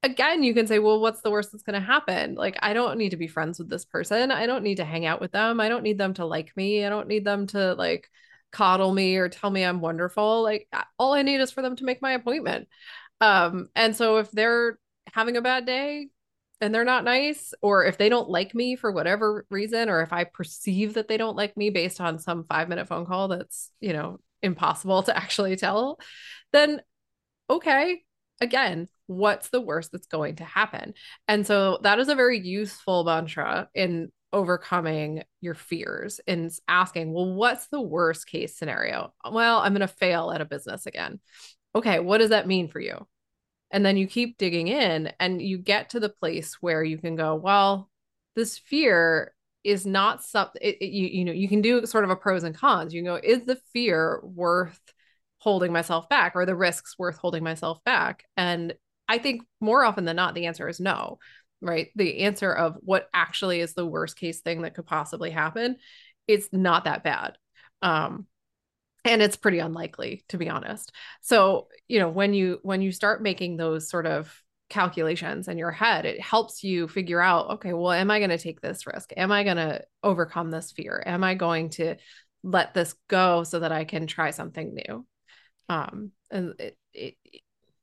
again, 0.04 0.44
you 0.44 0.54
can 0.54 0.68
say, 0.68 0.80
well, 0.80 1.00
what's 1.00 1.22
the 1.22 1.32
worst 1.32 1.52
that's 1.52 1.64
going 1.64 1.80
to 1.80 1.86
happen? 1.86 2.36
Like, 2.36 2.58
I 2.62 2.74
don't 2.74 2.98
need 2.98 3.12
to 3.12 3.18
be 3.18 3.28
friends 3.28 3.60
with 3.60 3.70
this 3.70 3.86
person. 3.86 4.32
I 4.32 4.46
don't 4.46 4.64
need 4.64 4.78
to 4.78 4.86
hang 4.86 5.06
out 5.06 5.22
with 5.22 5.32
them. 5.32 5.60
I 5.60 5.70
don't 5.70 5.84
need 5.84 5.98
them 5.98 6.14
to 6.16 6.26
like 6.26 6.56
me. 6.56 6.86
I 6.86 6.90
don't 6.90 7.08
need 7.08 7.26
them 7.26 7.48
to 7.48 7.74
like 7.76 8.10
coddle 8.52 8.94
me 8.94 9.16
or 9.18 9.30
tell 9.30 9.50
me 9.50 9.64
I'm 9.64 9.82
wonderful. 9.82 10.44
Like, 10.44 10.68
all 10.98 11.14
I 11.14 11.22
need 11.22 11.40
is 11.42 11.52
for 11.52 11.62
them 11.62 11.76
to 11.78 11.86
make 11.86 12.02
my 12.02 12.14
appointment. 12.14 12.68
Um, 13.22 13.70
and 13.76 13.96
so 13.96 14.18
if 14.18 14.32
they're 14.32 14.80
having 15.14 15.38
a 15.38 15.42
bad 15.42 15.66
day 15.66 16.10
and 16.62 16.74
they're 16.74 16.86
not 16.86 17.04
nice, 17.04 17.54
or 17.62 17.86
if 17.86 17.98
they 17.98 18.08
don't 18.08 18.30
like 18.30 18.56
me 18.56 18.76
for 18.76 18.92
whatever 18.92 19.46
reason, 19.50 19.90
or 19.90 20.02
if 20.02 20.14
I 20.14 20.24
perceive 20.24 20.94
that 20.94 21.08
they 21.08 21.18
don't 21.18 21.36
like 21.36 21.58
me 21.58 21.72
based 21.72 22.00
on 22.00 22.20
some 22.20 22.44
five 22.46 22.70
minute 22.70 22.88
phone 22.88 23.06
call 23.06 23.28
that's, 23.28 23.72
you 23.82 23.94
know, 23.94 24.20
impossible 24.42 25.04
to 25.04 25.18
actually 25.18 25.56
tell, 25.56 26.00
then 26.54 26.82
okay, 27.50 28.04
again, 28.40 28.88
what's 29.08 29.50
the 29.50 29.62
worst 29.62 29.92
that's 29.92 30.08
going 30.08 30.38
to 30.38 30.46
happen? 30.46 30.94
And 31.28 31.46
so 31.46 31.80
that 31.84 32.00
is 32.00 32.08
a 32.08 32.16
very 32.16 32.40
useful 32.40 33.04
mantra 33.04 33.70
in 33.74 34.12
overcoming 34.34 35.24
your 35.42 35.56
fears 35.56 36.22
and 36.28 36.52
asking, 36.68 37.12
well, 37.12 37.34
what's 37.34 37.68
the 37.68 37.82
worst 37.82 38.28
case 38.28 38.56
scenario? 38.56 39.14
Well, 39.30 39.60
I'm 39.60 39.74
going 39.74 39.82
to 39.82 39.88
fail 39.88 40.32
at 40.32 40.42
a 40.42 40.46
business 40.46 40.86
again. 40.86 41.20
Okay, 41.76 42.00
what 42.00 42.20
does 42.20 42.30
that 42.30 42.48
mean 42.48 42.68
for 42.70 42.80
you? 42.80 43.06
And 43.72 43.86
then 43.86 43.98
you 43.98 44.08
keep 44.08 44.38
digging 44.38 44.68
in 44.68 45.12
and 45.20 45.42
you 45.42 45.58
get 45.58 45.90
to 45.92 46.00
the 46.00 46.10
place 46.10 46.58
where 46.62 46.84
you 46.84 46.98
can 46.98 47.16
go, 47.16 47.36
well, 47.36 47.90
this 48.36 48.58
fear 48.58 49.34
is 49.64 49.86
not 49.86 50.24
something 50.24 50.60
you 50.82 51.08
you 51.08 51.24
know 51.24 51.32
you 51.32 51.48
can 51.48 51.62
do 51.62 51.86
sort 51.86 52.04
of 52.04 52.10
a 52.10 52.16
pros 52.16 52.44
and 52.44 52.56
cons. 52.56 52.94
You 52.94 53.04
can 53.04 53.14
go 53.14 53.20
is 53.24 53.46
the 53.46 53.60
fear 53.74 54.20
worth 54.24 54.80
holding 55.38 55.72
myself 55.72 56.10
back? 56.10 56.34
Or 56.36 56.46
the 56.46 56.56
risks 56.56 56.98
worth 56.98 57.18
holding 57.18 57.44
myself 57.44 57.84
back? 57.84 58.26
And 58.38 58.74
i 59.08 59.18
think 59.18 59.42
more 59.60 59.84
often 59.84 60.06
than 60.06 60.16
not 60.16 60.34
the 60.36 60.46
answer 60.46 60.68
is 60.70 60.80
no 60.80 61.20
right? 61.64 61.90
The 61.96 62.22
answer 62.22 62.52
of 62.52 62.78
what 62.82 63.08
actually 63.14 63.60
is 63.60 63.74
the 63.76 63.86
worst 63.86 64.18
case 64.18 64.42
thing 64.42 64.64
that 64.64 64.74
could 64.74 64.88
possibly 64.88 65.30
happen 65.30 65.78
it's 66.28 66.50
not 66.52 66.86
that 66.86 67.04
bad. 67.04 67.38
Um 67.82 68.26
and 69.04 69.22
it's 69.22 69.36
pretty 69.36 69.60
unlikely 69.60 70.24
to 70.30 70.38
be 70.38 70.50
honest. 70.50 70.92
So 71.22 71.68
you 71.88 72.00
know 72.00 72.10
when 72.10 72.34
you 72.34 72.60
when 72.64 72.82
you 72.82 72.92
start 72.92 73.22
making 73.22 73.58
those 73.58 73.90
sort 73.90 74.06
of 74.06 74.34
calculations 74.70 75.50
in 75.50 75.58
your 75.58 75.70
head 75.72 76.06
it 76.06 76.22
helps 76.22 76.64
you 76.64 76.88
figure 76.88 77.20
out 77.20 77.50
okay 77.50 77.74
well 77.74 77.92
am 77.92 78.10
i 78.10 78.20
going 78.20 78.30
to 78.30 78.38
take 78.38 78.62
this 78.62 78.88
risk? 78.88 79.12
Am 79.18 79.30
i 79.30 79.44
going 79.44 79.58
to 79.58 79.82
overcome 80.02 80.50
this 80.50 80.72
fear? 80.72 81.04
Am 81.06 81.26
i 81.26 81.36
going 81.36 81.70
to 81.72 81.98
let 82.42 82.74
this 82.74 82.96
go 83.10 83.44
so 83.44 83.60
that 83.60 83.74
i 83.74 83.84
can 83.84 84.08
try 84.08 84.32
something 84.32 84.74
new? 84.74 85.06
Um 85.68 86.12
and 86.32 86.54
it, 86.58 86.78
it, 86.94 87.16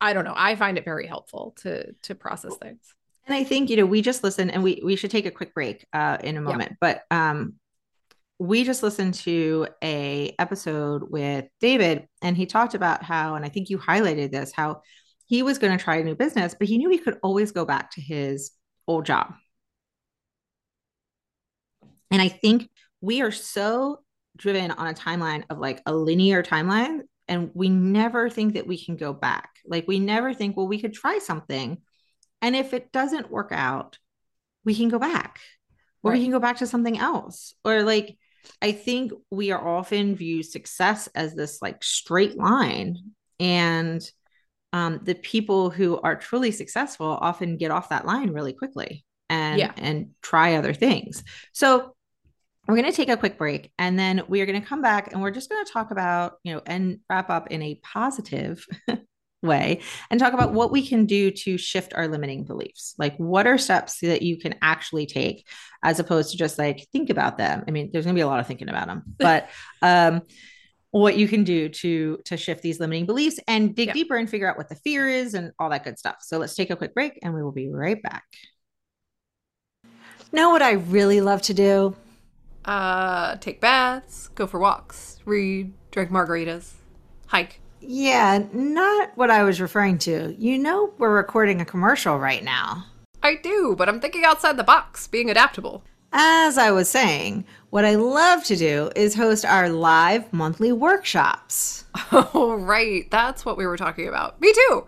i 0.00 0.14
don't 0.14 0.24
know. 0.24 0.32
I 0.34 0.56
find 0.56 0.78
it 0.78 0.84
very 0.86 1.06
helpful 1.06 1.54
to 1.58 1.92
to 2.04 2.14
process 2.14 2.56
things. 2.56 2.94
And 3.26 3.36
i 3.36 3.44
think 3.44 3.68
you 3.68 3.76
know 3.76 3.84
we 3.84 4.00
just 4.00 4.24
listened 4.24 4.50
and 4.50 4.62
we 4.62 4.80
we 4.82 4.96
should 4.96 5.10
take 5.10 5.26
a 5.26 5.30
quick 5.30 5.52
break 5.52 5.84
uh 5.92 6.16
in 6.24 6.38
a 6.38 6.40
moment. 6.40 6.70
Yeah. 6.70 6.76
but 6.80 7.02
um 7.14 7.56
we 8.38 8.64
just 8.64 8.82
listened 8.82 9.14
to 9.14 9.66
a 9.82 10.34
episode 10.38 11.10
with 11.10 11.46
david 11.60 12.06
and 12.22 12.36
he 12.36 12.46
talked 12.46 12.74
about 12.74 13.02
how 13.02 13.34
and 13.34 13.44
i 13.44 13.48
think 13.48 13.70
you 13.70 13.78
highlighted 13.78 14.30
this 14.30 14.52
how 14.52 14.80
he 15.26 15.42
was 15.42 15.58
going 15.58 15.76
to 15.76 15.82
try 15.82 15.96
a 15.96 16.04
new 16.04 16.14
business 16.14 16.54
but 16.58 16.68
he 16.68 16.78
knew 16.78 16.88
he 16.88 16.98
could 16.98 17.18
always 17.22 17.52
go 17.52 17.64
back 17.64 17.90
to 17.90 18.00
his 18.00 18.52
old 18.86 19.04
job 19.04 19.34
and 22.10 22.22
i 22.22 22.28
think 22.28 22.68
we 23.00 23.22
are 23.22 23.32
so 23.32 24.00
driven 24.36 24.70
on 24.70 24.86
a 24.86 24.94
timeline 24.94 25.44
of 25.50 25.58
like 25.58 25.82
a 25.86 25.94
linear 25.94 26.42
timeline 26.42 27.00
and 27.28 27.50
we 27.54 27.68
never 27.68 28.30
think 28.30 28.54
that 28.54 28.66
we 28.66 28.82
can 28.82 28.96
go 28.96 29.12
back. 29.12 29.50
Like 29.66 29.86
we 29.86 29.98
never 29.98 30.32
think, 30.32 30.56
well, 30.56 30.66
we 30.66 30.80
could 30.80 30.94
try 30.94 31.18
something. 31.18 31.78
And 32.40 32.56
if 32.56 32.72
it 32.72 32.90
doesn't 32.90 33.30
work 33.30 33.50
out, 33.52 33.98
we 34.64 34.74
can 34.74 34.88
go 34.88 34.98
back 34.98 35.40
or 36.02 36.10
right. 36.10 36.18
we 36.18 36.24
can 36.24 36.32
go 36.32 36.40
back 36.40 36.58
to 36.58 36.66
something 36.66 36.98
else. 36.98 37.54
Or 37.64 37.82
like, 37.82 38.17
I 38.60 38.72
think 38.72 39.12
we 39.30 39.50
are 39.50 39.68
often 39.68 40.16
view 40.16 40.42
success 40.42 41.08
as 41.14 41.34
this 41.34 41.62
like 41.62 41.82
straight 41.82 42.36
line. 42.36 42.96
And 43.40 44.02
um, 44.72 45.00
the 45.02 45.14
people 45.14 45.70
who 45.70 45.98
are 46.00 46.16
truly 46.16 46.50
successful 46.50 47.18
often 47.20 47.56
get 47.56 47.70
off 47.70 47.88
that 47.90 48.06
line 48.06 48.30
really 48.30 48.52
quickly 48.52 49.04
and 49.30 49.58
yeah. 49.58 49.72
and 49.76 50.10
try 50.22 50.54
other 50.54 50.74
things. 50.74 51.22
So 51.52 51.94
we're 52.66 52.76
going 52.76 52.90
to 52.90 52.96
take 52.96 53.08
a 53.08 53.16
quick 53.16 53.38
break 53.38 53.72
and 53.78 53.98
then 53.98 54.22
we 54.28 54.42
are 54.42 54.46
going 54.46 54.60
to 54.60 54.66
come 54.66 54.82
back 54.82 55.12
and 55.12 55.22
we're 55.22 55.30
just 55.30 55.48
going 55.48 55.64
to 55.64 55.72
talk 55.72 55.90
about, 55.90 56.34
you 56.44 56.52
know, 56.52 56.62
and 56.66 56.98
wrap 57.08 57.30
up 57.30 57.50
in 57.50 57.62
a 57.62 57.80
positive 57.82 58.66
way 59.42 59.80
and 60.10 60.18
talk 60.18 60.32
about 60.32 60.52
what 60.52 60.72
we 60.72 60.86
can 60.86 61.06
do 61.06 61.30
to 61.30 61.56
shift 61.56 61.94
our 61.94 62.08
limiting 62.08 62.44
beliefs. 62.44 62.94
Like, 62.98 63.16
what 63.16 63.46
are 63.46 63.58
steps 63.58 64.00
that 64.00 64.22
you 64.22 64.38
can 64.38 64.54
actually 64.62 65.06
take 65.06 65.46
as 65.82 66.00
opposed 66.00 66.32
to 66.32 66.36
just 66.36 66.58
like 66.58 66.86
think 66.92 67.10
about 67.10 67.38
them? 67.38 67.64
I 67.66 67.70
mean, 67.70 67.90
there's 67.92 68.04
going 68.04 68.14
to 68.14 68.18
be 68.18 68.22
a 68.22 68.26
lot 68.26 68.40
of 68.40 68.46
thinking 68.46 68.68
about 68.68 68.86
them, 68.86 69.02
but, 69.18 69.48
um, 69.82 70.22
what 70.90 71.18
you 71.18 71.28
can 71.28 71.44
do 71.44 71.68
to 71.68 72.16
to 72.24 72.38
shift 72.38 72.62
these 72.62 72.80
limiting 72.80 73.04
beliefs 73.04 73.38
and 73.46 73.76
dig 73.76 73.88
yeah. 73.88 73.92
deeper 73.92 74.16
and 74.16 74.28
figure 74.28 74.50
out 74.50 74.56
what 74.56 74.70
the 74.70 74.74
fear 74.74 75.06
is 75.06 75.34
and 75.34 75.52
all 75.58 75.68
that 75.68 75.84
good 75.84 75.98
stuff. 75.98 76.16
So 76.22 76.38
let's 76.38 76.54
take 76.54 76.70
a 76.70 76.76
quick 76.76 76.94
break 76.94 77.18
and 77.22 77.34
we 77.34 77.42
will 77.42 77.52
be 77.52 77.68
right 77.68 78.02
back. 78.02 78.24
Know 80.32 80.48
what 80.48 80.62
I 80.62 80.72
really 80.72 81.20
love 81.20 81.42
to 81.42 81.54
do? 81.54 81.94
uh, 82.68 83.36
take 83.36 83.60
baths, 83.60 84.28
go 84.28 84.46
for 84.46 84.60
walks, 84.60 85.18
read, 85.24 85.72
drink 85.90 86.10
margaritas, 86.10 86.72
hike. 87.26 87.60
Yeah, 87.90 88.44
not 88.52 89.16
what 89.16 89.30
I 89.30 89.44
was 89.44 89.62
referring 89.62 89.96
to. 90.00 90.36
You 90.38 90.58
know, 90.58 90.92
we're 90.98 91.16
recording 91.16 91.62
a 91.62 91.64
commercial 91.64 92.18
right 92.18 92.44
now. 92.44 92.84
I 93.22 93.36
do, 93.36 93.74
but 93.78 93.88
I'm 93.88 93.98
thinking 93.98 94.24
outside 94.24 94.58
the 94.58 94.62
box, 94.62 95.06
being 95.06 95.30
adaptable. 95.30 95.82
As 96.12 96.58
I 96.58 96.70
was 96.70 96.90
saying, 96.90 97.46
what 97.70 97.86
I 97.86 97.94
love 97.94 98.44
to 98.44 98.56
do 98.56 98.90
is 98.94 99.14
host 99.14 99.46
our 99.46 99.70
live 99.70 100.30
monthly 100.34 100.70
workshops. 100.70 101.86
Oh, 102.12 102.56
right. 102.56 103.10
That's 103.10 103.46
what 103.46 103.56
we 103.56 103.66
were 103.66 103.78
talking 103.78 104.06
about. 104.06 104.38
Me 104.38 104.52
too. 104.52 104.86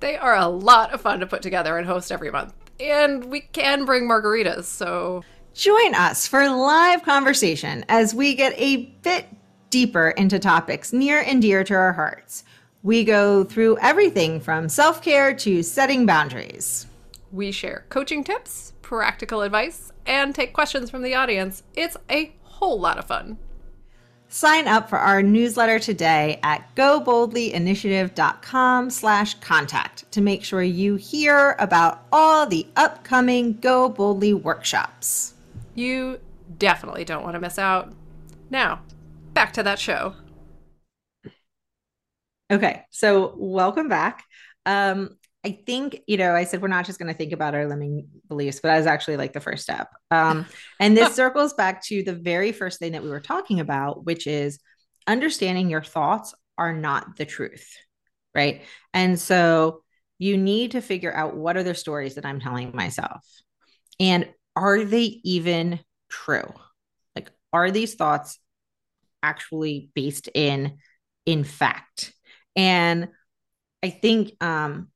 They 0.00 0.16
are 0.16 0.36
a 0.36 0.48
lot 0.48 0.92
of 0.92 1.00
fun 1.00 1.20
to 1.20 1.26
put 1.28 1.40
together 1.40 1.78
and 1.78 1.86
host 1.86 2.10
every 2.10 2.32
month. 2.32 2.52
And 2.80 3.26
we 3.26 3.42
can 3.42 3.84
bring 3.84 4.08
margaritas, 4.08 4.64
so. 4.64 5.22
Join 5.54 5.94
us 5.94 6.26
for 6.26 6.48
live 6.50 7.04
conversation 7.04 7.84
as 7.88 8.12
we 8.12 8.34
get 8.34 8.54
a 8.56 8.86
bit 9.02 9.28
deeper 9.74 10.10
into 10.10 10.38
topics 10.38 10.92
near 10.92 11.20
and 11.22 11.42
dear 11.42 11.64
to 11.64 11.74
our 11.74 11.92
hearts. 11.92 12.44
We 12.84 13.02
go 13.02 13.42
through 13.42 13.76
everything 13.78 14.38
from 14.38 14.68
self 14.68 15.02
care 15.02 15.34
to 15.34 15.64
setting 15.64 16.06
boundaries. 16.06 16.86
We 17.32 17.50
share 17.50 17.84
coaching 17.88 18.22
tips, 18.22 18.72
practical 18.82 19.42
advice, 19.42 19.92
and 20.06 20.32
take 20.32 20.52
questions 20.52 20.90
from 20.90 21.02
the 21.02 21.16
audience. 21.16 21.64
It's 21.74 21.96
a 22.08 22.36
whole 22.44 22.78
lot 22.78 22.98
of 22.98 23.06
fun. 23.06 23.36
Sign 24.28 24.68
up 24.68 24.88
for 24.88 24.98
our 24.98 25.24
newsletter 25.24 25.80
today 25.80 26.38
at 26.44 26.72
goboldlyinitiative.com 26.76 28.90
slash 28.90 29.34
contact 29.40 30.12
to 30.12 30.20
make 30.20 30.44
sure 30.44 30.62
you 30.62 30.94
hear 30.94 31.56
about 31.58 32.06
all 32.12 32.46
the 32.46 32.64
upcoming 32.76 33.58
Go 33.58 33.88
Boldly 33.88 34.34
workshops. 34.34 35.34
You 35.74 36.20
definitely 36.58 37.04
don't 37.04 37.24
want 37.24 37.34
to 37.34 37.40
miss 37.40 37.58
out. 37.58 37.92
Now, 38.50 38.80
back 39.34 39.52
to 39.54 39.64
that 39.64 39.78
show. 39.78 40.14
Okay, 42.50 42.82
so 42.90 43.34
welcome 43.36 43.88
back. 43.88 44.24
Um, 44.64 45.16
I 45.44 45.60
think, 45.66 46.00
you 46.06 46.16
know, 46.16 46.34
I 46.34 46.44
said 46.44 46.62
we're 46.62 46.68
not 46.68 46.86
just 46.86 46.98
going 46.98 47.12
to 47.12 47.16
think 47.16 47.32
about 47.32 47.54
our 47.54 47.66
limiting 47.66 48.08
beliefs, 48.28 48.60
but 48.62 48.68
that 48.68 48.78
was 48.78 48.86
actually 48.86 49.18
like 49.18 49.32
the 49.32 49.40
first 49.40 49.62
step. 49.62 49.88
Um, 50.10 50.46
and 50.80 50.96
this 50.96 51.14
circles 51.14 51.52
back 51.52 51.84
to 51.86 52.02
the 52.02 52.14
very 52.14 52.52
first 52.52 52.78
thing 52.78 52.92
that 52.92 53.02
we 53.02 53.10
were 53.10 53.20
talking 53.20 53.60
about, 53.60 54.06
which 54.06 54.26
is 54.26 54.60
understanding 55.06 55.68
your 55.68 55.82
thoughts 55.82 56.34
are 56.56 56.72
not 56.72 57.16
the 57.16 57.26
truth. 57.26 57.76
Right. 58.34 58.62
And 58.94 59.18
so 59.18 59.82
you 60.18 60.36
need 60.38 60.72
to 60.72 60.80
figure 60.80 61.14
out 61.14 61.36
what 61.36 61.56
are 61.56 61.62
the 61.62 61.74
stories 61.74 62.14
that 62.14 62.24
I'm 62.24 62.40
telling 62.40 62.74
myself 62.74 63.22
and 64.00 64.28
are 64.56 64.84
they 64.84 65.20
even 65.24 65.80
true? 66.08 66.52
Like, 67.14 67.30
are 67.52 67.70
these 67.70 67.94
thoughts 67.94 68.38
actually 69.24 69.90
based 69.94 70.28
in 70.34 70.78
in 71.26 71.44
fact. 71.44 72.12
And 72.56 73.08
i 73.82 73.90
think 73.90 74.32
um 74.42 74.88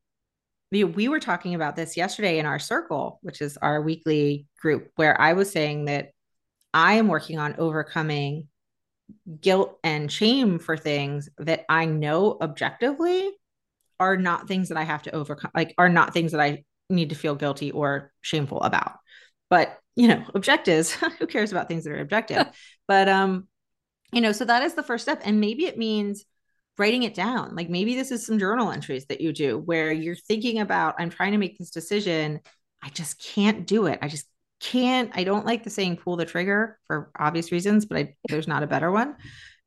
we, 0.70 0.84
we 0.84 1.08
were 1.08 1.20
talking 1.20 1.54
about 1.54 1.76
this 1.76 1.96
yesterday 1.96 2.38
in 2.38 2.46
our 2.46 2.58
circle 2.58 3.18
which 3.22 3.42
is 3.42 3.58
our 3.58 3.82
weekly 3.82 4.46
group 4.62 4.90
where 4.96 5.20
i 5.20 5.34
was 5.34 5.50
saying 5.50 5.86
that 5.86 6.12
i 6.72 6.94
am 6.94 7.08
working 7.08 7.38
on 7.38 7.56
overcoming 7.58 8.48
guilt 9.40 9.78
and 9.84 10.10
shame 10.10 10.58
for 10.58 10.76
things 10.76 11.28
that 11.38 11.66
i 11.68 11.84
know 11.84 12.38
objectively 12.40 13.30
are 14.00 14.16
not 14.16 14.48
things 14.48 14.68
that 14.68 14.78
i 14.78 14.84
have 14.84 15.02
to 15.02 15.14
overcome 15.14 15.50
like 15.54 15.74
are 15.76 15.90
not 15.90 16.14
things 16.14 16.32
that 16.32 16.40
i 16.40 16.64
need 16.90 17.10
to 17.10 17.16
feel 17.16 17.34
guilty 17.34 17.70
or 17.70 18.12
shameful 18.20 18.60
about. 18.62 18.92
But 19.50 19.78
you 19.96 20.08
know 20.08 20.24
objectives 20.34 20.92
who 21.18 21.26
cares 21.26 21.52
about 21.52 21.68
things 21.68 21.84
that 21.84 21.92
are 21.92 22.00
objective? 22.00 22.46
But 22.86 23.06
um 23.08 23.48
you 24.12 24.20
know 24.20 24.32
so 24.32 24.44
that 24.44 24.62
is 24.62 24.74
the 24.74 24.82
first 24.82 25.04
step 25.04 25.20
and 25.24 25.40
maybe 25.40 25.66
it 25.66 25.78
means 25.78 26.24
writing 26.78 27.02
it 27.02 27.14
down. 27.14 27.56
Like 27.56 27.68
maybe 27.68 27.96
this 27.96 28.12
is 28.12 28.24
some 28.24 28.38
journal 28.38 28.70
entries 28.70 29.06
that 29.06 29.20
you 29.20 29.32
do 29.32 29.58
where 29.58 29.90
you're 29.90 30.14
thinking 30.14 30.60
about 30.60 30.94
i'm 30.98 31.10
trying 31.10 31.32
to 31.32 31.38
make 31.38 31.58
this 31.58 31.70
decision. 31.70 32.40
I 32.82 32.90
just 32.90 33.20
can't 33.22 33.66
do 33.66 33.86
it. 33.86 33.98
I 34.00 34.08
just 34.08 34.26
can't 34.60 35.12
i 35.14 35.22
don't 35.22 35.46
like 35.46 35.62
the 35.62 35.70
saying 35.70 35.96
pull 35.96 36.16
the 36.16 36.24
trigger 36.24 36.78
for 36.88 37.12
obvious 37.16 37.52
reasons 37.52 37.86
but 37.86 37.96
I, 37.96 38.14
there's 38.28 38.48
not 38.48 38.64
a 38.64 38.66
better 38.66 38.90
one 38.90 39.14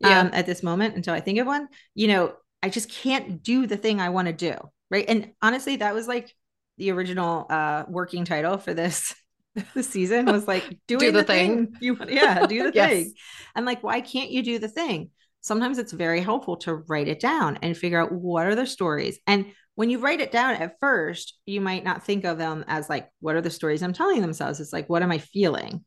yeah. 0.02 0.20
um, 0.20 0.32
at 0.34 0.46
this 0.46 0.64
moment 0.64 0.98
until 0.98 1.14
i 1.14 1.22
think 1.22 1.40
of 1.40 1.48
one. 1.48 1.70
You 1.96 2.08
know 2.08 2.34
i 2.62 2.70
just 2.70 2.92
can't 2.92 3.42
do 3.42 3.68
the 3.68 3.78
thing 3.78 4.02
i 4.02 4.10
want 4.10 4.28
to 4.28 4.34
do 4.34 4.54
right? 4.90 5.06
And 5.08 5.32
honestly 5.42 5.78
that 5.78 5.94
was 5.94 6.08
like 6.08 6.36
the 6.78 6.92
original 6.92 7.46
uh 7.50 7.86
working 7.88 8.26
title 8.26 8.58
for 8.58 8.74
this 8.74 9.16
the 9.74 9.84
season 9.84 10.26
was 10.26 10.48
like 10.48 10.78
doing 10.88 11.00
do 11.00 11.12
the, 11.12 11.20
the 11.20 11.24
thing. 11.24 11.68
thing. 11.68 11.78
You 11.82 11.98
yeah, 12.08 12.46
do 12.46 12.72
the 12.72 12.76
yes. 12.76 12.90
thing. 12.90 13.14
And 13.56 13.66
like, 13.66 13.84
why 13.84 14.02
can't 14.02 14.32
you 14.32 14.44
do 14.44 14.60
the 14.60 14.68
thing? 14.68 15.10
Sometimes 15.42 15.80
it's 15.80 15.92
very 15.92 16.22
helpful 16.22 16.58
to 16.58 16.76
write 16.76 17.08
it 17.08 17.20
down 17.20 17.58
and 17.62 17.76
figure 17.76 18.00
out 18.00 18.12
what 18.12 18.46
are 18.46 18.56
the 18.56 18.68
stories. 18.68 19.20
And 19.26 19.48
when 19.76 19.90
you 19.90 20.00
write 20.00 20.22
it 20.22 20.32
down 20.32 20.56
at 20.56 20.80
first, 20.80 21.40
you 21.46 21.62
might 21.62 21.84
not 21.84 22.04
think 22.04 22.26
of 22.26 22.38
them 22.38 22.64
as 22.68 22.90
like, 22.90 23.10
what 23.20 23.36
are 23.36 23.42
the 23.42 23.50
stories 23.50 23.82
I'm 23.82 23.94
telling 23.94 24.22
themselves? 24.22 24.60
It's 24.60 24.74
like, 24.74 24.90
what 24.90 25.02
am 25.02 25.12
I 25.12 25.18
feeling? 25.18 25.84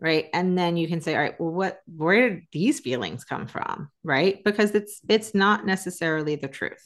Right. 0.00 0.26
And 0.34 0.58
then 0.58 0.76
you 0.76 0.86
can 0.86 1.00
say, 1.00 1.14
all 1.14 1.22
right, 1.22 1.40
well, 1.40 1.52
what 1.52 1.78
where 1.86 2.28
did 2.28 2.42
these 2.52 2.80
feelings 2.80 3.24
come 3.24 3.46
from? 3.46 3.88
Right. 4.02 4.42
Because 4.44 4.72
it's 4.72 5.00
it's 5.08 5.34
not 5.34 5.64
necessarily 5.64 6.36
the 6.36 6.48
truth. 6.48 6.82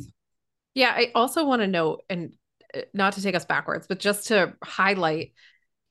Yeah. 0.74 0.92
I 0.94 1.11
also 1.14 1.44
want 1.44 1.62
to 1.62 1.66
note, 1.66 2.02
and 2.09 2.34
uh, 2.72 2.82
not 2.94 3.14
to 3.14 3.22
take 3.22 3.34
us 3.34 3.46
backwards, 3.46 3.86
but 3.88 3.98
just 3.98 4.28
to 4.28 4.54
highlight 4.62 5.32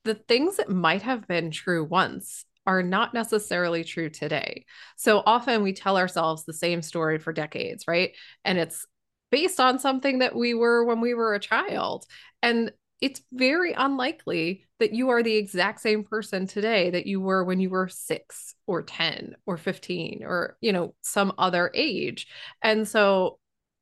the 0.08 0.14
things 0.14 0.56
that 0.56 0.70
might 0.70 1.02
have 1.02 1.28
been 1.28 1.50
true 1.50 1.84
once 1.84 2.46
are 2.66 2.82
not 2.82 3.12
necessarily 3.12 3.84
true 3.84 4.08
today. 4.08 4.64
So 4.96 5.22
often 5.24 5.62
we 5.62 5.74
tell 5.74 5.98
ourselves 5.98 6.44
the 6.44 6.54
same 6.54 6.80
story 6.80 7.18
for 7.18 7.32
decades, 7.32 7.84
right? 7.86 8.12
And 8.42 8.56
it's 8.56 8.86
based 9.30 9.60
on 9.60 9.78
something 9.78 10.20
that 10.20 10.34
we 10.34 10.54
were 10.54 10.82
when 10.84 11.02
we 11.02 11.12
were 11.12 11.34
a 11.34 11.40
child. 11.40 12.06
And 12.42 12.72
it's 13.02 13.20
very 13.32 13.74
unlikely 13.74 14.64
that 14.80 14.94
you 14.94 15.10
are 15.10 15.22
the 15.22 15.36
exact 15.36 15.80
same 15.80 16.04
person 16.04 16.46
today 16.46 16.88
that 16.90 17.06
you 17.06 17.20
were 17.20 17.44
when 17.44 17.60
you 17.60 17.68
were 17.68 17.88
6 17.88 18.54
or 18.66 18.82
10 18.82 19.36
or 19.44 19.58
15 19.58 20.22
or 20.24 20.56
you 20.62 20.72
know 20.72 20.94
some 21.02 21.34
other 21.36 21.70
age. 21.74 22.28
And 22.62 22.88
so 22.88 23.38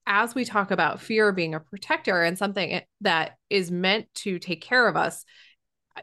as 0.09 0.35
we 0.35 0.45
talk 0.45 0.72
about 0.72 1.01
fear 1.01 1.33
being 1.33 1.55
a 1.55 1.61
protector 1.61 2.22
and 2.22 2.37
something 2.37 2.81
that 3.01 3.37
is 3.49 3.70
meant 3.70 4.12
to 4.14 4.39
take 4.39 4.61
care 4.61 4.89
of 4.89 4.97
us, 4.97 5.24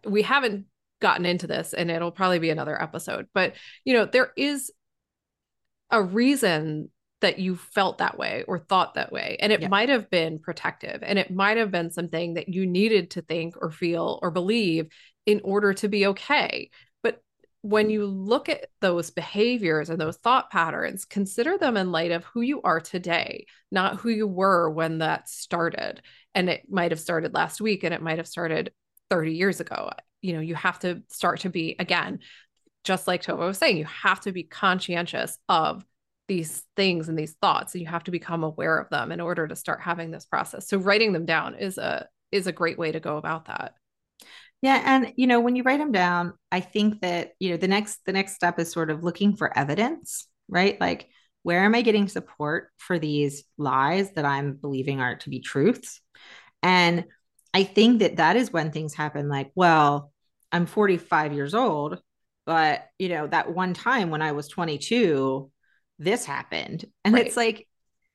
we 0.06 0.22
haven't 0.22 0.66
gotten 1.02 1.26
into 1.26 1.48
this 1.48 1.74
and 1.74 1.92
it'll 1.92 2.12
probably 2.12 2.40
be 2.40 2.50
another 2.50 2.82
episode 2.82 3.28
but 3.34 3.54
you 3.84 3.94
know 3.94 4.06
there 4.06 4.32
is 4.38 4.72
a 5.92 6.02
reason 6.02 6.90
that 7.20 7.40
you 7.40 7.56
felt 7.56 8.00
that 8.00 8.18
way 8.18 8.44
or 8.48 8.60
thought 8.60 8.96
that 8.96 9.12
way 9.12 9.38
and 9.40 9.52
it 9.52 9.62
yeah. 9.62 9.68
might 9.68 9.90
have 9.90 10.10
been 10.10 10.40
protective 10.40 11.02
and 11.04 11.20
it 11.20 11.32
might 11.32 11.58
have 11.58 11.72
been 11.72 11.92
something 11.92 12.34
that 12.34 12.50
you 12.50 12.66
needed 12.66 13.12
to 13.12 13.22
think 13.22 13.56
or 13.62 13.70
feel 13.70 14.20
or 14.22 14.32
believe 14.32 14.88
in 15.26 15.40
order 15.44 15.74
to 15.74 15.88
be 15.88 16.08
okay 16.08 16.70
but 17.02 17.22
when 17.62 17.90
you 17.90 18.06
look 18.06 18.50
at 18.50 18.68
those 18.82 19.10
behaviors 19.10 19.90
and 19.90 20.00
those 20.00 20.18
thought 20.18 20.52
patterns 20.52 21.06
consider 21.06 21.58
them 21.58 21.78
in 21.78 21.92
light 21.92 22.12
of 22.12 22.26
who 22.26 22.42
you 22.42 22.62
are 22.62 22.82
today 22.82 23.46
not 23.72 23.98
who 23.98 24.10
you 24.10 24.28
were 24.28 24.70
when 24.70 25.00
that 25.00 25.30
started 25.30 26.02
and 26.34 26.50
it 26.50 26.64
might 26.70 26.92
have 26.92 27.00
started 27.00 27.34
last 27.34 27.62
week 27.62 27.84
and 27.84 27.94
it 27.94 28.02
might 28.02 28.18
have 28.18 28.28
started 28.28 28.72
30 29.10 29.34
years 29.34 29.60
ago. 29.60 29.92
You 30.22 30.34
know, 30.34 30.40
you 30.40 30.56
have 30.56 30.80
to 30.80 31.04
start 31.10 31.42
to 31.42 31.50
be, 31.50 31.76
again, 31.80 32.20
just 32.84 33.08
like 33.08 33.24
Tovah 33.24 33.40
was 33.40 33.58
saying, 33.58 33.78
you 33.78 33.86
have 33.86 34.22
to 34.22 34.32
be 34.32 34.44
conscientious 34.44 35.38
of 35.50 35.86
these 36.28 36.64
things 36.76 37.10
and 37.10 37.20
these 37.20 37.34
thoughts 37.42 37.74
and 37.74 37.82
you 37.82 37.88
have 37.88 38.06
to 38.06 38.12
become 38.12 38.44
aware 38.44 38.78
of 38.78 38.90
them 38.90 39.12
in 39.12 39.20
order 39.20 39.46
to 39.46 39.56
start 39.56 39.82
having 39.82 40.10
this 40.10 40.26
process. 40.26 40.68
So 40.68 40.78
writing 40.78 41.12
them 41.12 41.26
down 41.26 41.56
is 41.56 41.78
a 41.78 42.08
is 42.32 42.48
a 42.48 42.54
great 42.54 42.80
way 42.80 42.92
to 42.92 43.00
go 43.02 43.18
about 43.18 43.46
that. 43.46 43.74
Yeah 44.62 44.82
and 44.86 45.14
you 45.18 45.28
know 45.28 45.42
when 45.42 45.58
you 45.58 45.64
write 45.64 45.80
them 45.80 45.92
down 45.92 46.34
i 46.50 46.62
think 46.62 47.02
that 47.02 47.34
you 47.40 47.50
know 47.50 47.58
the 47.58 47.68
next 47.68 48.00
the 48.06 48.14
next 48.14 48.36
step 48.36 48.58
is 48.60 48.72
sort 48.72 48.90
of 48.90 49.04
looking 49.04 49.36
for 49.36 49.56
evidence 49.58 50.28
right? 50.48 50.80
Like 50.80 51.10
where 51.44 51.66
am 51.66 51.76
i 51.76 51.82
getting 51.82 52.08
support 52.08 52.70
for 52.78 52.98
these 52.98 53.44
lies 53.58 54.12
that 54.12 54.26
i'm 54.26 54.54
believing 54.54 55.02
are 55.02 55.18
to 55.18 55.30
be 55.30 55.40
truths? 55.40 56.02
And 56.62 57.06
I 57.54 57.64
think 57.64 58.00
that 58.00 58.18
that 58.18 58.36
is 58.36 58.52
when 58.52 58.72
things 58.72 58.94
happen 58.94 59.30
like, 59.30 59.52
well, 59.56 60.12
I'm 60.52 60.66
45 60.66 61.34
years 61.34 61.54
old, 61.54 62.00
but 62.46 62.88
you 62.98 63.10
know, 63.10 63.28
that 63.28 63.54
one 63.54 63.74
time 63.74 64.10
when 64.10 64.22
I 64.22 64.32
was 64.32 64.48
22, 64.48 65.52
this 66.00 66.26
happened. 66.26 66.86
And 67.06 67.14
right. 67.14 67.26
it's 67.26 67.38
like, 67.38 67.68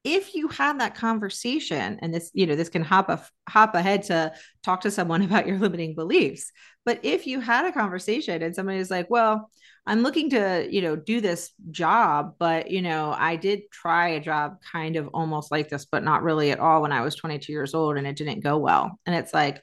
if 0.04 0.34
you 0.34 0.48
had 0.48 0.80
that 0.80 0.94
conversation 0.94 1.98
and 2.00 2.14
this, 2.14 2.30
you 2.32 2.46
know, 2.46 2.56
this 2.56 2.68
can 2.68 2.82
hop 2.82 3.08
a 3.08 3.22
hop 3.48 3.74
ahead 3.74 4.04
to 4.04 4.32
talk 4.62 4.82
to 4.82 4.90
someone 4.90 5.22
about 5.24 5.46
your 5.46 5.58
limiting 5.58 5.94
beliefs. 5.94 6.52
But 6.84 7.00
if 7.02 7.26
you 7.26 7.40
had 7.40 7.66
a 7.66 7.72
conversation 7.72 8.42
and 8.42 8.54
somebody's 8.54 8.90
like, 8.90 9.10
well, 9.10 9.50
I'm 9.86 10.02
looking 10.02 10.30
to, 10.30 10.66
you 10.70 10.82
know, 10.82 10.96
do 10.96 11.20
this 11.20 11.50
job, 11.70 12.34
but 12.38 12.70
you 12.70 12.82
know, 12.82 13.14
I 13.16 13.36
did 13.36 13.62
try 13.70 14.10
a 14.10 14.20
job 14.20 14.58
kind 14.72 14.96
of 14.96 15.08
almost 15.14 15.50
like 15.50 15.68
this, 15.68 15.86
but 15.90 16.04
not 16.04 16.22
really 16.22 16.50
at 16.50 16.60
all 16.60 16.82
when 16.82 16.92
I 16.92 17.00
was 17.00 17.14
22 17.14 17.52
years 17.52 17.74
old 17.74 17.96
and 17.96 18.06
it 18.06 18.16
didn't 18.16 18.40
go 18.40 18.58
well. 18.58 18.98
And 19.06 19.16
it's 19.16 19.32
like, 19.32 19.62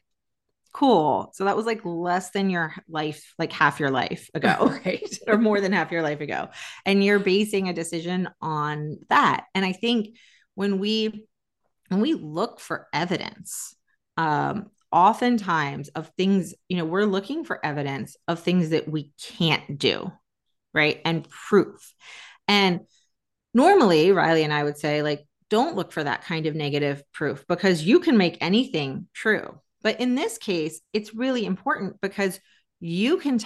cool. 0.75 1.31
So 1.33 1.45
that 1.45 1.55
was 1.55 1.65
like 1.65 1.79
less 1.85 2.31
than 2.31 2.49
your 2.49 2.73
life, 2.89 3.33
like 3.39 3.53
half 3.53 3.79
your 3.79 3.91
life 3.91 4.29
ago, 4.33 4.77
right? 4.85 5.17
or 5.25 5.37
more 5.37 5.61
than 5.61 5.71
half 5.71 5.89
your 5.89 6.01
life 6.01 6.19
ago. 6.19 6.49
And 6.85 7.01
you're 7.01 7.19
basing 7.19 7.69
a 7.69 7.73
decision 7.73 8.27
on 8.41 8.97
that. 9.07 9.45
And 9.55 9.63
I 9.63 9.71
think 9.71 10.17
when 10.55 10.79
we 10.79 11.27
when 11.87 12.01
we 12.01 12.13
look 12.13 12.59
for 12.59 12.87
evidence, 12.91 13.73
um, 14.17 14.69
oftentimes 14.91 15.87
of 15.89 16.11
things, 16.17 16.53
you 16.67 16.77
know, 16.77 16.85
we're 16.85 17.05
looking 17.05 17.45
for 17.45 17.65
evidence 17.65 18.17
of 18.27 18.41
things 18.41 18.71
that 18.71 18.89
we 18.89 19.13
can't 19.37 19.77
do, 19.77 20.11
right? 20.73 20.99
And 21.05 21.29
proof. 21.29 21.93
And 22.49 22.81
normally, 23.53 24.07
Rielly 24.07 24.43
and 24.43 24.51
I 24.51 24.63
would 24.63 24.77
say, 24.77 25.03
like, 25.03 25.25
don't 25.49 25.75
look 25.75 25.91
for 25.93 26.03
that 26.03 26.23
kind 26.23 26.47
of 26.47 26.55
negative 26.55 27.03
proof 27.13 27.45
because 27.47 27.83
you 27.83 27.99
can 27.99 28.17
make 28.17 28.39
anything 28.41 29.07
true. 29.13 29.59
But 29.85 30.01
in 30.01 30.15
this 30.15 30.39
case, 30.39 30.81
it's 30.93 31.13
really 31.13 31.45
important 31.45 32.01
because 32.01 32.39
you 32.79 33.17
can 33.17 33.39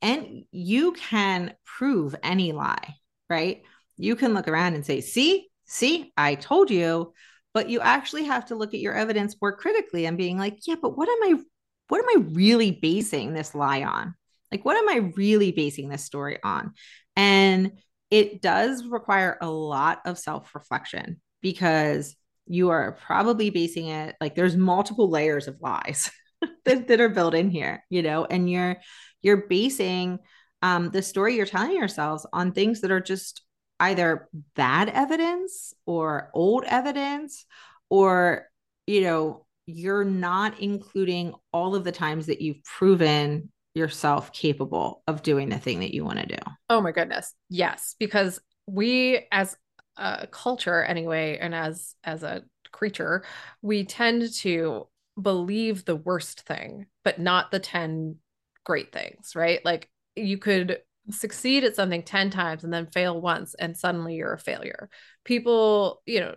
and 0.00 0.44
you 0.50 0.92
can 0.92 1.52
prove 1.66 2.16
any 2.22 2.52
lie, 2.52 2.94
right? 3.28 3.60
You 3.98 4.16
can 4.16 4.32
look 4.32 4.48
around 4.48 4.72
and 4.72 4.86
say, 4.86 5.02
"See, 5.02 5.50
see, 5.66 6.14
I 6.16 6.36
told 6.36 6.70
you." 6.70 7.12
But 7.52 7.68
you 7.68 7.80
actually 7.80 8.24
have 8.24 8.46
to 8.46 8.54
look 8.54 8.72
at 8.72 8.80
your 8.80 8.94
evidence 8.94 9.36
more 9.42 9.54
critically 9.54 10.06
and 10.06 10.16
being 10.16 10.38
like, 10.38 10.66
"Yeah, 10.66 10.76
but 10.80 10.96
what 10.96 11.10
am 11.10 11.22
I 11.24 11.42
what 11.88 11.98
am 11.98 12.08
I 12.08 12.24
really 12.32 12.70
basing 12.70 13.34
this 13.34 13.54
lie 13.54 13.82
on? 13.82 14.14
Like 14.50 14.64
what 14.64 14.78
am 14.78 14.88
I 14.88 15.12
really 15.14 15.52
basing 15.52 15.90
this 15.90 16.06
story 16.06 16.38
on?" 16.42 16.72
And 17.16 17.72
it 18.10 18.40
does 18.40 18.86
require 18.86 19.36
a 19.42 19.50
lot 19.50 20.00
of 20.06 20.18
self-reflection 20.18 21.20
because 21.42 22.16
you 22.50 22.70
are 22.70 22.98
probably 23.06 23.48
basing 23.48 23.86
it 23.86 24.16
like 24.20 24.34
there's 24.34 24.56
multiple 24.56 25.08
layers 25.08 25.46
of 25.46 25.60
lies 25.60 26.10
that, 26.64 26.88
that 26.88 27.00
are 27.00 27.08
built 27.08 27.32
in 27.32 27.48
here, 27.48 27.84
you 27.88 28.02
know, 28.02 28.24
and 28.24 28.50
you're 28.50 28.76
you're 29.22 29.46
basing 29.48 30.18
um, 30.62 30.90
the 30.90 31.00
story 31.00 31.36
you're 31.36 31.46
telling 31.46 31.76
yourselves 31.76 32.26
on 32.32 32.52
things 32.52 32.80
that 32.80 32.90
are 32.90 33.00
just 33.00 33.42
either 33.78 34.28
bad 34.56 34.88
evidence 34.88 35.72
or 35.86 36.30
old 36.34 36.64
evidence 36.64 37.46
or 37.88 38.46
you 38.86 39.02
know 39.02 39.46
you're 39.66 40.04
not 40.04 40.58
including 40.58 41.32
all 41.52 41.76
of 41.76 41.84
the 41.84 41.92
times 41.92 42.26
that 42.26 42.40
you've 42.40 42.62
proven 42.64 43.50
yourself 43.74 44.32
capable 44.32 45.04
of 45.06 45.22
doing 45.22 45.48
the 45.48 45.58
thing 45.58 45.78
that 45.78 45.94
you 45.94 46.04
want 46.04 46.18
to 46.18 46.26
do. 46.26 46.42
Oh 46.68 46.80
my 46.80 46.90
goodness. 46.90 47.32
Yes 47.48 47.94
because 48.00 48.40
we 48.66 49.26
as 49.30 49.56
a 50.00 50.26
culture 50.26 50.82
anyway 50.82 51.38
and 51.40 51.54
as 51.54 51.94
as 52.04 52.22
a 52.22 52.42
creature 52.72 53.24
we 53.62 53.84
tend 53.84 54.32
to 54.32 54.86
believe 55.20 55.84
the 55.84 55.96
worst 55.96 56.42
thing 56.42 56.86
but 57.04 57.18
not 57.18 57.50
the 57.50 57.58
10 57.60 58.16
great 58.64 58.92
things 58.92 59.34
right? 59.34 59.64
Like 59.64 59.90
you 60.16 60.38
could 60.38 60.78
succeed 61.10 61.64
at 61.64 61.76
something 61.76 62.02
10 62.02 62.30
times 62.30 62.64
and 62.64 62.72
then 62.72 62.86
fail 62.86 63.20
once 63.20 63.54
and 63.54 63.76
suddenly 63.76 64.14
you're 64.14 64.34
a 64.34 64.38
failure. 64.38 64.88
People 65.24 66.02
you 66.06 66.20
know 66.20 66.34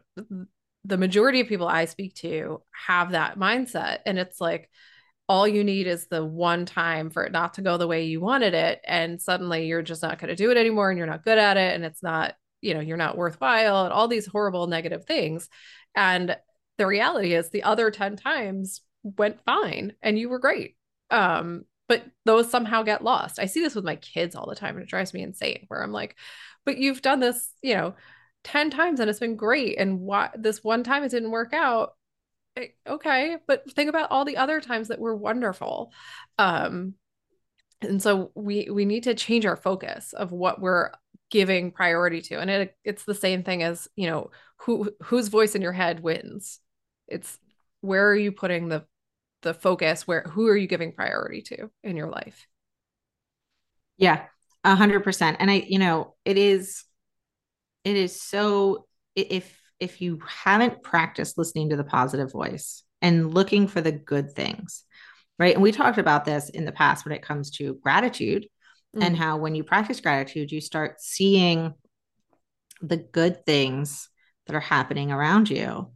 the 0.86 0.98
majority 0.98 1.40
of 1.40 1.48
people 1.48 1.68
i 1.68 1.86
speak 1.86 2.14
to 2.14 2.62
have 2.72 3.12
that 3.12 3.40
mindset 3.40 4.00
and 4.06 4.20
it's 4.20 4.42
like 4.42 4.70
all 5.30 5.48
you 5.48 5.64
need 5.64 5.88
is 5.88 6.08
the 6.08 6.24
one 6.24 6.66
time 6.66 7.10
for 7.10 7.24
it 7.24 7.32
not 7.32 7.54
to 7.54 7.62
go 7.62 7.78
the 7.78 7.88
way 7.88 8.04
you 8.04 8.20
wanted 8.20 8.54
it 8.54 8.82
and 8.86 9.22
suddenly 9.22 9.68
you're 9.68 9.82
just 9.82 10.02
not 10.02 10.20
going 10.20 10.28
to 10.28 10.36
do 10.36 10.52
it 10.52 10.58
anymore 10.58 10.90
and 10.90 10.98
you're 10.98 11.08
not 11.08 11.24
good 11.24 11.38
at 11.38 11.56
it 11.58 11.74
and 11.74 11.86
it's 11.86 12.04
not 12.04 12.36
you 12.64 12.74
know 12.74 12.80
you're 12.80 12.98
not 12.98 13.18
worthwhile 13.18 13.86
and 13.86 13.94
all 13.94 14.08
these 14.08 14.26
horrible 14.26 14.68
negative 14.68 15.06
things. 15.06 15.50
And 15.96 16.36
the 16.78 16.88
reality 16.88 17.34
is 17.34 17.50
the 17.50 17.64
other 17.64 17.92
10 17.92 18.16
times 18.16 18.82
went 19.04 19.44
fine 19.46 19.94
and 20.02 20.18
you 20.18 20.30
were 20.30 20.40
great. 20.40 20.76
Um 21.12 21.66
but 21.90 22.04
those 22.26 22.50
somehow 22.50 22.82
get 22.84 23.04
lost. 23.04 23.40
I 23.40 23.46
see 23.46 23.62
this 23.62 23.76
with 23.76 23.84
my 23.84 23.98
kids 23.98 24.36
all 24.36 24.48
the 24.48 24.56
time 24.56 24.76
and 24.76 24.84
it 24.84 24.90
drives 24.90 25.14
me 25.14 25.22
insane 25.22 25.66
where 25.68 25.84
i'm 25.84 25.92
like 25.92 26.16
but 26.66 26.78
you've 26.78 27.02
done 27.02 27.20
this 27.20 27.50
you 27.62 27.76
know 27.76 27.94
10 28.44 28.70
times 28.70 29.00
and 29.00 29.10
it's 29.10 29.20
been 29.20 29.36
great. 29.36 29.78
And 29.78 30.02
why 30.02 30.30
this 30.36 30.64
one 30.64 30.84
time 30.84 31.04
it 31.04 31.12
didn't 31.12 31.32
work 31.32 31.54
out. 31.54 31.94
Eh, 32.58 32.68
okay. 32.88 33.38
But 33.48 33.72
think 33.72 33.90
about 33.90 34.12
all 34.12 34.26
the 34.26 34.38
other 34.38 34.62
times 34.62 34.90
that 34.90 35.00
were 35.00 35.16
wonderful. 35.16 35.92
Um 36.38 36.96
and 37.82 38.02
so 38.02 38.32
we 38.36 38.70
we 38.70 38.86
need 38.86 39.04
to 39.04 39.16
change 39.16 39.46
our 39.46 39.58
focus 39.58 40.14
of 40.14 40.32
what 40.32 40.62
we're 40.62 40.92
giving 41.34 41.72
priority 41.72 42.22
to 42.22 42.36
and 42.36 42.48
it 42.48 42.78
it's 42.84 43.06
the 43.06 43.16
same 43.16 43.42
thing 43.42 43.64
as 43.64 43.88
you 43.96 44.06
know 44.06 44.30
who 44.58 44.92
whose 45.02 45.30
voice 45.30 45.56
in 45.56 45.64
your 45.64 45.72
head 45.72 46.02
wins. 46.02 46.60
It's 47.08 47.40
where 47.82 48.08
are 48.08 48.16
you 48.16 48.32
putting 48.32 48.70
the 48.70 48.86
the 49.42 49.56
focus? 49.56 50.08
Where 50.08 50.22
who 50.22 50.48
are 50.48 50.56
you 50.56 50.68
giving 50.68 50.94
priority 50.94 51.42
to 51.42 51.72
in 51.84 51.98
your 51.98 52.10
life? 52.10 52.46
Yeah 53.98 54.26
a 54.64 54.76
hundred 54.76 55.04
percent. 55.04 55.38
And 55.40 55.50
i 55.50 55.66
you 55.68 55.80
know 55.80 56.14
it 56.24 56.38
is 56.38 56.84
it 57.84 57.98
is 57.98 58.22
so 58.22 58.86
if 59.16 59.60
if 59.80 60.02
you 60.02 60.20
haven't 60.28 60.84
practiced 60.84 61.36
listening 61.36 61.72
to 61.72 61.76
the 61.78 61.84
positive 61.84 62.32
voice 62.32 62.84
and 63.02 63.34
looking 63.34 63.68
for 63.68 63.82
the 63.82 63.92
good 63.92 64.34
things 64.34 64.84
right? 65.40 65.56
And 65.56 65.64
we 65.64 65.72
talked 65.72 65.98
about 65.98 66.26
this 66.26 66.50
in 66.50 66.64
the 66.64 66.72
past 66.72 67.06
when 67.06 67.12
it 67.12 67.24
comes 67.24 67.50
to 67.58 67.74
gratitude 67.82 68.46
mm. 68.96 69.04
and 69.04 69.18
how 69.18 69.38
when 69.38 69.56
you 69.56 69.64
practice 69.64 70.00
gratitude 70.00 70.52
you 70.52 70.62
start 70.62 71.02
seeing 71.02 71.74
the 72.82 72.98
good 72.98 73.46
things 73.46 74.10
that 74.48 74.56
are 74.56 74.60
happening 74.60 75.12
around 75.12 75.50
you 75.50 75.90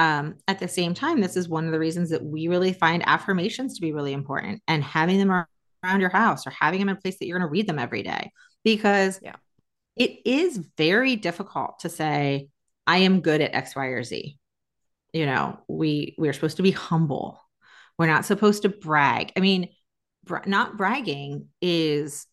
um, 0.00 0.36
at 0.48 0.58
the 0.58 0.66
same 0.66 0.94
time, 0.94 1.20
this 1.20 1.36
is 1.36 1.46
one 1.46 1.66
of 1.66 1.72
the 1.72 1.78
reasons 1.78 2.08
that 2.08 2.24
we 2.24 2.48
really 2.48 2.72
find 2.72 3.06
affirmations 3.06 3.74
to 3.74 3.82
be 3.82 3.92
really 3.92 4.14
important 4.14 4.62
and 4.66 4.82
having 4.82 5.18
them 5.18 5.30
around 5.30 6.00
your 6.00 6.08
house 6.08 6.46
or 6.46 6.50
having 6.58 6.80
them 6.80 6.88
in 6.88 6.96
a 6.96 7.00
place 7.00 7.18
that 7.18 7.26
you're 7.26 7.38
going 7.38 7.46
to 7.46 7.52
read 7.52 7.66
them 7.66 7.78
every 7.78 8.02
day 8.02 8.32
because 8.64 9.20
yeah. 9.22 9.36
it 9.96 10.20
is 10.24 10.56
very 10.78 11.16
difficult 11.16 11.80
to 11.80 11.90
say, 11.90 12.48
I 12.86 12.98
am 12.98 13.20
good 13.20 13.42
at 13.42 13.54
X, 13.54 13.76
Y, 13.76 13.84
or 13.88 14.02
Z. 14.02 14.38
You 15.12 15.26
know, 15.26 15.58
we 15.68 16.14
we're 16.16 16.32
supposed 16.32 16.56
to 16.56 16.62
be 16.62 16.70
humble. 16.70 17.38
We're 17.98 18.06
not 18.06 18.24
supposed 18.24 18.62
to 18.62 18.70
brag. 18.70 19.32
I 19.36 19.40
mean, 19.40 19.68
bra- 20.24 20.44
not 20.46 20.78
bragging 20.78 21.48
is 21.60 22.26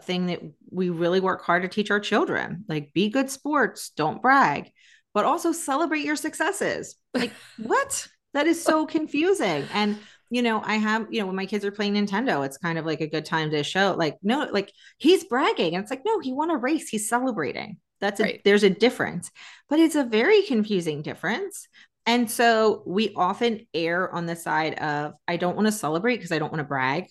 thing 0.00 0.26
that 0.26 0.40
we 0.70 0.90
really 0.90 1.20
work 1.20 1.44
hard 1.44 1.62
to 1.62 1.68
teach 1.68 1.90
our 1.90 2.00
children. 2.00 2.64
Like, 2.68 2.92
be 2.92 3.08
good 3.08 3.30
sports, 3.30 3.90
don't 3.90 4.22
brag 4.22 4.70
but 5.14 5.24
also 5.24 5.52
celebrate 5.52 6.04
your 6.04 6.16
successes. 6.16 6.96
Like, 7.14 7.32
what? 7.56 8.08
That 8.34 8.48
is 8.48 8.62
so 8.62 8.84
confusing. 8.84 9.64
And, 9.72 9.96
you 10.28 10.42
know, 10.42 10.60
I 10.62 10.74
have, 10.74 11.06
you 11.10 11.20
know, 11.20 11.26
when 11.26 11.36
my 11.36 11.46
kids 11.46 11.64
are 11.64 11.70
playing 11.70 11.94
Nintendo, 11.94 12.44
it's 12.44 12.58
kind 12.58 12.78
of 12.78 12.84
like 12.84 13.00
a 13.00 13.06
good 13.06 13.24
time 13.24 13.52
to 13.52 13.62
show, 13.62 13.94
like, 13.96 14.18
no, 14.22 14.48
like 14.52 14.72
he's 14.98 15.24
bragging. 15.24 15.76
And 15.76 15.82
it's 15.82 15.90
like, 15.90 16.02
no, 16.04 16.18
he 16.18 16.32
won 16.32 16.50
a 16.50 16.56
race. 16.56 16.88
He's 16.88 17.08
celebrating. 17.08 17.78
That's 18.00 18.20
a, 18.20 18.40
there's 18.44 18.64
a 18.64 18.70
difference, 18.70 19.30
but 19.70 19.78
it's 19.78 19.94
a 19.94 20.04
very 20.04 20.42
confusing 20.42 21.00
difference. 21.00 21.68
And 22.06 22.30
so 22.30 22.82
we 22.84 23.14
often 23.14 23.66
err 23.72 24.12
on 24.12 24.26
the 24.26 24.36
side 24.36 24.74
of, 24.74 25.14
I 25.26 25.36
don't 25.36 25.54
want 25.54 25.68
to 25.68 25.72
celebrate 25.72 26.16
because 26.16 26.32
I 26.32 26.38
don't 26.38 26.50
want 26.50 26.60
to 26.60 26.68
brag 26.68 27.06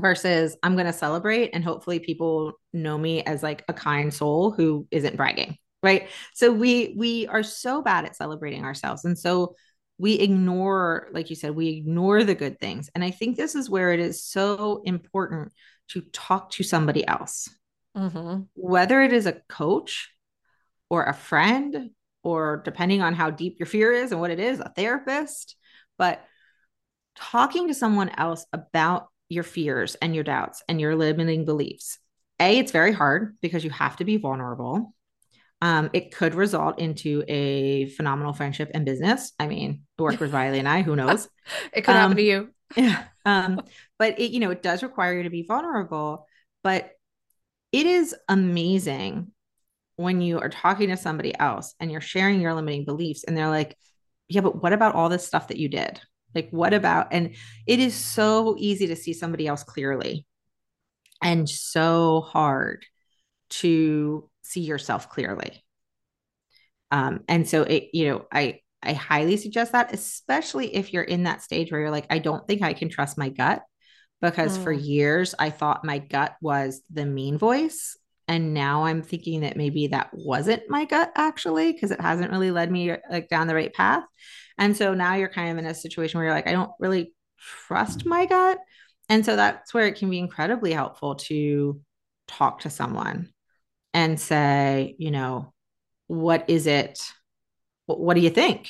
versus 0.00 0.56
I'm 0.62 0.74
going 0.74 0.86
to 0.86 0.92
celebrate 0.92 1.50
and 1.52 1.64
hopefully 1.64 1.98
people 1.98 2.52
know 2.72 2.96
me 2.96 3.22
as 3.22 3.42
like 3.42 3.64
a 3.68 3.72
kind 3.72 4.12
soul 4.12 4.50
who 4.50 4.86
isn't 4.90 5.16
bragging 5.16 5.56
right? 5.82 6.08
So 6.34 6.52
we 6.52 6.94
we 6.96 7.26
are 7.26 7.42
so 7.42 7.82
bad 7.82 8.04
at 8.04 8.16
celebrating 8.16 8.64
ourselves. 8.64 9.04
And 9.04 9.18
so 9.18 9.54
we 9.98 10.14
ignore 10.14 11.08
like 11.12 11.30
you 11.30 11.36
said 11.36 11.54
we 11.54 11.68
ignore 11.68 12.24
the 12.24 12.34
good 12.34 12.60
things. 12.60 12.90
And 12.94 13.02
i 13.02 13.10
think 13.10 13.36
this 13.36 13.54
is 13.54 13.70
where 13.70 13.92
it 13.92 14.00
is 14.00 14.22
so 14.22 14.82
important 14.84 15.52
to 15.88 16.02
talk 16.12 16.50
to 16.52 16.62
somebody 16.62 17.06
else. 17.06 17.48
Mm-hmm. 17.96 18.42
whether 18.54 19.02
it 19.02 19.12
is 19.12 19.26
a 19.26 19.40
coach 19.48 20.10
or 20.88 21.04
a 21.04 21.14
friend 21.14 21.90
or 22.22 22.62
depending 22.64 23.02
on 23.02 23.12
how 23.14 23.30
deep 23.30 23.56
your 23.58 23.66
fear 23.66 23.90
is 23.90 24.12
and 24.12 24.20
what 24.20 24.30
it 24.30 24.38
is 24.38 24.60
a 24.60 24.68
therapist 24.76 25.56
but 25.96 26.22
talking 27.16 27.66
to 27.66 27.74
someone 27.74 28.10
else 28.10 28.46
about 28.52 29.08
your 29.28 29.44
fears 29.44 29.94
and 29.96 30.14
your 30.14 30.24
doubts 30.24 30.62
and 30.68 30.80
your 30.80 30.96
limiting 30.96 31.44
beliefs 31.44 31.98
a 32.40 32.58
it's 32.58 32.72
very 32.72 32.92
hard 32.92 33.36
because 33.40 33.64
you 33.64 33.70
have 33.70 33.96
to 33.96 34.04
be 34.04 34.16
vulnerable 34.16 34.94
um, 35.60 35.90
it 35.92 36.14
could 36.14 36.34
result 36.34 36.78
into 36.78 37.24
a 37.26 37.86
phenomenal 37.90 38.32
friendship 38.32 38.70
and 38.74 38.84
business. 38.84 39.32
I 39.40 39.48
mean, 39.48 39.82
work 39.98 40.20
with 40.20 40.32
Rielly 40.32 40.58
and 40.58 40.68
I, 40.68 40.82
who 40.82 40.94
knows? 40.94 41.28
it 41.72 41.82
could 41.82 41.96
um, 41.96 42.00
happen 42.00 42.16
to 42.16 42.22
you. 42.22 42.48
Yeah. 42.76 43.04
Um, 43.26 43.60
but 43.98 44.18
it, 44.18 44.30
you 44.30 44.40
know, 44.40 44.50
it 44.50 44.62
does 44.62 44.82
require 44.82 45.14
you 45.18 45.24
to 45.24 45.28
be 45.28 45.42
vulnerable, 45.42 46.26
but 46.64 46.92
it 47.72 47.84
is 47.84 48.14
amazing 48.26 49.32
when 49.96 50.22
you 50.22 50.40
are 50.40 50.48
talking 50.48 50.88
to 50.88 50.96
somebody 50.96 51.38
else 51.38 51.74
and 51.78 51.92
you're 51.92 52.00
sharing 52.00 52.40
your 52.40 52.54
limiting 52.54 52.86
beliefs 52.86 53.24
and 53.24 53.36
they're 53.36 53.50
like, 53.50 53.76
yeah, 54.28 54.40
but 54.40 54.62
what 54.62 54.72
about 54.72 54.94
all 54.94 55.10
this 55.10 55.26
stuff 55.26 55.48
that 55.48 55.58
you 55.58 55.68
did? 55.68 56.00
Like, 56.34 56.50
what 56.50 56.74
about? 56.74 57.08
And 57.12 57.34
it 57.66 57.78
is 57.78 57.94
so 57.94 58.54
easy 58.58 58.88
to 58.88 58.96
see 58.96 59.12
somebody 59.12 59.46
else 59.46 59.64
clearly 59.64 60.26
and 61.22 61.48
so 61.48 62.20
hard 62.20 62.84
to 63.50 64.28
see 64.42 64.60
yourself 64.60 65.08
clearly. 65.08 65.64
Um, 66.90 67.20
and 67.28 67.48
so 67.48 67.62
it, 67.62 67.90
you 67.92 68.08
know, 68.08 68.26
I 68.32 68.60
I 68.82 68.92
highly 68.92 69.36
suggest 69.36 69.72
that, 69.72 69.92
especially 69.92 70.74
if 70.74 70.92
you're 70.92 71.02
in 71.02 71.24
that 71.24 71.42
stage 71.42 71.72
where 71.72 71.80
you're 71.80 71.90
like, 71.90 72.06
I 72.10 72.18
don't 72.18 72.46
think 72.46 72.62
I 72.62 72.72
can 72.72 72.88
trust 72.88 73.18
my 73.18 73.28
gut. 73.28 73.62
Because 74.20 74.58
mm. 74.58 74.64
for 74.64 74.72
years 74.72 75.34
I 75.38 75.50
thought 75.50 75.84
my 75.84 75.98
gut 75.98 76.36
was 76.40 76.82
the 76.90 77.06
mean 77.06 77.38
voice 77.38 77.96
and 78.28 78.54
now 78.54 78.84
i'm 78.84 79.02
thinking 79.02 79.40
that 79.40 79.56
maybe 79.56 79.88
that 79.88 80.10
wasn't 80.12 80.62
my 80.68 80.84
gut 80.84 81.10
actually 81.16 81.72
because 81.72 81.90
it 81.90 82.00
hasn't 82.00 82.30
really 82.30 82.50
led 82.50 82.70
me 82.70 82.94
like 83.10 83.28
down 83.28 83.46
the 83.46 83.54
right 83.54 83.72
path. 83.72 84.04
And 84.58 84.76
so 84.76 84.92
now 84.92 85.14
you're 85.14 85.28
kind 85.28 85.50
of 85.50 85.58
in 85.58 85.70
a 85.70 85.74
situation 85.74 86.18
where 86.18 86.26
you're 86.26 86.34
like 86.34 86.46
i 86.46 86.52
don't 86.52 86.70
really 86.78 87.12
trust 87.66 88.04
my 88.04 88.26
gut. 88.26 88.58
And 89.08 89.24
so 89.24 89.36
that's 89.36 89.72
where 89.72 89.86
it 89.86 89.96
can 89.96 90.10
be 90.10 90.18
incredibly 90.18 90.72
helpful 90.72 91.14
to 91.14 91.80
talk 92.26 92.60
to 92.60 92.70
someone 92.70 93.30
and 93.94 94.20
say 94.20 94.94
you 94.98 95.10
know 95.10 95.52
what 96.08 96.48
is 96.48 96.66
it? 96.66 97.00
What, 97.86 98.00
what 98.00 98.14
do 98.14 98.20
you 98.20 98.30
think? 98.30 98.68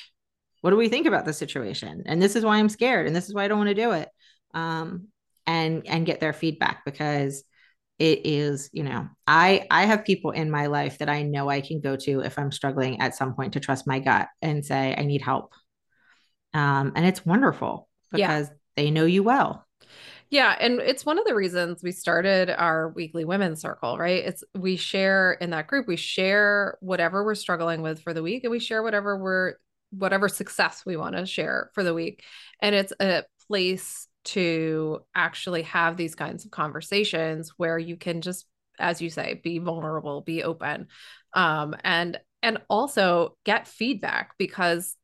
What 0.60 0.70
do 0.70 0.76
we 0.76 0.88
think 0.88 1.06
about 1.06 1.24
the 1.24 1.32
situation? 1.32 2.02
And 2.06 2.20
this 2.20 2.36
is 2.36 2.44
why 2.44 2.58
i'm 2.58 2.68
scared 2.68 3.06
and 3.06 3.16
this 3.16 3.28
is 3.28 3.34
why 3.34 3.44
i 3.44 3.48
don't 3.48 3.58
want 3.58 3.68
to 3.68 3.74
do 3.74 3.92
it. 3.92 4.08
Um, 4.54 5.08
and 5.46 5.86
and 5.86 6.04
get 6.04 6.20
their 6.20 6.34
feedback 6.34 6.84
because 6.84 7.42
it 7.98 8.20
is 8.24 8.70
you 8.72 8.82
know 8.82 9.08
i 9.26 9.66
i 9.70 9.84
have 9.84 10.04
people 10.04 10.30
in 10.30 10.50
my 10.50 10.66
life 10.66 10.98
that 10.98 11.08
i 11.08 11.22
know 11.22 11.48
i 11.48 11.60
can 11.60 11.80
go 11.80 11.96
to 11.96 12.20
if 12.20 12.38
i'm 12.38 12.52
struggling 12.52 13.00
at 13.00 13.14
some 13.14 13.34
point 13.34 13.52
to 13.52 13.60
trust 13.60 13.86
my 13.86 13.98
gut 13.98 14.28
and 14.42 14.64
say 14.64 14.94
i 14.96 15.04
need 15.04 15.22
help 15.22 15.52
um, 16.54 16.92
and 16.96 17.04
it's 17.04 17.26
wonderful 17.26 17.88
because 18.10 18.48
yeah. 18.48 18.54
they 18.76 18.90
know 18.90 19.04
you 19.04 19.22
well 19.22 19.66
yeah, 20.30 20.54
and 20.60 20.80
it's 20.80 21.06
one 21.06 21.18
of 21.18 21.24
the 21.24 21.34
reasons 21.34 21.82
we 21.82 21.90
started 21.90 22.50
our 22.50 22.90
weekly 22.90 23.24
women's 23.24 23.62
circle, 23.62 23.96
right? 23.96 24.24
It's 24.26 24.44
we 24.54 24.76
share 24.76 25.32
in 25.32 25.50
that 25.50 25.68
group, 25.68 25.88
we 25.88 25.96
share 25.96 26.76
whatever 26.80 27.24
we're 27.24 27.34
struggling 27.34 27.80
with 27.80 28.02
for 28.02 28.12
the 28.12 28.22
week 28.22 28.44
and 28.44 28.50
we 28.50 28.58
share 28.58 28.82
whatever 28.82 29.16
we're 29.16 29.54
whatever 29.90 30.28
success 30.28 30.82
we 30.84 30.98
want 30.98 31.16
to 31.16 31.24
share 31.24 31.70
for 31.74 31.82
the 31.82 31.94
week. 31.94 32.22
And 32.60 32.74
it's 32.74 32.92
a 33.00 33.24
place 33.46 34.06
to 34.28 35.00
actually 35.14 35.62
have 35.62 35.96
these 35.96 36.14
kinds 36.14 36.44
of 36.44 36.50
conversations 36.50 37.54
where 37.56 37.78
you 37.78 37.96
can 37.96 38.20
just 38.20 38.46
as 38.78 39.00
you 39.00 39.08
say 39.08 39.40
be 39.42 39.58
vulnerable 39.58 40.20
be 40.20 40.42
open 40.42 40.86
um, 41.34 41.74
and 41.82 42.18
and 42.42 42.58
also 42.68 43.36
get 43.44 43.66
feedback 43.66 44.32
because 44.38 44.96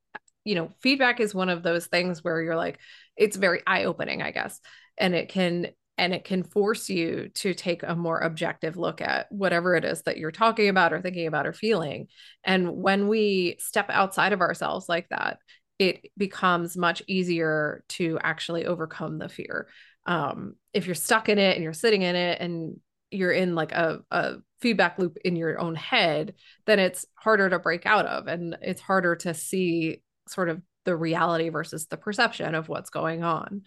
you 0.44 0.54
know 0.54 0.70
feedback 0.82 1.20
is 1.20 1.34
one 1.34 1.48
of 1.48 1.62
those 1.62 1.86
things 1.86 2.22
where 2.22 2.42
you're 2.42 2.54
like 2.54 2.78
it's 3.16 3.36
very 3.36 3.62
eye 3.66 3.84
opening 3.84 4.20
i 4.20 4.30
guess 4.30 4.60
and 4.98 5.14
it 5.14 5.30
can 5.30 5.68
and 5.96 6.12
it 6.12 6.24
can 6.24 6.42
force 6.42 6.90
you 6.90 7.30
to 7.34 7.54
take 7.54 7.82
a 7.82 7.94
more 7.94 8.18
objective 8.18 8.76
look 8.76 9.00
at 9.00 9.30
whatever 9.30 9.74
it 9.74 9.84
is 9.86 10.02
that 10.02 10.18
you're 10.18 10.32
talking 10.32 10.68
about 10.68 10.92
or 10.92 11.00
thinking 11.00 11.26
about 11.26 11.46
or 11.46 11.54
feeling 11.54 12.08
and 12.44 12.70
when 12.70 13.08
we 13.08 13.56
step 13.58 13.86
outside 13.88 14.34
of 14.34 14.42
ourselves 14.42 14.86
like 14.86 15.08
that 15.08 15.38
it 15.78 16.10
becomes 16.16 16.76
much 16.76 17.02
easier 17.06 17.84
to 17.88 18.18
actually 18.22 18.66
overcome 18.66 19.18
the 19.18 19.28
fear. 19.28 19.68
Um, 20.06 20.54
if 20.72 20.86
you're 20.86 20.94
stuck 20.94 21.28
in 21.28 21.38
it 21.38 21.54
and 21.54 21.64
you're 21.64 21.72
sitting 21.72 22.02
in 22.02 22.14
it 22.14 22.40
and 22.40 22.78
you're 23.10 23.32
in 23.32 23.54
like 23.54 23.72
a, 23.72 24.00
a 24.10 24.34
feedback 24.60 24.98
loop 24.98 25.18
in 25.24 25.36
your 25.36 25.60
own 25.60 25.74
head 25.74 26.34
then 26.66 26.78
it's 26.78 27.06
harder 27.14 27.48
to 27.48 27.58
break 27.58 27.86
out 27.86 28.06
of 28.06 28.26
and 28.26 28.56
it's 28.60 28.80
harder 28.80 29.14
to 29.14 29.32
see 29.34 30.02
sort 30.26 30.48
of 30.48 30.60
the 30.84 30.96
reality 30.96 31.48
versus 31.48 31.86
the 31.86 31.96
perception 31.96 32.54
of 32.54 32.68
what's 32.68 32.90
going 32.90 33.22
on. 33.24 33.62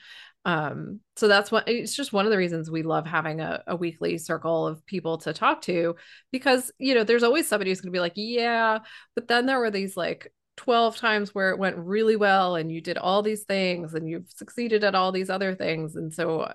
Um, 0.45 1.01
so 1.17 1.27
that's 1.27 1.51
what 1.51 1.67
it's 1.67 1.95
just 1.95 2.13
one 2.13 2.25
of 2.25 2.31
the 2.31 2.37
reasons 2.37 2.71
we 2.71 2.83
love 2.83 3.05
having 3.05 3.41
a, 3.41 3.63
a 3.67 3.75
weekly 3.75 4.17
circle 4.17 4.65
of 4.65 4.85
people 4.85 5.17
to 5.19 5.33
talk 5.33 5.61
to 5.63 5.95
because 6.31 6.71
you 6.77 6.95
know 6.95 7.03
there's 7.03 7.23
always 7.23 7.47
somebody 7.47 7.69
who's 7.69 7.81
going 7.81 7.91
to 7.91 7.95
be 7.95 7.99
like 7.99 8.13
yeah 8.15 8.79
but 9.13 9.27
then 9.27 9.45
there 9.45 9.59
were 9.59 9.71
these 9.71 9.97
like 9.97 10.31
12 10.57 10.97
times 10.97 11.33
where 11.33 11.51
it 11.51 11.59
went 11.59 11.77
really 11.77 12.15
well 12.15 12.55
and 12.55 12.71
you 12.71 12.81
did 12.81 12.97
all 12.97 13.21
these 13.21 13.43
things 13.43 13.93
and 13.93 14.09
you've 14.09 14.29
succeeded 14.29 14.83
at 14.83 14.95
all 14.95 15.11
these 15.11 15.29
other 15.29 15.55
things. 15.55 15.95
And 15.95 16.13
so 16.13 16.41
uh, 16.41 16.53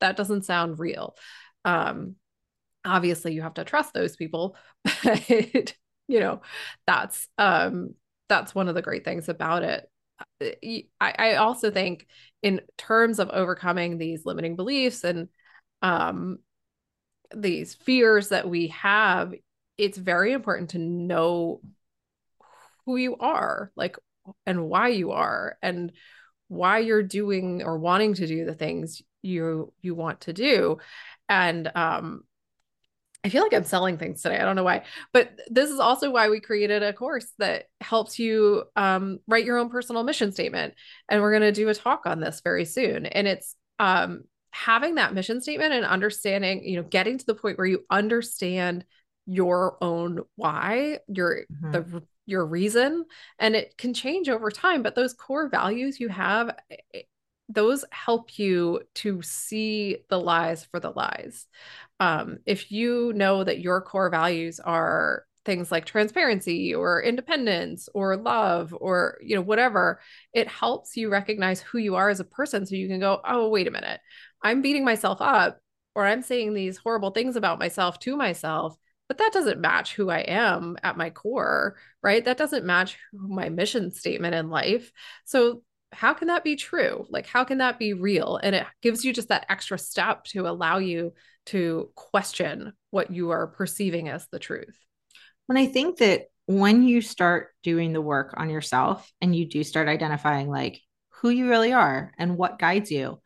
that 0.00 0.16
doesn't 0.16 0.44
sound 0.44 0.78
real. 0.78 1.16
Um 1.64 2.16
obviously 2.84 3.34
you 3.34 3.42
have 3.42 3.54
to 3.54 3.64
trust 3.64 3.92
those 3.92 4.16
people 4.16 4.56
but 5.04 5.74
you 6.06 6.20
know 6.20 6.40
that's 6.86 7.28
um 7.36 7.94
that's 8.28 8.54
one 8.54 8.68
of 8.68 8.74
the 8.74 8.82
great 8.82 9.04
things 9.04 9.28
about 9.28 9.62
it. 9.62 9.90
Uh, 10.40 10.80
I, 11.00 11.14
I 11.18 11.34
also 11.36 11.70
think 11.70 12.06
in 12.42 12.60
terms 12.76 13.18
of 13.18 13.30
overcoming 13.30 13.98
these 13.98 14.24
limiting 14.24 14.54
beliefs 14.56 15.04
and 15.04 15.28
um, 15.82 16.38
these 17.34 17.74
fears 17.74 18.28
that 18.28 18.48
we 18.48 18.68
have, 18.68 19.34
it's 19.76 19.98
very 19.98 20.32
important 20.32 20.70
to 20.70 20.78
know 20.78 21.60
who 22.88 22.96
you 22.96 23.16
are, 23.16 23.70
like, 23.76 23.96
and 24.46 24.64
why 24.64 24.88
you 24.88 25.12
are, 25.12 25.58
and 25.62 25.92
why 26.48 26.78
you're 26.78 27.02
doing 27.02 27.62
or 27.62 27.78
wanting 27.78 28.14
to 28.14 28.26
do 28.26 28.46
the 28.46 28.54
things 28.54 29.02
you 29.20 29.72
you 29.82 29.94
want 29.94 30.22
to 30.22 30.32
do, 30.32 30.78
and 31.28 31.70
um, 31.74 32.22
I 33.24 33.28
feel 33.28 33.42
like 33.42 33.52
I'm 33.52 33.64
selling 33.64 33.98
things 33.98 34.22
today. 34.22 34.38
I 34.38 34.44
don't 34.44 34.56
know 34.56 34.64
why, 34.64 34.84
but 35.12 35.32
this 35.48 35.68
is 35.68 35.80
also 35.80 36.10
why 36.10 36.30
we 36.30 36.40
created 36.40 36.82
a 36.82 36.94
course 36.94 37.30
that 37.38 37.64
helps 37.80 38.18
you 38.18 38.64
um, 38.74 39.18
write 39.26 39.44
your 39.44 39.58
own 39.58 39.68
personal 39.68 40.04
mission 40.04 40.32
statement. 40.32 40.72
And 41.08 41.20
we're 41.20 41.32
going 41.32 41.42
to 41.42 41.52
do 41.52 41.68
a 41.68 41.74
talk 41.74 42.06
on 42.06 42.20
this 42.20 42.40
very 42.42 42.64
soon. 42.64 43.04
And 43.04 43.26
it's 43.28 43.54
um, 43.78 44.22
having 44.50 44.94
that 44.94 45.14
mission 45.14 45.40
statement 45.40 45.74
and 45.74 45.84
understanding, 45.84 46.62
you 46.64 46.76
know, 46.76 46.88
getting 46.88 47.18
to 47.18 47.26
the 47.26 47.34
point 47.34 47.58
where 47.58 47.66
you 47.66 47.84
understand 47.90 48.84
your 49.26 49.76
own 49.82 50.20
why, 50.36 51.00
your 51.08 51.42
mm-hmm. 51.52 51.70
the 51.72 52.02
your 52.28 52.46
reason, 52.46 53.04
and 53.38 53.56
it 53.56 53.76
can 53.78 53.94
change 53.94 54.28
over 54.28 54.50
time. 54.50 54.82
But 54.82 54.94
those 54.94 55.14
core 55.14 55.48
values 55.48 55.98
you 55.98 56.08
have, 56.08 56.56
those 57.48 57.84
help 57.90 58.38
you 58.38 58.80
to 58.96 59.22
see 59.22 59.98
the 60.10 60.20
lies 60.20 60.64
for 60.64 60.80
the 60.80 60.90
lies. 60.90 61.46
Um, 61.98 62.38
if 62.46 62.70
you 62.70 63.12
know 63.14 63.42
that 63.42 63.60
your 63.60 63.80
core 63.80 64.10
values 64.10 64.60
are 64.60 65.24
things 65.44 65.72
like 65.72 65.86
transparency 65.86 66.74
or 66.74 67.02
independence 67.02 67.88
or 67.94 68.18
love 68.18 68.74
or 68.78 69.16
you 69.22 69.34
know 69.34 69.40
whatever 69.40 69.98
it 70.34 70.46
helps 70.46 70.94
you 70.94 71.08
recognize 71.08 71.62
who 71.62 71.78
you 71.78 71.94
are 71.94 72.10
as 72.10 72.20
a 72.20 72.24
person 72.24 72.66
so 72.66 72.74
you 72.74 72.86
can 72.86 73.00
go 73.00 73.18
oh 73.24 73.48
wait 73.48 73.66
a 73.66 73.70
minute 73.70 73.98
i'm 74.42 74.60
beating 74.60 74.84
myself 74.84 75.22
up 75.22 75.58
or 75.94 76.04
i'm 76.04 76.20
saying 76.20 76.52
these 76.52 76.76
horrible 76.76 77.12
things 77.12 77.34
about 77.34 77.58
myself 77.58 77.98
to 77.98 78.14
myself 78.14 78.76
but 79.08 79.18
that 79.18 79.32
doesn't 79.32 79.60
match 79.60 79.94
who 79.94 80.10
i 80.10 80.20
am 80.20 80.76
at 80.82 80.96
my 80.96 81.10
core 81.10 81.76
right 82.02 82.24
that 82.24 82.38
doesn't 82.38 82.64
match 82.64 82.98
my 83.12 83.48
mission 83.48 83.90
statement 83.90 84.34
in 84.34 84.50
life 84.50 84.92
so 85.24 85.62
how 85.92 86.14
can 86.14 86.28
that 86.28 86.44
be 86.44 86.56
true? 86.56 87.06
Like, 87.08 87.26
how 87.26 87.44
can 87.44 87.58
that 87.58 87.78
be 87.78 87.94
real? 87.94 88.38
And 88.42 88.54
it 88.54 88.66
gives 88.82 89.04
you 89.04 89.12
just 89.12 89.28
that 89.28 89.46
extra 89.48 89.78
step 89.78 90.24
to 90.24 90.46
allow 90.46 90.78
you 90.78 91.14
to 91.46 91.90
question 91.94 92.72
what 92.90 93.10
you 93.10 93.30
are 93.30 93.46
perceiving 93.46 94.08
as 94.08 94.26
the 94.30 94.38
truth. 94.38 94.76
And 95.48 95.58
I 95.58 95.66
think 95.66 95.98
that 95.98 96.26
when 96.46 96.82
you 96.82 97.00
start 97.00 97.48
doing 97.62 97.92
the 97.92 98.00
work 98.00 98.34
on 98.36 98.50
yourself 98.50 99.10
and 99.20 99.34
you 99.34 99.46
do 99.46 99.64
start 99.64 99.88
identifying 99.88 100.48
like 100.48 100.80
who 101.08 101.30
you 101.30 101.48
really 101.48 101.72
are 101.72 102.12
and 102.18 102.36
what 102.36 102.58
guides 102.58 102.90
you, 102.90 103.20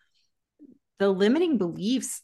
the 0.98 1.08
limiting 1.08 1.58
beliefs 1.58 2.22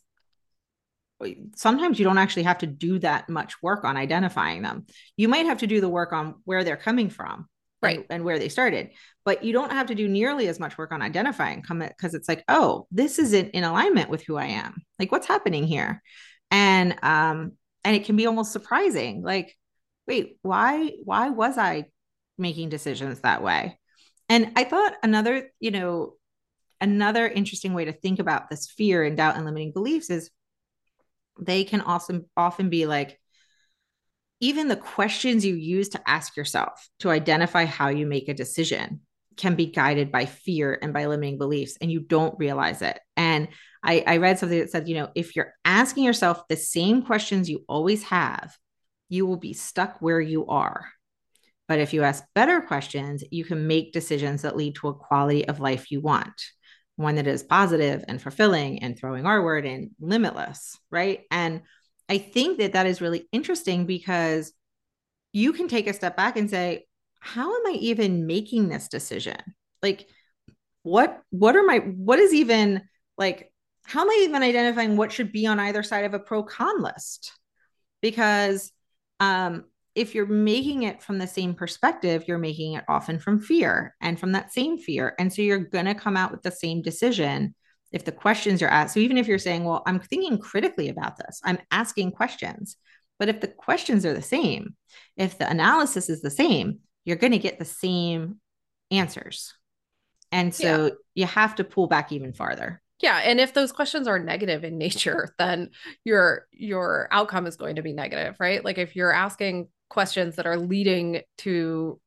sometimes 1.56 1.98
you 1.98 2.04
don't 2.04 2.18
actually 2.18 2.44
have 2.44 2.58
to 2.58 2.66
do 2.66 2.98
that 3.00 3.28
much 3.28 3.62
work 3.62 3.84
on 3.84 3.96
identifying 3.96 4.62
them. 4.62 4.86
You 5.16 5.28
might 5.28 5.46
have 5.46 5.58
to 5.58 5.66
do 5.66 5.80
the 5.80 5.88
work 5.88 6.12
on 6.12 6.36
where 6.44 6.64
they're 6.64 6.76
coming 6.76 7.10
from 7.10 7.48
right. 7.82 7.98
and, 7.98 8.06
and, 8.10 8.24
where 8.24 8.38
they 8.38 8.48
started 8.48 8.90
but 9.24 9.44
you 9.44 9.52
don't 9.52 9.72
have 9.72 9.88
to 9.88 9.94
do 9.94 10.08
nearly 10.08 10.48
as 10.48 10.58
much 10.58 10.78
work 10.78 10.92
on 10.92 11.02
identifying 11.02 11.62
come 11.62 11.80
because 11.80 12.14
it's 12.14 12.28
like 12.28 12.44
oh 12.48 12.86
this 12.90 13.18
isn't 13.18 13.50
in 13.50 13.64
alignment 13.64 14.10
with 14.10 14.24
who 14.24 14.36
i 14.36 14.46
am. 14.46 14.82
Like 14.98 15.12
what's 15.12 15.26
happening 15.26 15.64
here? 15.64 16.02
And 16.50 16.96
um 17.02 17.52
and 17.84 17.94
it 17.94 18.04
can 18.04 18.16
be 18.16 18.26
almost 18.26 18.52
surprising. 18.52 19.22
Like 19.22 19.56
wait 20.06 20.38
why 20.42 20.92
why 21.04 21.30
was 21.30 21.58
i 21.58 21.84
making 22.36 22.68
decisions 22.68 23.20
that 23.20 23.42
way? 23.42 23.78
And 24.28 24.52
i 24.56 24.64
thought 24.64 24.94
another 25.02 25.50
you 25.60 25.70
know 25.70 26.14
another 26.80 27.26
interesting 27.26 27.74
way 27.74 27.84
to 27.84 27.92
think 27.92 28.20
about 28.20 28.48
this 28.48 28.70
fear 28.70 29.02
and 29.02 29.16
doubt 29.16 29.36
and 29.36 29.44
limiting 29.44 29.72
beliefs 29.72 30.10
is 30.10 30.30
they 31.40 31.64
can 31.64 31.80
also 31.80 32.22
often 32.36 32.70
be 32.70 32.86
like 32.86 33.18
even 34.40 34.68
the 34.68 34.76
questions 34.76 35.44
you 35.44 35.54
use 35.54 35.90
to 35.90 36.08
ask 36.08 36.36
yourself 36.36 36.88
to 37.00 37.10
identify 37.10 37.64
how 37.64 37.88
you 37.88 38.06
make 38.06 38.28
a 38.28 38.34
decision 38.34 39.00
can 39.36 39.54
be 39.54 39.66
guided 39.66 40.12
by 40.12 40.26
fear 40.26 40.78
and 40.80 40.92
by 40.92 41.06
limiting 41.06 41.38
beliefs, 41.38 41.78
and 41.80 41.90
you 41.90 42.00
don't 42.00 42.38
realize 42.38 42.82
it. 42.82 42.98
And 43.16 43.48
I, 43.82 44.02
I 44.06 44.16
read 44.16 44.38
something 44.38 44.58
that 44.58 44.70
said, 44.70 44.88
you 44.88 44.96
know, 44.96 45.08
if 45.14 45.36
you're 45.36 45.54
asking 45.64 46.04
yourself 46.04 46.46
the 46.48 46.56
same 46.56 47.02
questions 47.02 47.48
you 47.48 47.64
always 47.68 48.02
have, 48.04 48.56
you 49.08 49.26
will 49.26 49.36
be 49.36 49.52
stuck 49.54 50.02
where 50.02 50.20
you 50.20 50.46
are. 50.46 50.86
But 51.68 51.78
if 51.78 51.92
you 51.92 52.02
ask 52.02 52.24
better 52.34 52.60
questions, 52.60 53.22
you 53.30 53.44
can 53.44 53.66
make 53.66 53.92
decisions 53.92 54.42
that 54.42 54.56
lead 54.56 54.74
to 54.76 54.88
a 54.88 54.94
quality 54.94 55.46
of 55.46 55.60
life 55.60 55.90
you 55.90 56.00
want, 56.00 56.42
one 56.98 57.14
that 57.14 57.26
is 57.26 57.42
positive 57.42 58.04
and 58.08 58.20
fulfilling 58.20 58.82
and 58.82 58.98
throwing 58.98 59.24
our 59.24 59.42
word 59.42 59.64
in 59.64 59.90
limitless, 60.00 60.78
right? 60.90 61.20
And 61.30 61.62
I 62.08 62.18
think 62.18 62.58
that 62.58 62.74
that 62.74 62.86
is 62.86 63.00
really 63.00 63.28
interesting 63.32 63.86
because 63.86 64.52
you 65.32 65.52
can 65.52 65.68
take 65.68 65.86
a 65.86 65.92
step 65.92 66.16
back 66.16 66.36
and 66.36 66.50
say, 66.50 66.86
how 67.20 67.54
am 67.54 67.66
I 67.66 67.76
even 67.80 68.26
making 68.26 68.68
this 68.68 68.88
decision? 68.88 69.36
Like, 69.82 70.06
what 70.82 71.22
what 71.30 71.56
are 71.56 71.64
my 71.64 71.78
what 71.78 72.18
is 72.18 72.32
even 72.32 72.82
like 73.16 73.52
how 73.84 74.02
am 74.02 74.10
I 74.10 74.20
even 74.22 74.42
identifying 74.42 74.96
what 74.96 75.12
should 75.12 75.32
be 75.32 75.46
on 75.46 75.58
either 75.58 75.82
side 75.82 76.04
of 76.04 76.14
a 76.14 76.18
pro 76.18 76.42
con 76.42 76.82
list? 76.82 77.32
because 78.00 78.72
um, 79.20 79.64
if 79.98 80.14
you're 80.14 80.26
making 80.26 80.84
it 80.84 81.02
from 81.02 81.18
the 81.18 81.26
same 81.26 81.54
perspective, 81.54 82.22
you're 82.28 82.38
making 82.38 82.74
it 82.74 82.84
often 82.88 83.18
from 83.18 83.40
fear 83.40 83.96
and 84.00 84.18
from 84.18 84.30
that 84.30 84.52
same 84.52 84.78
fear. 84.78 85.12
And 85.18 85.32
so 85.32 85.42
you're 85.42 85.58
going 85.58 85.86
to 85.86 85.94
come 85.94 86.16
out 86.16 86.30
with 86.30 86.42
the 86.42 86.52
same 86.52 86.82
decision 86.82 87.52
if 87.90 88.04
the 88.04 88.12
questions 88.12 88.60
you're 88.60 88.70
asked. 88.70 88.94
So 88.94 89.00
even 89.00 89.18
if 89.18 89.26
you're 89.26 89.40
saying, 89.40 89.64
well, 89.64 89.82
I'm 89.86 89.98
thinking 89.98 90.38
critically 90.38 90.88
about 90.88 91.16
this, 91.16 91.40
I'm 91.42 91.58
asking 91.72 92.12
questions. 92.12 92.76
But 93.18 93.28
if 93.28 93.40
the 93.40 93.48
questions 93.48 94.06
are 94.06 94.14
the 94.14 94.22
same, 94.22 94.76
if 95.16 95.36
the 95.36 95.50
analysis 95.50 96.08
is 96.08 96.22
the 96.22 96.30
same, 96.30 96.78
you're 97.04 97.16
going 97.16 97.32
to 97.32 97.38
get 97.38 97.58
the 97.58 97.64
same 97.64 98.36
answers. 98.92 99.52
And 100.30 100.54
so 100.54 100.86
yeah. 100.86 100.92
you 101.16 101.26
have 101.26 101.56
to 101.56 101.64
pull 101.64 101.88
back 101.88 102.12
even 102.12 102.32
farther. 102.32 102.80
Yeah, 103.00 103.20
and 103.24 103.40
if 103.40 103.52
those 103.52 103.72
questions 103.72 104.06
are 104.06 104.18
negative 104.20 104.62
in 104.62 104.78
nature, 104.78 105.34
then 105.38 105.70
your 106.04 106.46
your 106.52 107.08
outcome 107.10 107.46
is 107.46 107.56
going 107.56 107.76
to 107.76 107.82
be 107.82 107.92
negative, 107.92 108.36
right? 108.38 108.64
Like 108.64 108.78
if 108.78 108.94
you're 108.94 109.12
asking 109.12 109.68
questions 109.88 110.36
that 110.36 110.46
are 110.46 110.58
leading 110.58 111.22
to 111.38 112.00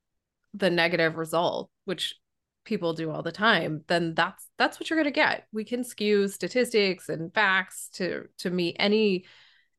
the 0.54 0.70
negative 0.70 1.18
result, 1.18 1.70
which 1.86 2.16
people 2.64 2.94
do 2.94 3.12
all 3.12 3.24
the 3.24 3.32
time, 3.32 3.84
then 3.88 4.14
that's 4.14 4.48
that's 4.58 4.80
what 4.80 4.90
you're 4.90 4.98
going 4.98 5.06
to 5.06 5.12
get. 5.12 5.46
We 5.52 5.64
can 5.64 5.84
skew 5.84 6.28
statistics 6.28 7.10
and 7.10 7.34
facts 7.34 7.90
to 7.94 8.26
to 8.40 8.50
meet 8.50 8.76
any 8.80 9.26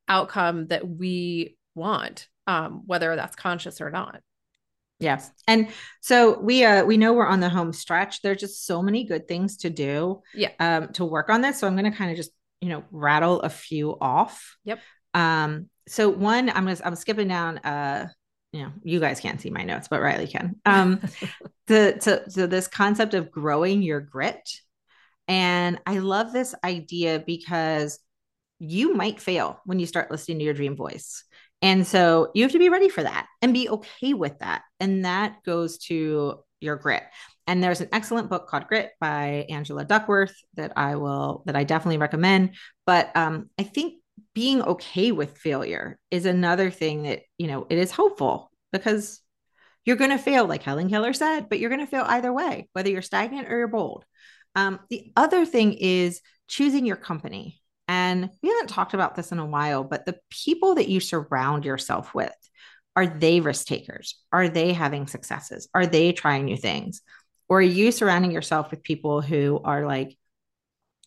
outcome 0.07 0.67
that 0.67 0.87
we 0.87 1.57
want, 1.75 2.27
um, 2.47 2.83
whether 2.85 3.15
that's 3.15 3.35
conscious 3.35 3.79
or 3.79 3.89
not. 3.89 4.21
Yes. 4.99 5.31
And 5.47 5.67
so 6.01 6.39
we 6.39 6.63
uh 6.63 6.85
we 6.85 6.97
know 6.97 7.13
we're 7.13 7.27
on 7.27 7.39
the 7.39 7.49
home 7.49 7.73
stretch. 7.73 8.21
There's 8.21 8.39
just 8.39 8.65
so 8.65 8.81
many 8.81 9.03
good 9.03 9.27
things 9.27 9.57
to 9.57 9.69
do 9.69 10.21
yeah. 10.33 10.51
um 10.59 10.93
to 10.93 11.03
work 11.03 11.29
on 11.29 11.41
this. 11.41 11.59
So 11.59 11.67
I'm 11.67 11.75
gonna 11.75 11.91
kind 11.91 12.11
of 12.11 12.17
just, 12.17 12.31
you 12.61 12.69
know, 12.69 12.83
rattle 12.91 13.41
a 13.41 13.49
few 13.49 13.97
off. 13.99 14.55
Yep. 14.63 14.79
Um, 15.13 15.69
so 15.87 16.09
one, 16.09 16.49
I'm 16.49 16.65
gonna 16.65 16.77
I'm 16.83 16.95
skipping 16.95 17.27
down 17.27 17.59
uh 17.59 18.07
you 18.51 18.61
know, 18.63 18.71
you 18.83 18.99
guys 18.99 19.19
can't 19.19 19.41
see 19.41 19.49
my 19.49 19.63
notes, 19.63 19.87
but 19.87 19.99
Rielly 19.99 20.29
can. 20.29 20.55
Um 20.65 21.01
the 21.67 21.97
so 21.99 22.23
so 22.27 22.47
this 22.47 22.67
concept 22.67 23.13
of 23.13 23.31
growing 23.31 23.81
your 23.81 23.99
grit. 23.99 24.49
And 25.27 25.79
I 25.85 25.99
love 25.99 26.33
this 26.33 26.53
idea 26.63 27.23
because 27.25 27.99
you 28.59 28.93
might 28.93 29.19
fail 29.19 29.59
when 29.65 29.79
you 29.79 29.85
start 29.85 30.11
listening 30.11 30.39
to 30.39 30.45
your 30.45 30.53
dream 30.53 30.75
voice. 30.75 31.23
And 31.61 31.87
so 31.87 32.29
you 32.33 32.43
have 32.43 32.51
to 32.51 32.59
be 32.59 32.69
ready 32.69 32.89
for 32.89 33.03
that 33.03 33.27
and 33.41 33.53
be 33.53 33.69
okay 33.69 34.13
with 34.13 34.39
that. 34.39 34.63
And 34.81 35.05
that 35.05 35.43
goes 35.45 35.77
to 35.85 36.39
your 36.59 36.75
grit. 36.75 37.03
And 37.47 37.63
there's 37.63 37.81
an 37.81 37.89
excellent 37.91 38.29
book 38.29 38.47
called 38.47 38.67
Grit 38.67 38.91
by 38.99 39.45
Angela 39.49 39.85
Duckworth 39.85 40.35
that 40.55 40.73
I 40.75 40.95
will, 40.95 41.43
that 41.45 41.55
I 41.55 41.63
definitely 41.63 41.97
recommend. 41.97 42.55
But 42.85 43.15
um, 43.15 43.49
I 43.57 43.63
think 43.63 43.95
being 44.33 44.61
okay 44.61 45.11
with 45.11 45.37
failure 45.37 45.99
is 46.11 46.25
another 46.25 46.71
thing 46.71 47.03
that, 47.03 47.21
you 47.37 47.47
know, 47.47 47.67
it 47.69 47.77
is 47.77 47.91
hopeful 47.91 48.51
because 48.71 49.21
you're 49.85 49.95
going 49.95 50.11
to 50.11 50.17
fail, 50.17 50.45
like 50.45 50.63
Helen 50.63 50.89
Keller 50.89 51.13
said, 51.13 51.49
but 51.49 51.59
you're 51.59 51.69
going 51.69 51.85
to 51.85 51.89
fail 51.91 52.05
either 52.07 52.33
way, 52.33 52.69
whether 52.73 52.89
you're 52.89 53.01
stagnant 53.01 53.51
or 53.51 53.57
you're 53.57 53.67
bold. 53.67 54.05
Um, 54.55 54.79
the 54.89 55.11
other 55.15 55.45
thing 55.45 55.73
is 55.73 56.21
choosing 56.47 56.85
your 56.85 56.95
company. 56.95 57.61
And 57.87 58.29
we 58.41 58.49
haven't 58.49 58.69
talked 58.69 58.93
about 58.93 59.15
this 59.15 59.31
in 59.31 59.39
a 59.39 59.45
while, 59.45 59.83
but 59.83 60.05
the 60.05 60.17
people 60.29 60.75
that 60.75 60.87
you 60.87 60.99
surround 60.99 61.65
yourself 61.65 62.15
with, 62.15 62.33
are 62.95 63.07
they 63.07 63.39
risk 63.39 63.67
takers? 63.67 64.15
Are 64.31 64.47
they 64.47 64.71
having 64.71 65.07
successes? 65.07 65.67
Are 65.73 65.85
they 65.85 66.13
trying 66.13 66.45
new 66.45 66.57
things? 66.57 67.01
Or 67.49 67.59
are 67.59 67.61
you 67.61 67.91
surrounding 67.91 68.31
yourself 68.31 68.71
with 68.71 68.83
people 68.83 69.21
who 69.21 69.59
are 69.63 69.85
like, 69.85 70.17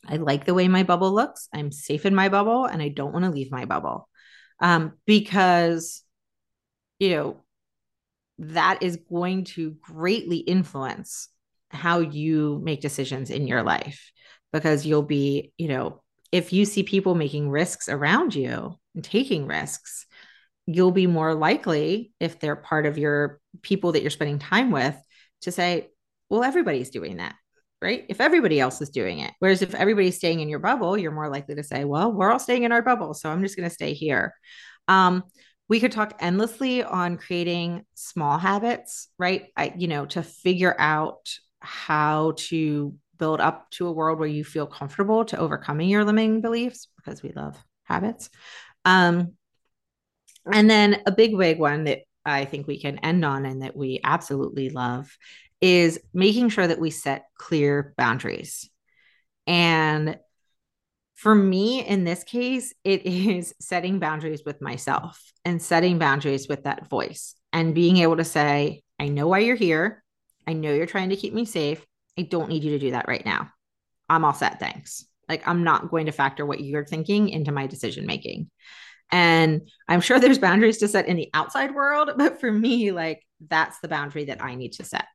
I 0.08 0.16
like 0.16 0.44
the 0.44 0.54
way 0.54 0.68
my 0.68 0.82
bubble 0.82 1.12
looks. 1.12 1.48
I'm 1.52 1.72
safe 1.72 2.06
in 2.06 2.14
my 2.14 2.28
bubble 2.28 2.64
and 2.64 2.80
I 2.80 2.88
don't 2.88 3.12
want 3.12 3.24
to 3.24 3.30
leave 3.30 3.50
my 3.50 3.64
bubble. 3.64 4.08
Um, 4.60 4.94
because, 5.06 6.02
you 6.98 7.10
know, 7.10 7.44
that 8.38 8.82
is 8.82 8.98
going 9.10 9.44
to 9.44 9.76
greatly 9.82 10.38
influence 10.38 11.28
how 11.70 12.00
you 12.00 12.60
make 12.62 12.80
decisions 12.80 13.30
in 13.30 13.46
your 13.46 13.62
life 13.62 14.10
because 14.52 14.86
you'll 14.86 15.02
be, 15.02 15.52
you 15.58 15.68
know, 15.68 16.02
if 16.32 16.52
you 16.52 16.64
see 16.64 16.82
people 16.82 17.14
making 17.14 17.48
risks 17.50 17.88
around 17.88 18.34
you 18.34 18.78
and 18.94 19.04
taking 19.04 19.46
risks, 19.46 20.06
you'll 20.66 20.90
be 20.90 21.06
more 21.06 21.34
likely, 21.34 22.12
if 22.20 22.40
they're 22.40 22.56
part 22.56 22.86
of 22.86 22.98
your 22.98 23.40
people 23.62 23.92
that 23.92 24.02
you're 24.02 24.10
spending 24.10 24.38
time 24.38 24.70
with, 24.70 24.96
to 25.42 25.52
say, 25.52 25.88
well, 26.28 26.42
everybody's 26.42 26.90
doing 26.90 27.18
that, 27.18 27.36
right? 27.82 28.04
If 28.08 28.20
everybody 28.20 28.58
else 28.58 28.80
is 28.80 28.90
doing 28.90 29.18
it. 29.20 29.32
Whereas 29.38 29.62
if 29.62 29.74
everybody's 29.74 30.16
staying 30.16 30.40
in 30.40 30.48
your 30.48 30.58
bubble, 30.58 30.96
you're 30.96 31.12
more 31.12 31.28
likely 31.28 31.54
to 31.56 31.62
say, 31.62 31.84
well, 31.84 32.12
we're 32.12 32.30
all 32.30 32.38
staying 32.38 32.64
in 32.64 32.72
our 32.72 32.82
bubble. 32.82 33.14
So 33.14 33.30
I'm 33.30 33.42
just 33.42 33.56
going 33.56 33.68
to 33.68 33.74
stay 33.74 33.92
here. 33.92 34.34
Um, 34.88 35.24
we 35.68 35.80
could 35.80 35.92
talk 35.92 36.16
endlessly 36.20 36.82
on 36.82 37.18
creating 37.18 37.84
small 37.94 38.38
habits, 38.38 39.08
right? 39.18 39.46
I, 39.56 39.74
you 39.76 39.88
know, 39.88 40.06
to 40.06 40.22
figure 40.22 40.74
out 40.78 41.28
how 41.60 42.34
to 42.36 42.94
build 43.18 43.40
up 43.40 43.70
to 43.72 43.88
a 43.88 43.92
world 43.92 44.18
where 44.18 44.28
you 44.28 44.44
feel 44.44 44.66
comfortable 44.66 45.24
to 45.24 45.38
overcoming 45.38 45.88
your 45.88 46.04
limiting 46.04 46.40
beliefs 46.40 46.88
because 46.96 47.22
we 47.22 47.32
love 47.32 47.56
habits. 47.84 48.30
Um, 48.84 49.32
and 50.50 50.70
then 50.70 51.02
a 51.06 51.12
big, 51.12 51.36
big 51.36 51.58
one 51.58 51.84
that 51.84 52.00
I 52.24 52.44
think 52.44 52.66
we 52.66 52.80
can 52.80 52.98
end 52.98 53.24
on 53.24 53.46
and 53.46 53.62
that 53.62 53.76
we 53.76 54.00
absolutely 54.02 54.70
love 54.70 55.16
is 55.60 55.98
making 56.12 56.50
sure 56.50 56.66
that 56.66 56.80
we 56.80 56.90
set 56.90 57.26
clear 57.36 57.94
boundaries. 57.96 58.68
And 59.46 60.18
for 61.14 61.34
me, 61.34 61.84
in 61.84 62.04
this 62.04 62.24
case, 62.24 62.74
it 62.84 63.06
is 63.06 63.54
setting 63.60 63.98
boundaries 63.98 64.42
with 64.44 64.60
myself 64.60 65.20
and 65.44 65.60
setting 65.60 65.98
boundaries 65.98 66.48
with 66.48 66.64
that 66.64 66.88
voice 66.88 67.34
and 67.52 67.74
being 67.74 67.98
able 67.98 68.18
to 68.18 68.24
say, 68.24 68.82
I 68.98 69.08
know 69.08 69.28
why 69.28 69.40
you're 69.40 69.56
here. 69.56 70.02
I 70.46 70.52
know 70.52 70.72
you're 70.72 70.86
trying 70.86 71.10
to 71.10 71.16
keep 71.16 71.32
me 71.32 71.44
safe. 71.44 71.84
I 72.18 72.22
don't 72.22 72.48
need 72.48 72.64
you 72.64 72.72
to 72.72 72.78
do 72.78 72.90
that 72.92 73.08
right 73.08 73.24
now. 73.24 73.50
I'm 74.08 74.24
all 74.24 74.34
set. 74.34 74.60
Thanks. 74.60 75.04
Like, 75.28 75.46
I'm 75.48 75.64
not 75.64 75.90
going 75.90 76.06
to 76.06 76.12
factor 76.12 76.46
what 76.46 76.60
you're 76.60 76.84
thinking 76.84 77.28
into 77.30 77.50
my 77.50 77.66
decision 77.66 78.06
making. 78.06 78.50
And 79.10 79.68
I'm 79.88 80.00
sure 80.00 80.20
there's 80.20 80.38
boundaries 80.46 80.78
to 80.78 80.88
set 80.88 81.08
in 81.08 81.16
the 81.16 81.30
outside 81.34 81.74
world, 81.74 82.10
but 82.16 82.40
for 82.40 82.50
me, 82.50 82.92
like, 82.92 83.22
that's 83.48 83.78
the 83.80 83.88
boundary 83.88 84.26
that 84.26 84.42
I 84.42 84.54
need 84.54 84.74
to 84.74 84.84
set. 84.84 85.06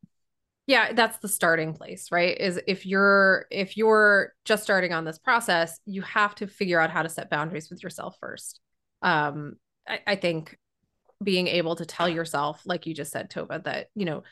Yeah, 0.67 0.93
that's 0.93 1.17
the 1.17 1.27
starting 1.27 1.73
place, 1.73 2.11
right? 2.11 2.37
Is 2.37 2.59
if 2.67 2.85
you're 2.85 3.45
if 3.49 3.75
you're 3.77 4.33
just 4.45 4.63
starting 4.63 4.93
on 4.93 5.05
this 5.05 5.17
process, 5.17 5.79
you 5.85 6.01
have 6.03 6.35
to 6.35 6.47
figure 6.47 6.79
out 6.79 6.91
how 6.91 7.01
to 7.01 7.09
set 7.09 7.29
boundaries 7.29 7.69
with 7.69 7.83
yourself 7.83 8.15
first. 8.19 8.59
Um, 9.01 9.55
I, 9.87 9.99
I 10.07 10.15
think 10.15 10.57
being 11.23 11.47
able 11.47 11.75
to 11.75 11.85
tell 11.85 12.07
yourself, 12.07 12.61
like 12.65 12.85
you 12.85 12.93
just 12.93 13.11
said, 13.11 13.29
Tovah, 13.29 13.63
that 13.63 13.87
you 13.95 14.05
know, 14.05 14.23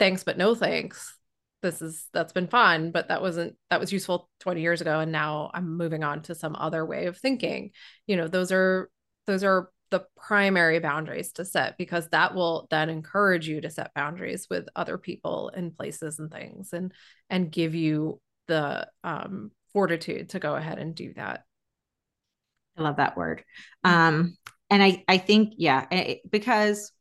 thanks 0.00 0.24
but 0.24 0.38
no 0.38 0.54
thanks 0.54 1.14
this 1.62 1.82
is 1.82 2.08
that's 2.12 2.32
been 2.32 2.48
fun 2.48 2.90
but 2.90 3.08
that 3.08 3.20
wasn't 3.20 3.54
that 3.68 3.78
was 3.78 3.92
useful 3.92 4.30
20 4.40 4.62
years 4.62 4.80
ago 4.80 4.98
and 5.00 5.12
now 5.12 5.50
i'm 5.52 5.76
moving 5.76 6.02
on 6.02 6.22
to 6.22 6.34
some 6.34 6.56
other 6.56 6.84
way 6.84 7.06
of 7.06 7.18
thinking 7.18 7.70
you 8.06 8.16
know 8.16 8.26
those 8.26 8.50
are 8.50 8.90
those 9.26 9.44
are 9.44 9.70
the 9.90 10.04
primary 10.16 10.78
boundaries 10.78 11.32
to 11.32 11.44
set 11.44 11.76
because 11.76 12.08
that 12.08 12.34
will 12.34 12.66
then 12.70 12.88
encourage 12.88 13.48
you 13.48 13.60
to 13.60 13.70
set 13.70 13.94
boundaries 13.94 14.46
with 14.48 14.68
other 14.76 14.98
people 14.98 15.50
and 15.54 15.76
places 15.76 16.18
and 16.18 16.30
things 16.30 16.72
and 16.72 16.92
and 17.28 17.50
give 17.50 17.74
you 17.74 18.20
the 18.46 18.88
um 19.04 19.50
fortitude 19.72 20.30
to 20.30 20.38
go 20.38 20.54
ahead 20.54 20.78
and 20.78 20.94
do 20.94 21.12
that. 21.14 21.44
I 22.76 22.82
love 22.82 22.96
that 22.96 23.16
word. 23.16 23.44
Um 23.84 24.36
and 24.72 24.82
i 24.82 25.04
i 25.08 25.18
think 25.18 25.54
yeah 25.56 26.14
because 26.30 26.92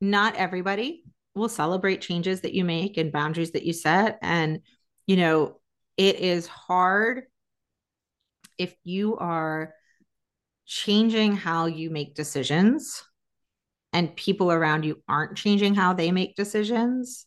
not 0.00 0.36
everybody 0.36 1.04
will 1.34 1.48
celebrate 1.48 2.00
changes 2.00 2.40
that 2.40 2.54
you 2.54 2.64
make 2.64 2.96
and 2.96 3.12
boundaries 3.12 3.52
that 3.52 3.64
you 3.64 3.72
set. 3.72 4.18
And 4.22 4.60
you 5.06 5.16
know 5.16 5.60
it 5.96 6.16
is 6.16 6.46
hard 6.46 7.24
if 8.58 8.74
you 8.84 9.16
are 9.16 9.74
changing 10.66 11.36
how 11.36 11.66
you 11.66 11.90
make 11.90 12.14
decisions 12.14 13.02
and 13.92 14.14
people 14.16 14.50
around 14.52 14.84
you 14.84 15.02
aren't 15.08 15.36
changing 15.36 15.74
how 15.74 15.92
they 15.92 16.10
make 16.10 16.36
decisions 16.36 17.26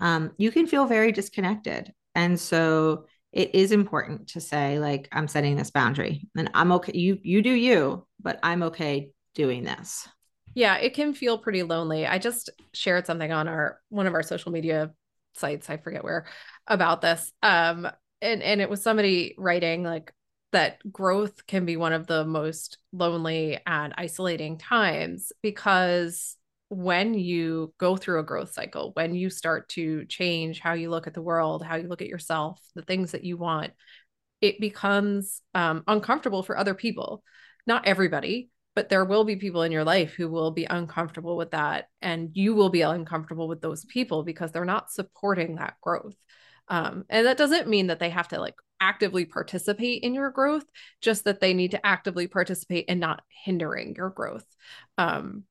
um, 0.00 0.32
you 0.38 0.50
can 0.50 0.66
feel 0.66 0.86
very 0.86 1.12
disconnected 1.12 1.92
and 2.14 2.38
so 2.38 3.06
it 3.32 3.54
is 3.54 3.72
important 3.72 4.28
to 4.28 4.40
say 4.40 4.78
like 4.78 5.08
i'm 5.12 5.28
setting 5.28 5.56
this 5.56 5.70
boundary 5.70 6.28
and 6.36 6.50
i'm 6.54 6.72
okay 6.72 6.96
you 6.96 7.18
you 7.22 7.42
do 7.42 7.52
you 7.52 8.06
but 8.20 8.38
i'm 8.42 8.62
okay 8.62 9.10
doing 9.34 9.64
this 9.64 10.08
yeah, 10.56 10.76
it 10.76 10.94
can 10.94 11.12
feel 11.12 11.36
pretty 11.36 11.62
lonely. 11.62 12.06
I 12.06 12.18
just 12.18 12.48
shared 12.72 13.04
something 13.04 13.30
on 13.30 13.46
our 13.46 13.78
one 13.90 14.06
of 14.06 14.14
our 14.14 14.22
social 14.22 14.52
media 14.52 14.90
sites, 15.34 15.68
I 15.68 15.76
forget 15.76 16.02
where, 16.02 16.24
about 16.66 17.02
this. 17.02 17.30
Um 17.42 17.86
and 18.22 18.42
and 18.42 18.62
it 18.62 18.70
was 18.70 18.82
somebody 18.82 19.34
writing 19.36 19.82
like 19.82 20.14
that 20.52 20.78
growth 20.90 21.46
can 21.46 21.64
be 21.64 21.76
one 21.76 21.92
of 21.92 22.06
the 22.06 22.24
most 22.24 22.78
lonely 22.92 23.58
and 23.66 23.94
isolating 23.98 24.58
times 24.58 25.32
because 25.42 26.36
when 26.68 27.14
you 27.14 27.72
go 27.78 27.96
through 27.96 28.20
a 28.20 28.24
growth 28.24 28.52
cycle, 28.52 28.90
when 28.94 29.14
you 29.14 29.30
start 29.30 29.68
to 29.70 30.04
change 30.06 30.60
how 30.60 30.72
you 30.72 30.90
look 30.90 31.06
at 31.06 31.14
the 31.14 31.22
world, 31.22 31.64
how 31.64 31.76
you 31.76 31.88
look 31.88 32.02
at 32.02 32.08
yourself, 32.08 32.60
the 32.74 32.82
things 32.82 33.12
that 33.12 33.24
you 33.24 33.36
want, 33.36 33.72
it 34.40 34.60
becomes 34.60 35.42
um, 35.54 35.84
uncomfortable 35.86 36.42
for 36.42 36.56
other 36.56 36.74
people. 36.74 37.22
Not 37.66 37.86
everybody, 37.86 38.50
but 38.74 38.88
there 38.88 39.04
will 39.04 39.24
be 39.24 39.36
people 39.36 39.62
in 39.62 39.72
your 39.72 39.84
life 39.84 40.14
who 40.14 40.28
will 40.28 40.50
be 40.50 40.64
uncomfortable 40.64 41.36
with 41.36 41.52
that 41.52 41.88
and 42.02 42.30
you 42.34 42.54
will 42.54 42.68
be 42.68 42.82
uncomfortable 42.82 43.48
with 43.48 43.60
those 43.60 43.84
people 43.86 44.22
because 44.22 44.52
they're 44.52 44.64
not 44.64 44.92
supporting 44.92 45.56
that 45.56 45.74
growth 45.80 46.14
um, 46.68 47.04
and 47.08 47.26
that 47.26 47.38
doesn't 47.38 47.68
mean 47.68 47.88
that 47.88 47.98
they 47.98 48.10
have 48.10 48.28
to 48.28 48.40
like 48.40 48.54
actively 48.80 49.24
participate 49.24 50.02
in 50.02 50.14
your 50.14 50.30
growth 50.30 50.64
just 51.00 51.24
that 51.24 51.40
they 51.40 51.54
need 51.54 51.70
to 51.72 51.86
actively 51.86 52.26
participate 52.26 52.84
and 52.88 53.00
not 53.00 53.22
hindering 53.44 53.94
your 53.96 54.10
growth 54.10 54.46
um, 54.98 55.44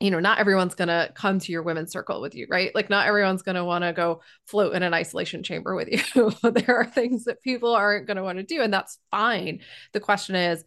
you 0.00 0.10
know, 0.10 0.20
not 0.20 0.38
everyone's 0.38 0.74
going 0.74 0.88
to 0.88 1.10
come 1.14 1.38
to 1.38 1.52
your 1.52 1.62
women's 1.62 1.92
circle 1.92 2.20
with 2.20 2.34
you, 2.34 2.46
right? 2.50 2.74
Like, 2.74 2.90
not 2.90 3.06
everyone's 3.06 3.42
going 3.42 3.54
to 3.54 3.64
want 3.64 3.84
to 3.84 3.92
go 3.92 4.20
float 4.46 4.74
in 4.74 4.82
an 4.82 4.92
isolation 4.92 5.42
chamber 5.42 5.74
with 5.74 5.88
you. 5.88 6.30
there 6.50 6.76
are 6.76 6.84
things 6.84 7.24
that 7.24 7.42
people 7.42 7.72
aren't 7.74 8.06
going 8.06 8.16
to 8.16 8.22
want 8.22 8.38
to 8.38 8.44
do, 8.44 8.60
and 8.60 8.72
that's 8.72 8.98
fine. 9.10 9.60
The 9.92 10.00
question 10.00 10.34
is, 10.34 10.64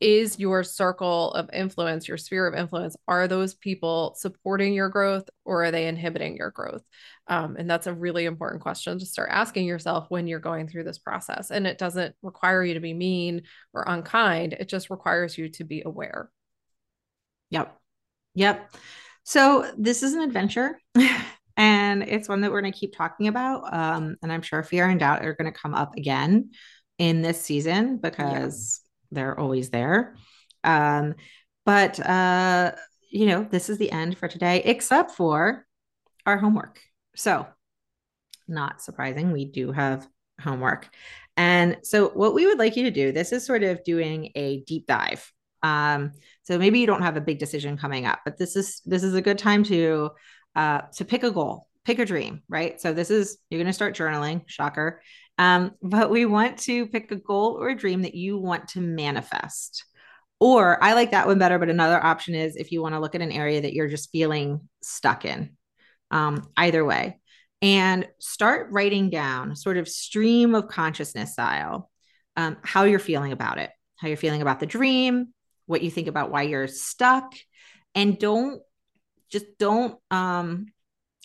is 0.00 0.38
your 0.38 0.64
circle 0.64 1.32
of 1.32 1.50
influence, 1.52 2.08
your 2.08 2.16
sphere 2.16 2.46
of 2.46 2.54
influence, 2.54 2.96
are 3.06 3.28
those 3.28 3.54
people 3.54 4.14
supporting 4.16 4.72
your 4.72 4.88
growth 4.88 5.28
or 5.44 5.64
are 5.64 5.70
they 5.70 5.86
inhibiting 5.86 6.36
your 6.36 6.50
growth? 6.50 6.82
Um, 7.26 7.56
and 7.56 7.70
that's 7.70 7.86
a 7.86 7.92
really 7.92 8.24
important 8.24 8.62
question 8.62 8.98
to 8.98 9.06
start 9.06 9.28
asking 9.30 9.66
yourself 9.66 10.06
when 10.08 10.26
you're 10.26 10.40
going 10.40 10.68
through 10.68 10.84
this 10.84 10.98
process. 10.98 11.50
And 11.50 11.66
it 11.66 11.76
doesn't 11.76 12.14
require 12.22 12.64
you 12.64 12.74
to 12.74 12.80
be 12.80 12.94
mean 12.94 13.42
or 13.74 13.84
unkind, 13.86 14.54
it 14.54 14.68
just 14.68 14.90
requires 14.90 15.36
you 15.36 15.50
to 15.50 15.64
be 15.64 15.82
aware. 15.84 16.30
Yep. 17.50 17.76
Yep. 18.34 18.74
So 19.24 19.70
this 19.76 20.02
is 20.02 20.14
an 20.14 20.22
adventure. 20.22 20.80
and 21.56 22.02
it's 22.02 22.28
one 22.28 22.40
that 22.40 22.50
we're 22.50 22.62
going 22.62 22.72
to 22.72 22.78
keep 22.78 22.96
talking 22.96 23.28
about. 23.28 23.72
Um, 23.72 24.16
and 24.22 24.32
I'm 24.32 24.42
sure 24.42 24.62
fear 24.62 24.88
and 24.88 24.98
doubt 24.98 25.24
are 25.24 25.34
going 25.34 25.52
to 25.52 25.58
come 25.58 25.74
up 25.74 25.94
again 25.96 26.50
in 26.98 27.20
this 27.20 27.40
season 27.40 27.98
because. 27.98 28.80
They're 29.10 29.38
always 29.38 29.70
there. 29.70 30.16
Um, 30.64 31.14
but 31.64 31.98
uh, 32.00 32.72
you 33.10 33.26
know, 33.26 33.46
this 33.50 33.68
is 33.68 33.78
the 33.78 33.90
end 33.90 34.18
for 34.18 34.28
today, 34.28 34.62
except 34.64 35.12
for 35.12 35.66
our 36.26 36.38
homework. 36.38 36.80
So, 37.16 37.46
not 38.48 38.82
surprising, 38.82 39.32
we 39.32 39.44
do 39.44 39.72
have 39.72 40.06
homework. 40.40 40.88
And 41.36 41.78
so, 41.82 42.08
what 42.10 42.34
we 42.34 42.46
would 42.46 42.58
like 42.58 42.76
you 42.76 42.84
to 42.84 42.90
do, 42.90 43.12
this 43.12 43.32
is 43.32 43.44
sort 43.44 43.62
of 43.62 43.82
doing 43.84 44.30
a 44.34 44.60
deep 44.60 44.86
dive 44.86 45.30
um, 45.62 46.12
so 46.42 46.58
maybe 46.58 46.78
you 46.78 46.86
don't 46.86 47.02
have 47.02 47.16
a 47.16 47.20
big 47.20 47.38
decision 47.38 47.76
coming 47.76 48.06
up, 48.06 48.20
but 48.24 48.38
this 48.38 48.56
is 48.56 48.80
this 48.86 49.02
is 49.02 49.14
a 49.14 49.22
good 49.22 49.38
time 49.38 49.62
to 49.64 50.10
uh, 50.56 50.82
to 50.96 51.04
pick 51.04 51.22
a 51.22 51.30
goal, 51.30 51.68
pick 51.84 51.98
a 51.98 52.04
dream, 52.04 52.42
right? 52.48 52.80
So 52.80 52.92
this 52.92 53.10
is 53.10 53.38
you're 53.50 53.58
going 53.58 53.66
to 53.66 53.72
start 53.72 53.96
journaling, 53.96 54.42
shocker. 54.46 55.02
Um, 55.40 55.72
but 55.80 56.10
we 56.10 56.26
want 56.26 56.58
to 56.60 56.86
pick 56.86 57.10
a 57.10 57.16
goal 57.16 57.56
or 57.58 57.70
a 57.70 57.74
dream 57.74 58.02
that 58.02 58.14
you 58.14 58.36
want 58.36 58.68
to 58.68 58.80
manifest. 58.80 59.86
Or 60.38 60.82
I 60.84 60.92
like 60.92 61.12
that 61.12 61.26
one 61.26 61.38
better, 61.38 61.58
but 61.58 61.70
another 61.70 62.02
option 62.02 62.34
is 62.34 62.56
if 62.56 62.70
you 62.70 62.82
want 62.82 62.94
to 62.94 63.00
look 63.00 63.14
at 63.14 63.22
an 63.22 63.32
area 63.32 63.62
that 63.62 63.72
you're 63.72 63.88
just 63.88 64.10
feeling 64.12 64.68
stuck 64.82 65.24
in. 65.24 65.56
Um, 66.10 66.48
either 66.56 66.84
way, 66.84 67.20
and 67.62 68.06
start 68.18 68.68
writing 68.70 69.10
down 69.10 69.54
sort 69.54 69.76
of 69.76 69.88
stream 69.88 70.56
of 70.56 70.66
consciousness 70.66 71.32
style 71.32 71.88
um, 72.36 72.56
how 72.62 72.82
you're 72.82 72.98
feeling 72.98 73.30
about 73.32 73.58
it, 73.58 73.70
how 73.96 74.08
you're 74.08 74.16
feeling 74.16 74.42
about 74.42 74.58
the 74.58 74.66
dream, 74.66 75.28
what 75.66 75.82
you 75.82 75.90
think 75.90 76.08
about 76.08 76.32
why 76.32 76.42
you're 76.42 76.66
stuck 76.66 77.32
and 77.94 78.18
don't 78.18 78.60
just 79.30 79.46
don't 79.58 79.96
um 80.10 80.66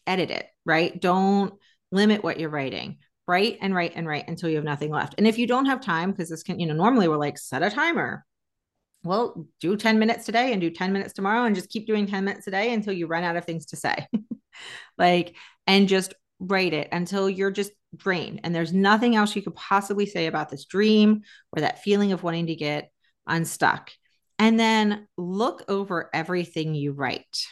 edit 0.05 0.29
it 0.29 0.47
right 0.65 1.01
don't 1.01 1.55
limit 1.91 2.23
what 2.23 2.39
you're 2.39 2.49
writing 2.49 2.97
write 3.27 3.57
and 3.61 3.73
write 3.73 3.93
and 3.95 4.07
write 4.07 4.27
until 4.27 4.49
you 4.49 4.55
have 4.55 4.65
nothing 4.65 4.91
left. 4.91 5.15
And 5.17 5.27
if 5.27 5.37
you 5.37 5.47
don't 5.47 5.65
have 5.65 5.81
time 5.81 6.11
because 6.11 6.29
this 6.29 6.43
can 6.43 6.59
you 6.59 6.67
know 6.67 6.73
normally 6.73 7.07
we're 7.07 7.17
like 7.17 7.37
set 7.37 7.63
a 7.63 7.69
timer. 7.69 8.25
Well 9.03 9.47
do 9.59 9.77
10 9.77 9.99
minutes 9.99 10.25
today 10.25 10.51
and 10.51 10.61
do 10.61 10.69
10 10.69 10.93
minutes 10.93 11.13
tomorrow 11.13 11.45
and 11.45 11.55
just 11.55 11.69
keep 11.69 11.87
doing 11.87 12.07
10 12.07 12.25
minutes 12.25 12.47
a 12.47 12.51
day 12.51 12.73
until 12.73 12.93
you 12.93 13.07
run 13.07 13.23
out 13.23 13.35
of 13.35 13.45
things 13.45 13.67
to 13.67 13.75
say. 13.75 14.07
Like 14.97 15.35
and 15.67 15.89
just 15.89 16.13
write 16.39 16.73
it 16.73 16.87
until 16.93 17.29
you're 17.29 17.51
just 17.51 17.71
drained 17.95 18.41
and 18.43 18.53
there's 18.53 18.73
nothing 18.73 19.15
else 19.15 19.35
you 19.35 19.41
could 19.41 19.55
possibly 19.55 20.05
say 20.05 20.27
about 20.27 20.49
this 20.49 20.65
dream 20.65 21.23
or 21.51 21.61
that 21.61 21.83
feeling 21.83 22.13
of 22.13 22.23
wanting 22.23 22.47
to 22.47 22.55
get 22.55 22.89
unstuck. 23.27 23.91
And 24.37 24.59
then 24.59 25.07
look 25.17 25.63
over 25.67 26.09
everything 26.13 26.75
you 26.75 26.91
write 26.91 27.45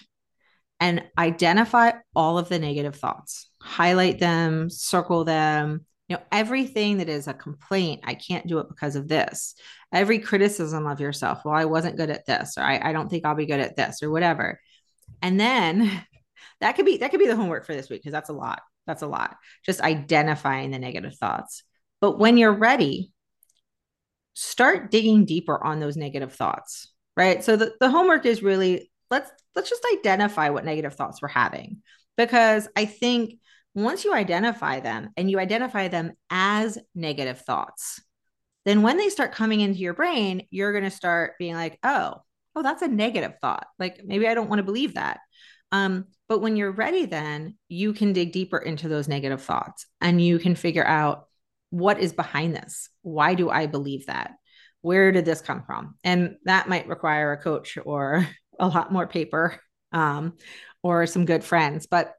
and 0.80 1.04
identify 1.18 1.92
all 2.14 2.38
of 2.38 2.50
the 2.50 2.60
negative 2.60 2.96
thoughts, 2.96 3.50
highlight 3.64 4.20
them, 4.20 4.70
circle 4.70 5.24
them. 5.24 5.86
You 6.10 6.18
know, 6.18 6.24
everything 6.32 6.98
that 6.98 7.10
is 7.10 7.28
a 7.28 7.34
complaint, 7.34 8.02
I 8.04 8.14
can't 8.14 8.46
do 8.46 8.60
it 8.60 8.68
because 8.68 8.96
of 8.96 9.08
this. 9.08 9.56
Every 9.94 10.20
criticism 10.20 10.86
of 10.86 11.00
yourself, 11.00 11.42
well, 11.46 11.56
I 11.56 11.66
wasn't 11.66 11.98
good 11.98 12.10
at 12.10 12.26
this, 12.26 12.58
or 12.58 12.64
I, 12.64 12.90
I 12.90 12.94
don't 12.94 13.10
think 13.10 13.26
I'll 13.26 13.36
be 13.36 13.46
good 13.46 13.62
at 13.62 13.78
this, 13.78 14.04
or 14.04 14.12
whatever. 14.12 14.60
And 15.22 15.40
then 15.40 15.90
that 16.60 16.76
could 16.76 16.86
be 16.86 16.98
that 16.98 17.12
could 17.12 17.20
be 17.20 17.28
the 17.28 17.36
homework 17.36 17.66
for 17.66 17.74
this 17.74 17.90
week 17.90 18.02
because 18.02 18.12
that's 18.12 18.30
a 18.30 18.34
lot. 18.34 18.62
That's 18.86 19.02
a 19.02 19.08
lot. 19.08 19.38
Just 19.66 19.80
identifying 19.82 20.72
the 20.72 20.80
negative 20.80 21.16
thoughts. 21.16 21.64
But 22.02 22.20
when 22.20 22.36
you're 22.36 22.52
ready, 22.52 23.14
start 24.34 24.92
digging 24.92 25.26
deeper 25.26 25.64
on 25.64 25.80
those 25.80 25.96
negative 25.96 26.34
thoughts 26.34 26.92
right 27.16 27.44
so 27.44 27.56
the, 27.56 27.74
the 27.80 27.90
homework 27.90 28.26
is 28.26 28.42
really 28.42 28.92
let's 29.12 29.30
let's 29.56 29.70
just 29.70 29.86
identify 29.94 30.50
what 30.50 30.66
negative 30.66 30.96
thoughts 30.96 31.22
we're 31.22 31.28
having 31.28 31.82
because 32.18 32.68
i 32.76 32.86
think 32.86 33.36
once 33.76 34.04
you 34.04 34.14
identify 34.14 34.80
them 34.80 35.10
and 35.18 35.30
you 35.30 35.40
identify 35.40 35.88
them 35.88 36.14
as 36.30 36.78
negative 36.96 37.42
thoughts 37.42 38.02
then 38.66 38.82
when 38.82 38.98
they 38.98 39.10
start 39.10 39.34
coming 39.34 39.62
into 39.62 39.80
your 39.80 39.94
brain 39.94 40.46
you're 40.50 40.72
going 40.72 40.84
to 40.84 40.92
start 40.92 41.34
being 41.40 41.56
like 41.56 41.80
oh 41.84 42.16
oh 42.56 42.64
that's 42.64 42.82
a 42.82 42.88
negative 42.88 43.34
thought 43.42 43.68
like 43.80 44.02
maybe 44.06 44.28
i 44.28 44.34
don't 44.34 44.50
want 44.50 44.60
to 44.60 44.64
believe 44.64 44.94
that 44.96 45.20
um, 45.72 46.06
but 46.30 46.40
when 46.40 46.56
you're 46.56 46.72
ready 46.72 47.06
then 47.06 47.58
you 47.68 47.94
can 47.94 48.14
dig 48.14 48.32
deeper 48.32 48.60
into 48.60 48.88
those 48.88 49.08
negative 49.08 49.42
thoughts 49.42 49.88
and 50.02 50.22
you 50.22 50.38
can 50.38 50.54
figure 50.56 50.86
out 50.86 51.26
what 51.74 52.00
is 52.00 52.14
behind 52.14 52.56
this? 52.56 52.88
Why 53.02 53.34
do 53.34 53.50
I 53.50 53.66
believe 53.66 54.06
that? 54.06 54.36
Where 54.82 55.12
did 55.12 55.26
this 55.26 55.42
come 55.42 55.64
from? 55.64 55.96
And 56.04 56.36
that 56.46 56.70
might 56.70 56.88
require 56.88 57.32
a 57.32 57.42
coach 57.42 57.80
or 57.84 58.28
a 58.60 58.68
lot 58.68 58.94
more 58.94 59.08
paper 59.08 59.60
um, 59.92 60.34
or 60.84 61.08
some 61.08 61.26
good 61.26 61.44
friends. 61.44 61.88
But 61.88 62.14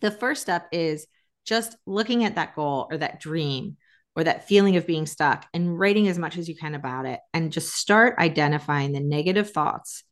the 0.00 0.10
first 0.10 0.42
step 0.42 0.68
is 0.72 1.06
just 1.44 1.76
looking 1.86 2.24
at 2.24 2.34
that 2.36 2.54
goal 2.54 2.86
or 2.90 2.98
that 2.98 3.20
dream 3.20 3.76
or 4.16 4.24
that 4.24 4.48
feeling 4.48 4.76
of 4.76 4.86
being 4.86 5.06
stuck 5.06 5.46
and 5.54 5.78
writing 5.78 6.08
as 6.08 6.18
much 6.18 6.36
as 6.36 6.48
you 6.48 6.56
can 6.56 6.74
about 6.74 7.06
it 7.06 7.20
and 7.32 7.52
just 7.52 7.74
start 7.74 8.18
identifying 8.18 8.92
the 8.92 9.00
negative 9.00 9.50
thoughts 9.50 10.04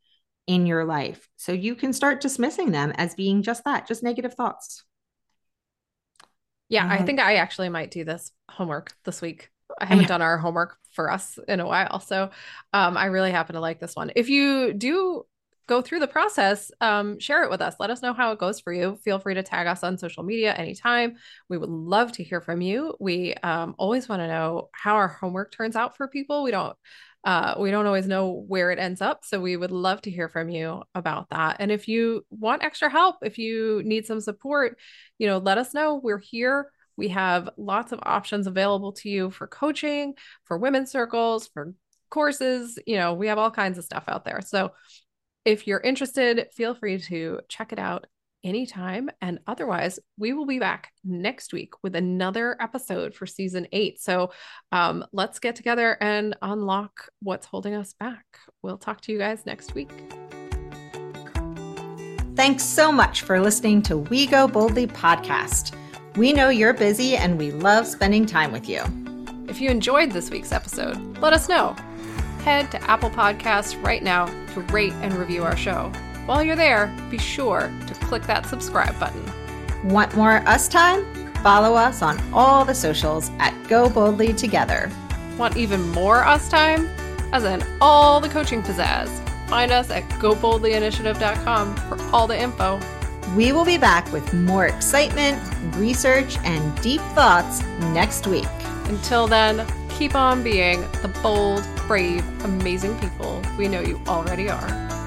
in 0.47 0.65
your 0.65 0.85
life 0.85 1.29
so 1.35 1.51
you 1.51 1.75
can 1.75 1.93
start 1.93 2.21
dismissing 2.21 2.71
them 2.71 2.91
as 2.95 3.13
being 3.13 3.43
just 3.43 3.63
that, 3.65 3.87
just 3.87 4.01
negative 4.01 4.33
thoughts. 4.33 4.83
Yeah, 6.69 6.87
I 6.87 7.01
think 7.01 7.19
I 7.19 7.35
actually 7.35 7.69
might 7.69 7.89
do 7.89 8.03
this 8.03 8.31
homework 8.49 8.93
this 9.03 9.21
week. 9.21 9.49
I 9.79 9.85
haven't 9.85 10.07
done 10.07 10.21
our 10.21 10.37
homework 10.37 10.77
for 10.91 11.11
us 11.11 11.39
in 11.47 11.59
a 11.59 11.65
while. 11.65 11.99
So 11.99 12.29
um, 12.73 12.95
I 12.95 13.05
really 13.05 13.31
happen 13.31 13.55
to 13.55 13.59
like 13.59 13.79
this 13.79 13.95
one. 13.95 14.11
If 14.15 14.29
you 14.29 14.73
do 14.73 15.25
go 15.69 15.81
through 15.81 15.99
the 15.99 16.07
process, 16.07 16.71
um, 16.81 17.19
share 17.19 17.43
it 17.43 17.49
with 17.51 17.61
us. 17.61 17.75
Let 17.79 17.91
us 17.91 18.01
know 18.01 18.11
how 18.11 18.31
it 18.31 18.39
goes 18.39 18.59
for 18.59 18.73
you. 18.73 18.97
Feel 19.05 19.19
free 19.19 19.35
to 19.35 19.43
tag 19.43 19.67
us 19.67 19.83
on 19.83 19.99
social 19.99 20.23
media 20.23 20.53
anytime. 20.53 21.15
We 21.47 21.59
would 21.59 21.69
love 21.69 22.11
to 22.13 22.23
hear 22.23 22.41
from 22.41 22.59
you. 22.59 22.95
We 22.99 23.35
um, 23.35 23.75
always 23.77 24.09
want 24.09 24.21
to 24.21 24.27
know 24.27 24.69
how 24.71 24.95
our 24.95 25.07
homework 25.07 25.51
turns 25.51 25.75
out 25.75 25.95
for 25.95 26.07
people. 26.07 26.43
We 26.43 26.51
don't 26.51 26.75
uh, 27.25 27.55
we 27.59 27.69
don't 27.69 27.85
always 27.85 28.07
know 28.07 28.45
where 28.47 28.71
it 28.71 28.79
ends 28.79 29.01
up. 29.01 29.25
So 29.25 29.41
we 29.41 29.57
would 29.57 29.71
love 29.71 30.01
to 30.03 30.11
hear 30.11 30.29
from 30.29 30.49
you 30.49 30.83
about 30.95 31.29
that. 31.29 31.57
And 31.59 31.69
if 31.69 31.87
you 31.87 32.25
want 32.29 32.63
extra 32.63 32.89
help, 32.89 33.17
if 33.21 33.37
you 33.37 33.81
need 33.83 34.05
some 34.05 34.21
support, 34.21 34.77
you 35.17 35.27
know, 35.27 35.37
let 35.37 35.57
us 35.57 35.73
know. 35.73 35.95
We're 36.01 36.19
here. 36.19 36.71
We 36.95 37.09
have 37.09 37.49
lots 37.57 37.91
of 37.91 37.99
options 38.03 38.47
available 38.47 38.93
to 38.93 39.09
you 39.09 39.31
for 39.31 39.47
coaching, 39.47 40.15
for 40.45 40.57
women's 40.57 40.91
circles, 40.91 41.49
for 41.53 41.73
courses. 42.09 42.79
You 42.87 42.95
know, 42.95 43.13
we 43.13 43.27
have 43.27 43.37
all 43.37 43.51
kinds 43.51 43.77
of 43.77 43.83
stuff 43.83 44.05
out 44.07 44.23
there. 44.23 44.39
So 44.41 44.71
if 45.49 45.65
you're 45.65 45.79
interested, 45.79 46.47
feel 46.53 46.75
free 46.75 46.99
to 46.99 47.39
check 47.49 47.73
it 47.73 47.79
out 47.79 48.05
anytime. 48.43 49.09
And 49.19 49.39
otherwise, 49.47 49.99
we 50.15 50.31
will 50.31 50.45
be 50.45 50.59
back 50.59 50.91
next 51.03 51.51
week 51.53 51.73
with 51.81 51.95
another 51.95 52.55
episode 52.61 53.15
for 53.15 53.25
season 53.25 53.67
eight. 53.71 53.99
So 53.99 54.31
um, 54.71 55.03
let's 55.11 55.39
get 55.39 55.55
together 55.55 55.97
and 55.99 56.37
unlock 56.43 57.09
what's 57.21 57.47
holding 57.47 57.73
us 57.73 57.93
back. 57.99 58.25
We'll 58.61 58.77
talk 58.77 59.01
to 59.01 59.11
you 59.11 59.17
guys 59.17 59.45
next 59.47 59.73
week. 59.73 59.91
Thanks 62.35 62.63
so 62.63 62.91
much 62.91 63.23
for 63.23 63.41
listening 63.41 63.81
to 63.83 63.97
We 63.97 64.27
Go 64.27 64.47
Boldly 64.47 64.85
podcast. 64.85 65.75
We 66.15 66.31
know 66.31 66.49
you're 66.49 66.73
busy 66.73 67.17
and 67.17 67.39
we 67.39 67.51
love 67.51 67.87
spending 67.87 68.27
time 68.27 68.51
with 68.51 68.69
you. 68.69 68.83
If 69.49 69.59
you 69.59 69.71
enjoyed 69.71 70.11
this 70.11 70.29
week's 70.29 70.51
episode, 70.51 71.17
let 71.17 71.33
us 71.33 71.49
know. 71.49 71.75
Head 72.41 72.71
to 72.71 72.83
Apple 72.89 73.09
Podcasts 73.09 73.81
right 73.83 74.03
now 74.03 74.25
to 74.53 74.61
rate 74.71 74.93
and 75.01 75.13
review 75.13 75.43
our 75.43 75.57
show. 75.57 75.91
While 76.25 76.43
you're 76.43 76.55
there, 76.55 76.93
be 77.09 77.17
sure 77.17 77.71
to 77.87 77.93
click 78.05 78.23
that 78.23 78.45
subscribe 78.45 78.99
button. 78.99 79.23
Want 79.83 80.15
more 80.15 80.37
us 80.47 80.67
time? 80.67 81.05
Follow 81.43 81.75
us 81.75 82.01
on 82.01 82.19
all 82.33 82.65
the 82.65 82.75
socials 82.75 83.31
at 83.39 83.53
Go 83.67 83.89
Boldly 83.89 84.33
Together. 84.33 84.91
Want 85.37 85.57
even 85.57 85.81
more 85.89 86.25
us 86.25 86.49
time? 86.49 86.87
As 87.31 87.43
in 87.43 87.63
all 87.79 88.19
the 88.19 88.29
coaching 88.29 88.61
pizzazz? 88.61 89.25
find 89.49 89.71
us 89.71 89.89
at 89.89 90.03
goboldlyinitiative.com 90.21 91.75
for 91.75 92.15
all 92.15 92.27
the 92.27 92.39
info. 92.39 92.79
We 93.35 93.51
will 93.51 93.65
be 93.65 93.77
back 93.77 94.11
with 94.13 94.31
more 94.33 94.67
excitement, 94.67 95.41
research, 95.75 96.37
and 96.43 96.81
deep 96.81 97.01
thoughts 97.13 97.63
next 97.93 98.27
week. 98.27 98.47
Until 98.89 99.27
then, 99.27 99.65
keep 99.89 100.15
on 100.15 100.43
being 100.43 100.81
the 101.03 101.11
bold, 101.21 101.63
brave, 101.87 102.25
amazing 102.43 102.97
people 102.99 103.39
we 103.55 103.67
know 103.67 103.81
you 103.81 104.01
already 104.07 104.49
are. 104.49 104.98